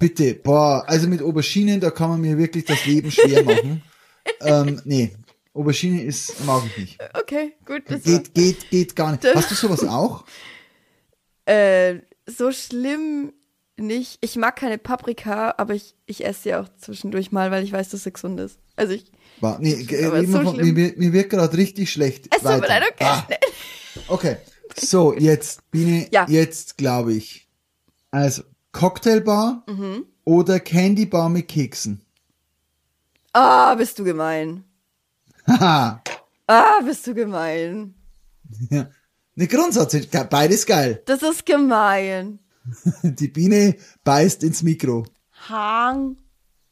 bitte, 0.02 0.34
boah, 0.34 0.84
also 0.86 1.08
mit 1.08 1.22
Auberginen, 1.22 1.80
da 1.80 1.90
kann 1.90 2.10
man 2.10 2.20
mir 2.20 2.36
wirklich 2.38 2.64
das 2.64 2.84
Leben 2.86 3.10
schwer 3.10 3.42
machen. 3.52 3.82
ähm, 4.40 4.80
nee, 4.84 5.12
Aubergine 5.54 6.02
ist, 6.02 6.44
mag 6.44 6.62
ich 6.66 6.76
nicht. 6.78 6.98
Okay, 7.14 7.52
gut. 7.66 7.82
Das 7.88 8.02
Geht, 8.02 8.34
geht, 8.34 8.70
geht 8.70 8.96
gar 8.96 9.12
nicht. 9.12 9.24
Hast 9.34 9.50
du 9.50 9.54
sowas 9.54 9.84
auch? 9.84 10.24
war, 11.46 11.54
äh, 11.54 12.00
so 12.26 12.52
schlimm 12.52 13.32
nicht. 13.76 14.18
Ich 14.20 14.36
mag 14.36 14.56
keine 14.56 14.78
Paprika, 14.78 15.54
aber 15.58 15.74
ich, 15.74 15.94
ich 16.06 16.24
esse 16.24 16.42
sie 16.42 16.54
auch 16.54 16.68
zwischendurch 16.78 17.32
mal, 17.32 17.50
weil 17.50 17.64
ich 17.64 17.72
weiß, 17.72 17.90
dass 17.90 18.04
sie 18.04 18.12
gesund 18.12 18.38
ist. 18.40 18.58
Also 18.76 18.94
ich, 18.94 19.10
Boah, 19.40 19.58
nee, 19.60 19.72
äh, 19.72 20.26
so 20.26 20.40
von, 20.42 20.56
mir, 20.56 20.72
mir 20.96 21.12
wird 21.12 21.30
gerade 21.30 21.56
richtig 21.56 21.90
schlecht. 21.92 22.28
es 22.34 22.42
tut 22.42 22.60
mir 22.60 22.68
leid, 22.68 22.82
okay. 22.90 23.04
Ah, 23.04 23.26
okay. 24.08 24.36
So, 24.76 25.12
jetzt, 25.14 25.70
Biene, 25.70 26.06
Ja. 26.12 26.26
jetzt 26.28 26.78
glaube 26.78 27.12
ich. 27.12 27.48
Also, 28.10 28.42
Cocktailbar 28.72 29.64
Mhm. 29.68 30.06
oder 30.24 30.60
Candybar 30.60 31.28
mit 31.28 31.48
Keksen? 31.48 32.00
Ah, 33.32 33.74
bist 33.74 33.98
du 33.98 34.04
gemein. 34.04 34.64
Haha. 35.46 36.02
Ah, 36.46 36.80
bist 36.84 37.06
du 37.06 37.14
gemein. 37.14 37.94
ja. 38.70 38.88
Ne 39.34 39.46
Grundsatz, 39.46 39.96
beides 40.28 40.66
geil. 40.66 41.02
Das 41.06 41.22
ist 41.22 41.46
gemein. 41.46 42.38
Die 43.02 43.28
Biene 43.28 43.76
beißt 44.04 44.42
ins 44.44 44.62
Mikro. 44.62 45.06
Hang. 45.48 46.18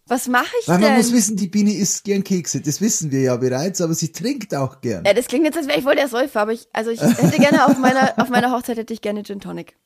Was 0.07 0.29
mache 0.29 0.53
ich 0.61 0.69
Weil 0.69 0.79
denn? 0.81 0.89
man 0.89 0.97
muss 0.99 1.13
wissen, 1.13 1.37
die 1.37 1.47
Biene 1.47 1.73
isst 1.73 2.03
gern 2.05 2.25
Kekse. 2.25 2.61
Das 2.61 2.81
wissen 2.81 3.11
wir 3.13 3.21
ja 3.23 3.37
bereits, 3.37 3.81
aber 3.81 3.95
sie 3.95 4.11
trinkt 4.13 4.55
auch 4.55 4.81
gern. 4.81 5.05
ja, 5.05 5.15
das 5.15 5.27
klingt 5.29 5.45
jetzt, 5.45 5.57
als 5.57 5.69
wäre 5.69 5.79
ich 5.79 5.85
voll 5.85 5.95
der 5.95 6.09
Säufer, 6.09 6.41
aber 6.41 6.53
ich, 6.53 6.69
also 6.73 6.91
ich 6.91 7.01
hätte 7.01 7.39
gerne 7.39 7.65
auf 7.67 7.79
meiner, 7.79 8.15
auf 8.19 8.29
meiner 8.29 8.51
Hochzeit 8.51 8.77
hätte 8.77 8.93
ich 8.93 9.01
gerne 9.03 9.23
Gin 9.23 9.41
Tonic. 9.41 9.77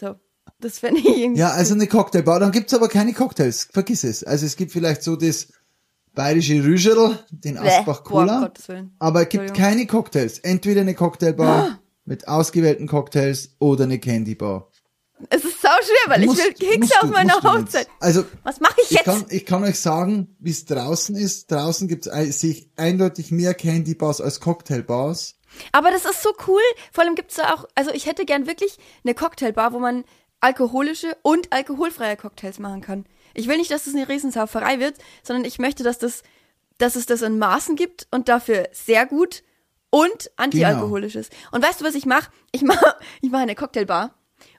So. 0.00 0.16
Das 0.60 0.80
fände 0.80 1.00
ich 1.00 1.06
irgendwie. 1.06 1.40
Ja, 1.40 1.50
also 1.50 1.74
eine 1.74 1.86
Cocktailbar. 1.86 2.40
Dann 2.40 2.50
gibt's 2.52 2.74
aber 2.74 2.88
keine 2.88 3.12
Cocktails. 3.12 3.68
Vergiss 3.72 4.02
es. 4.04 4.24
Also 4.24 4.44
es 4.46 4.56
gibt 4.56 4.72
vielleicht 4.72 5.02
so 5.02 5.14
das 5.16 5.48
bayerische 6.14 6.62
Rügerl, 6.64 7.18
den. 7.30 7.58
Asbach 7.58 8.02
Cola. 8.04 8.52
Aber 8.98 9.22
es 9.22 9.28
gibt. 9.28 9.50
Ah. 9.50 9.54
keine 9.54 9.86
Cocktails. 9.86 10.38
Entweder 10.40 10.80
eine 10.80 10.94
Cocktailbar 10.94 11.78
mit 12.04 12.26
ausgewählten 12.26 12.88
Cocktails 12.88 13.50
oder 13.58 13.84
eine 13.84 13.98
Candybar. 14.00 14.68
Es 15.30 15.44
ist 15.44 15.60
sau 15.60 15.68
schwer, 15.82 16.12
weil 16.14 16.20
ich 16.22 16.26
Musst- 16.28 16.44
will 16.44 16.52
Kekse 16.54 16.94
auf 17.02 17.10
meiner 17.10 17.34
Hochzeit. 17.42 17.88
Also 17.98 18.24
Was 18.44 18.60
mache 18.60 18.74
ich 18.82 18.90
ich 18.92 18.96
jetzt? 18.98 19.04
kann, 19.04 19.24
ich 19.30 19.44
kann 19.46 19.64
euch 19.64 19.78
sagen, 19.80 20.36
wie 20.38 20.50
es 20.50 20.64
draußen 20.64 21.16
ist. 21.16 21.50
Draußen 21.50 21.88
gibt's 21.88 22.08
sehe 22.38 22.50
ich 22.52 22.70
eindeutig 22.76 23.30
mehr 23.32 23.54
Candybars 23.54 24.20
als 24.20 24.38
Cocktailbars. 24.40 25.34
Aber 25.72 25.90
das 25.90 26.04
ist 26.04 26.22
so 26.22 26.30
cool. 26.46 26.60
Vor 26.92 27.02
allem 27.04 27.16
gibt's 27.16 27.34
da 27.34 27.52
auch, 27.54 27.66
also 27.74 27.90
ich 27.92 28.06
hätte 28.06 28.24
gern 28.26 28.46
wirklich 28.46 28.78
eine 29.04 29.14
Cocktailbar, 29.14 29.72
wo 29.72 29.80
man 29.80 30.04
alkoholische 30.40 31.16
und 31.22 31.52
alkoholfreie 31.52 32.16
Cocktails 32.16 32.58
machen 32.58 32.80
kann. 32.80 33.06
Ich 33.34 33.48
will 33.48 33.56
nicht, 33.58 33.70
dass 33.70 33.84
das 33.84 33.94
eine 33.94 34.08
Riesensauferei 34.08 34.80
wird, 34.80 34.94
sondern 35.22 35.44
ich 35.44 35.58
möchte, 35.58 35.82
dass 35.82 35.98
das, 35.98 36.22
dass 36.78 36.96
es 36.96 37.06
das 37.06 37.22
in 37.22 37.38
Maßen 37.38 37.76
gibt 37.76 38.06
und 38.10 38.28
dafür 38.28 38.68
sehr 38.72 39.06
gut 39.06 39.42
und 39.90 40.30
antialkoholisch 40.36 41.14
ist. 41.16 41.32
Und 41.52 41.64
weißt 41.64 41.80
du, 41.80 41.84
was 41.84 41.94
ich 41.94 42.06
mache? 42.06 42.30
Ich 42.52 42.62
mache 42.62 42.96
ich 43.20 43.30
mach 43.30 43.40
eine 43.40 43.54
Cocktailbar 43.54 44.14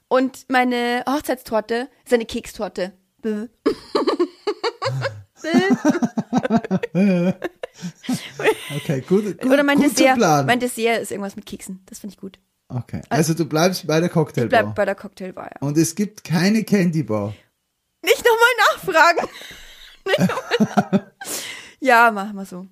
und 0.08 0.46
meine 0.48 1.04
Hochzeitstorte 1.08 1.88
ist 2.04 2.14
eine 2.14 2.26
Kekstorte. 2.26 2.92
Okay, 8.76 9.00
gut. 9.00 9.38
gut 9.40 9.50
Oder 9.50 9.62
mein 9.62 9.80
Dessert. 9.80 10.16
Plan. 10.16 10.46
Mein 10.46 10.60
Dessert 10.60 11.02
ist 11.02 11.10
irgendwas 11.10 11.36
mit 11.36 11.46
Keksen. 11.46 11.80
Das 11.86 11.98
finde 11.98 12.14
ich 12.14 12.20
gut. 12.20 12.38
Okay, 12.70 13.02
also 13.08 13.34
du 13.34 13.44
bleibst 13.44 13.86
bei 13.86 14.00
der 14.00 14.08
Cocktailbar. 14.08 14.62
Bleibt 14.62 14.74
bei 14.76 14.84
der 14.84 14.94
Cocktailbar, 14.94 15.50
ja. 15.54 15.66
Und 15.66 15.76
es 15.76 15.94
gibt 15.94 16.24
keine 16.24 16.64
Candybar. 16.64 17.34
Nicht 18.02 18.24
nochmal 18.24 18.94
nachfragen. 19.04 19.28
Nicht 21.00 21.10
ja, 21.80 22.10
machen 22.10 22.36
wir 22.36 22.44
so. 22.44 22.66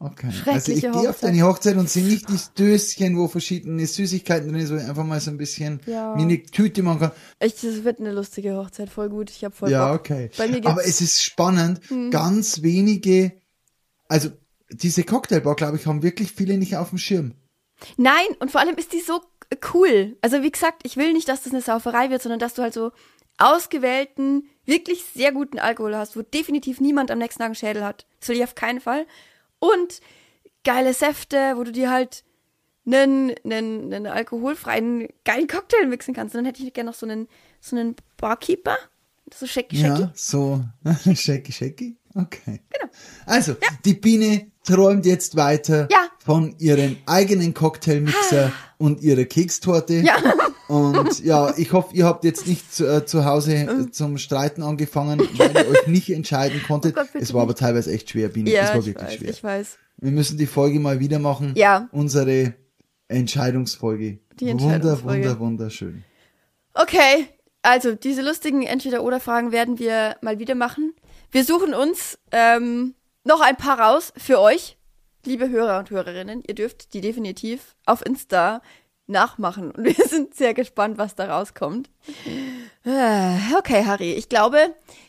Okay. 0.00 0.30
Schreckliche 0.30 0.52
Also 0.52 0.72
ich 0.72 0.80
gehe 1.02 1.10
auf 1.10 1.18
deine 1.20 1.42
Hochzeit 1.42 1.76
und 1.76 1.90
sehe 1.90 2.04
nicht 2.04 2.30
das 2.30 2.52
Döschen, 2.54 3.16
wo 3.18 3.26
verschiedene 3.26 3.84
Süßigkeiten 3.84 4.52
drin 4.52 4.64
sind, 4.64 4.76
wo 4.76 4.80
ich 4.80 4.88
einfach 4.88 5.04
mal 5.04 5.20
so 5.20 5.32
ein 5.32 5.38
bisschen 5.38 5.80
Ja. 5.86 6.14
mir 6.14 6.22
eine 6.22 6.40
Tüte 6.42 6.84
machen 6.84 7.00
kann. 7.00 7.12
Echt, 7.40 7.64
das 7.64 7.82
wird 7.82 7.98
eine 7.98 8.12
lustige 8.12 8.56
Hochzeit, 8.56 8.90
voll 8.90 9.08
gut. 9.08 9.30
Ich 9.30 9.44
habe 9.44 9.54
voll 9.54 9.70
Ja, 9.70 9.90
Bock. 9.90 10.00
okay. 10.00 10.30
Hm. 10.36 10.66
Aber 10.66 10.84
es 10.86 11.00
ist 11.00 11.22
spannend, 11.24 11.80
ganz 12.12 12.62
wenige, 12.62 13.32
also 14.08 14.30
diese 14.70 15.02
Cocktailbar, 15.02 15.56
glaube 15.56 15.76
ich, 15.78 15.86
haben 15.86 16.02
wirklich 16.04 16.30
viele 16.30 16.58
nicht 16.58 16.76
auf 16.76 16.90
dem 16.90 16.98
Schirm. 16.98 17.34
Nein, 17.96 18.26
und 18.40 18.50
vor 18.50 18.60
allem 18.60 18.76
ist 18.76 18.92
die 18.92 19.00
so 19.00 19.22
cool. 19.74 20.16
Also 20.20 20.42
wie 20.42 20.50
gesagt, 20.50 20.82
ich 20.84 20.96
will 20.96 21.12
nicht, 21.12 21.28
dass 21.28 21.42
das 21.42 21.52
eine 21.52 21.62
Sauferei 21.62 22.10
wird, 22.10 22.22
sondern 22.22 22.40
dass 22.40 22.54
du 22.54 22.62
halt 22.62 22.74
so 22.74 22.92
ausgewählten, 23.38 24.48
wirklich 24.66 25.04
sehr 25.04 25.32
guten 25.32 25.58
Alkohol 25.58 25.96
hast, 25.96 26.16
wo 26.16 26.22
definitiv 26.22 26.80
niemand 26.80 27.10
am 27.10 27.18
nächsten 27.18 27.38
Tag 27.38 27.46
einen 27.46 27.54
Schädel 27.54 27.84
hat. 27.84 28.06
Das 28.20 28.28
will 28.28 28.36
ich 28.36 28.44
auf 28.44 28.54
keinen 28.54 28.80
Fall. 28.80 29.06
Und 29.60 30.00
geile 30.64 30.92
Säfte, 30.92 31.54
wo 31.56 31.64
du 31.64 31.72
dir 31.72 31.90
halt 31.90 32.24
einen, 32.84 33.34
einen, 33.44 33.92
einen 33.92 34.06
alkoholfreien, 34.06 35.08
geilen 35.24 35.46
Cocktail 35.46 35.86
mixen 35.86 36.14
kannst. 36.14 36.34
Und 36.34 36.40
dann 36.40 36.46
hätte 36.46 36.62
ich 36.62 36.72
gerne 36.72 36.90
noch 36.90 36.96
so 36.96 37.06
einen, 37.06 37.28
so 37.60 37.76
einen 37.76 37.96
Barkeeper. 38.16 38.76
So 39.32 39.46
shaky, 39.46 39.76
shaky. 39.76 40.00
Ja, 40.02 40.12
so 40.14 40.64
shaky, 41.14 41.52
shaky. 41.52 41.96
Okay. 42.14 42.60
Genau. 42.70 42.92
Also, 43.26 43.56
die 43.84 43.94
Biene 43.94 44.50
träumt 44.68 45.06
jetzt 45.06 45.36
weiter 45.36 45.88
Ja. 45.90 46.08
von 46.24 46.54
ihrem 46.58 46.96
eigenen 47.06 47.54
Cocktailmixer 47.54 48.52
und 48.78 49.00
ihrer 49.02 49.24
Kekstorte. 49.24 49.94
Ja. 49.94 50.16
Und 50.68 51.24
ja, 51.24 51.54
ich 51.56 51.72
hoffe, 51.72 51.94
ihr 51.96 52.04
habt 52.04 52.24
jetzt 52.24 52.46
nicht 52.46 52.72
zu, 52.74 52.86
äh, 52.86 53.06
zu 53.06 53.24
Hause 53.24 53.54
äh, 53.54 53.90
zum 53.90 54.18
Streiten 54.18 54.62
angefangen, 54.62 55.18
weil 55.38 55.50
ihr 55.54 55.68
euch 55.68 55.86
nicht 55.86 56.10
entscheiden 56.10 56.62
konntet. 56.66 56.94
Oh 56.96 57.00
Gott, 57.00 57.08
es 57.22 57.32
war 57.32 57.42
aber 57.42 57.54
teilweise 57.54 57.90
echt 57.92 58.10
schwer, 58.10 58.28
Biene. 58.28 58.50
es 58.50 58.56
Ja, 58.56 58.68
war 58.68 58.78
ich 58.80 58.86
wirklich 58.86 59.08
weiß, 59.08 59.14
schwer. 59.14 59.30
ich 59.30 59.42
weiß. 59.44 59.78
Wir 60.00 60.10
müssen 60.12 60.36
die 60.38 60.46
Folge 60.46 60.78
mal 60.78 61.00
wieder 61.00 61.18
machen. 61.18 61.54
Ja. 61.56 61.88
Unsere 61.90 62.52
Entscheidungsfolge. 63.08 64.18
Die 64.38 64.46
Wunder, 64.46 64.64
Entscheidungsfolge. 64.74 65.24
wunder, 65.28 65.40
wunderschön. 65.40 66.04
Okay, 66.74 67.26
also 67.62 67.94
diese 67.94 68.22
lustigen 68.22 68.62
Entweder-Oder-Fragen 68.62 69.50
werden 69.50 69.78
wir 69.78 70.16
mal 70.22 70.38
wieder 70.38 70.54
machen. 70.54 70.94
Wir 71.32 71.44
suchen 71.44 71.74
uns 71.74 72.18
ähm, 72.30 72.94
noch 73.28 73.40
ein 73.40 73.56
paar 73.56 73.78
raus 73.78 74.12
für 74.16 74.40
euch, 74.40 74.76
liebe 75.24 75.48
Hörer 75.48 75.78
und 75.78 75.90
Hörerinnen. 75.90 76.42
Ihr 76.46 76.54
dürft 76.54 76.94
die 76.94 77.00
definitiv 77.00 77.76
auf 77.84 78.04
Insta 78.04 78.62
nachmachen. 79.06 79.70
Und 79.70 79.84
wir 79.84 79.94
sind 80.08 80.34
sehr 80.34 80.54
gespannt, 80.54 80.98
was 80.98 81.14
da 81.14 81.26
rauskommt. 81.36 81.90
Äh, 82.84 83.36
Okay, 83.58 83.84
Harry, 83.84 84.12
ich 84.12 84.28
glaube, 84.28 84.58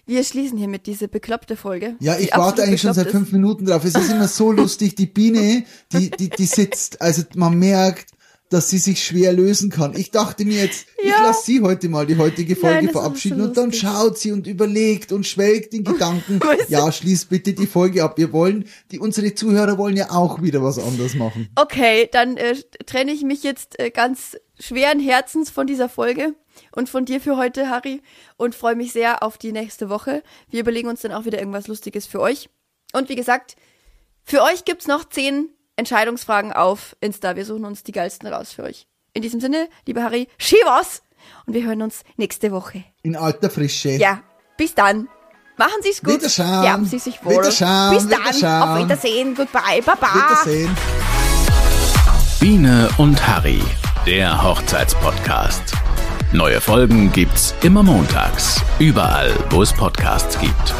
wir 0.05 0.23
schließen 0.23 0.57
hiermit 0.57 0.85
diese 0.85 1.07
bekloppte 1.07 1.55
Folge. 1.55 1.95
Ja, 1.99 2.17
ich 2.17 2.35
warte 2.35 2.63
eigentlich 2.63 2.81
schon 2.81 2.93
seit 2.93 3.09
fünf 3.09 3.31
Minuten 3.31 3.65
drauf. 3.65 3.85
Es 3.85 3.95
ist 3.95 4.11
immer 4.11 4.27
so 4.27 4.51
lustig, 4.51 4.95
die 4.95 5.05
Biene, 5.05 5.65
die, 5.93 6.09
die, 6.11 6.29
die 6.29 6.45
sitzt. 6.45 7.01
Also 7.01 7.23
man 7.35 7.57
merkt, 7.57 8.11
dass 8.49 8.69
sie 8.69 8.79
sich 8.79 9.03
schwer 9.03 9.31
lösen 9.31 9.69
kann. 9.69 9.95
Ich 9.95 10.09
dachte 10.11 10.43
mir 10.43 10.63
jetzt, 10.63 10.87
ich 10.97 11.09
Ja. 11.09 11.21
lasse 11.23 11.45
sie 11.45 11.61
heute 11.61 11.87
mal 11.87 12.05
die 12.07 12.17
heutige 12.17 12.55
Folge 12.55 12.85
Nein, 12.85 12.89
verabschieden 12.91 13.37
so 13.39 13.43
und 13.45 13.57
dann 13.57 13.71
schaut 13.71 14.17
sie 14.17 14.31
und 14.31 14.47
überlegt 14.47 15.11
und 15.11 15.25
schwelgt 15.27 15.73
in 15.73 15.83
Gedanken. 15.83 16.39
Ja, 16.67 16.91
schließ 16.91 17.25
bitte 17.25 17.53
die 17.53 17.67
Folge 17.67 18.03
ab. 18.03 18.17
Wir 18.17 18.33
wollen, 18.33 18.65
die 18.91 18.99
unsere 18.99 19.33
Zuhörer 19.35 19.77
wollen 19.77 19.95
ja 19.95 20.11
auch 20.11 20.41
wieder 20.41 20.63
was 20.63 20.79
anderes 20.79 21.13
machen. 21.15 21.49
Okay, 21.55 22.09
dann 22.11 22.37
äh, 22.37 22.55
trenne 22.85 23.11
ich 23.11 23.23
mich 23.23 23.43
jetzt 23.43 23.79
äh, 23.79 23.91
ganz 23.91 24.37
schweren 24.59 24.99
Herzens 24.99 25.49
von 25.49 25.67
dieser 25.67 25.87
Folge 25.89 26.33
und 26.75 26.89
von 26.89 27.05
dir 27.05 27.21
für 27.21 27.37
heute, 27.37 27.69
Harry, 27.69 28.01
und 28.37 28.55
freue 28.55 28.75
mich 28.75 28.91
sehr 28.91 29.23
auf 29.23 29.37
die 29.37 29.51
nächste 29.51 29.89
Woche. 29.89 30.23
Wir 30.49 30.61
überlegen 30.61 30.89
uns 30.89 31.01
dann 31.01 31.11
auch 31.11 31.25
wieder 31.25 31.39
irgendwas 31.39 31.67
Lustiges 31.67 32.05
für 32.07 32.19
euch. 32.19 32.49
Und 32.93 33.09
wie 33.09 33.15
gesagt, 33.15 33.55
für 34.23 34.41
euch 34.41 34.65
gibt's 34.65 34.87
noch 34.87 35.07
zehn 35.07 35.49
Entscheidungsfragen 35.79 36.53
auf 36.53 36.95
Insta. 36.99 37.35
Wir 37.35 37.45
suchen 37.45 37.65
uns 37.65 37.83
die 37.83 37.91
geilsten 37.91 38.27
raus 38.27 38.51
für 38.51 38.63
euch. 38.63 38.85
In 39.13 39.21
diesem 39.21 39.39
Sinne, 39.39 39.69
lieber 39.87 40.03
Harry, 40.03 40.27
Schivas! 40.37 41.01
Und 41.45 41.53
wir 41.53 41.63
hören 41.63 41.81
uns 41.81 42.03
nächste 42.17 42.51
Woche. 42.51 42.83
In 43.01 43.15
alter 43.15 43.49
Frische. 43.49 43.91
Ja, 43.91 44.21
bis 44.57 44.75
dann. 44.75 45.07
Machen 45.57 45.81
Sie's 45.81 46.01
gut. 46.01 46.15
Wiederschauen. 46.15 46.63
Ja, 46.63 46.79
Sie 46.83 46.99
sich 46.99 47.23
wohl. 47.25 47.33
Wiederschauen, 47.33 47.93
Bis 47.95 48.07
dann. 48.07 48.19
Wiederschauen. 48.21 48.61
Auf 48.61 48.83
Wiedersehen. 48.85 49.35
Goodbye. 49.35 49.81
Baba. 49.85 50.07
Wiedersehen. 50.13 50.77
Biene 52.39 52.89
und 52.97 53.27
Harry, 53.27 53.61
der 54.05 54.41
Hochzeitspodcast. 54.41 55.73
Neue 56.31 56.61
Folgen 56.61 57.11
gibt's 57.11 57.53
immer 57.63 57.83
montags, 57.83 58.61
überall, 58.79 59.33
wo 59.49 59.61
es 59.61 59.73
Podcasts 59.73 60.39
gibt. 60.39 60.73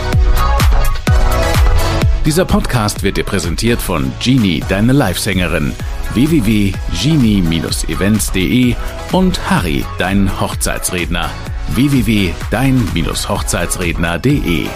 Dieser 2.25 2.43
Podcast 2.45 3.03
wird 3.03 3.17
dir 3.17 3.23
präsentiert 3.23 3.79
von 3.81 4.11
Genie, 4.19 4.63
deine 4.67 4.91
Livesängerin, 4.93 5.73
www.genie-events.de 6.13 8.75
und 9.13 9.49
Harry, 9.49 9.85
dein 9.97 10.39
Hochzeitsredner, 10.39 11.31
www.dein-hochzeitsredner.de. 11.69 14.67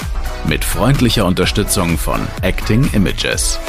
Mit 0.47 0.63
freundlicher 0.63 1.25
Unterstützung 1.25 1.97
von 1.97 2.21
Acting 2.41 2.89
Images. 2.93 3.59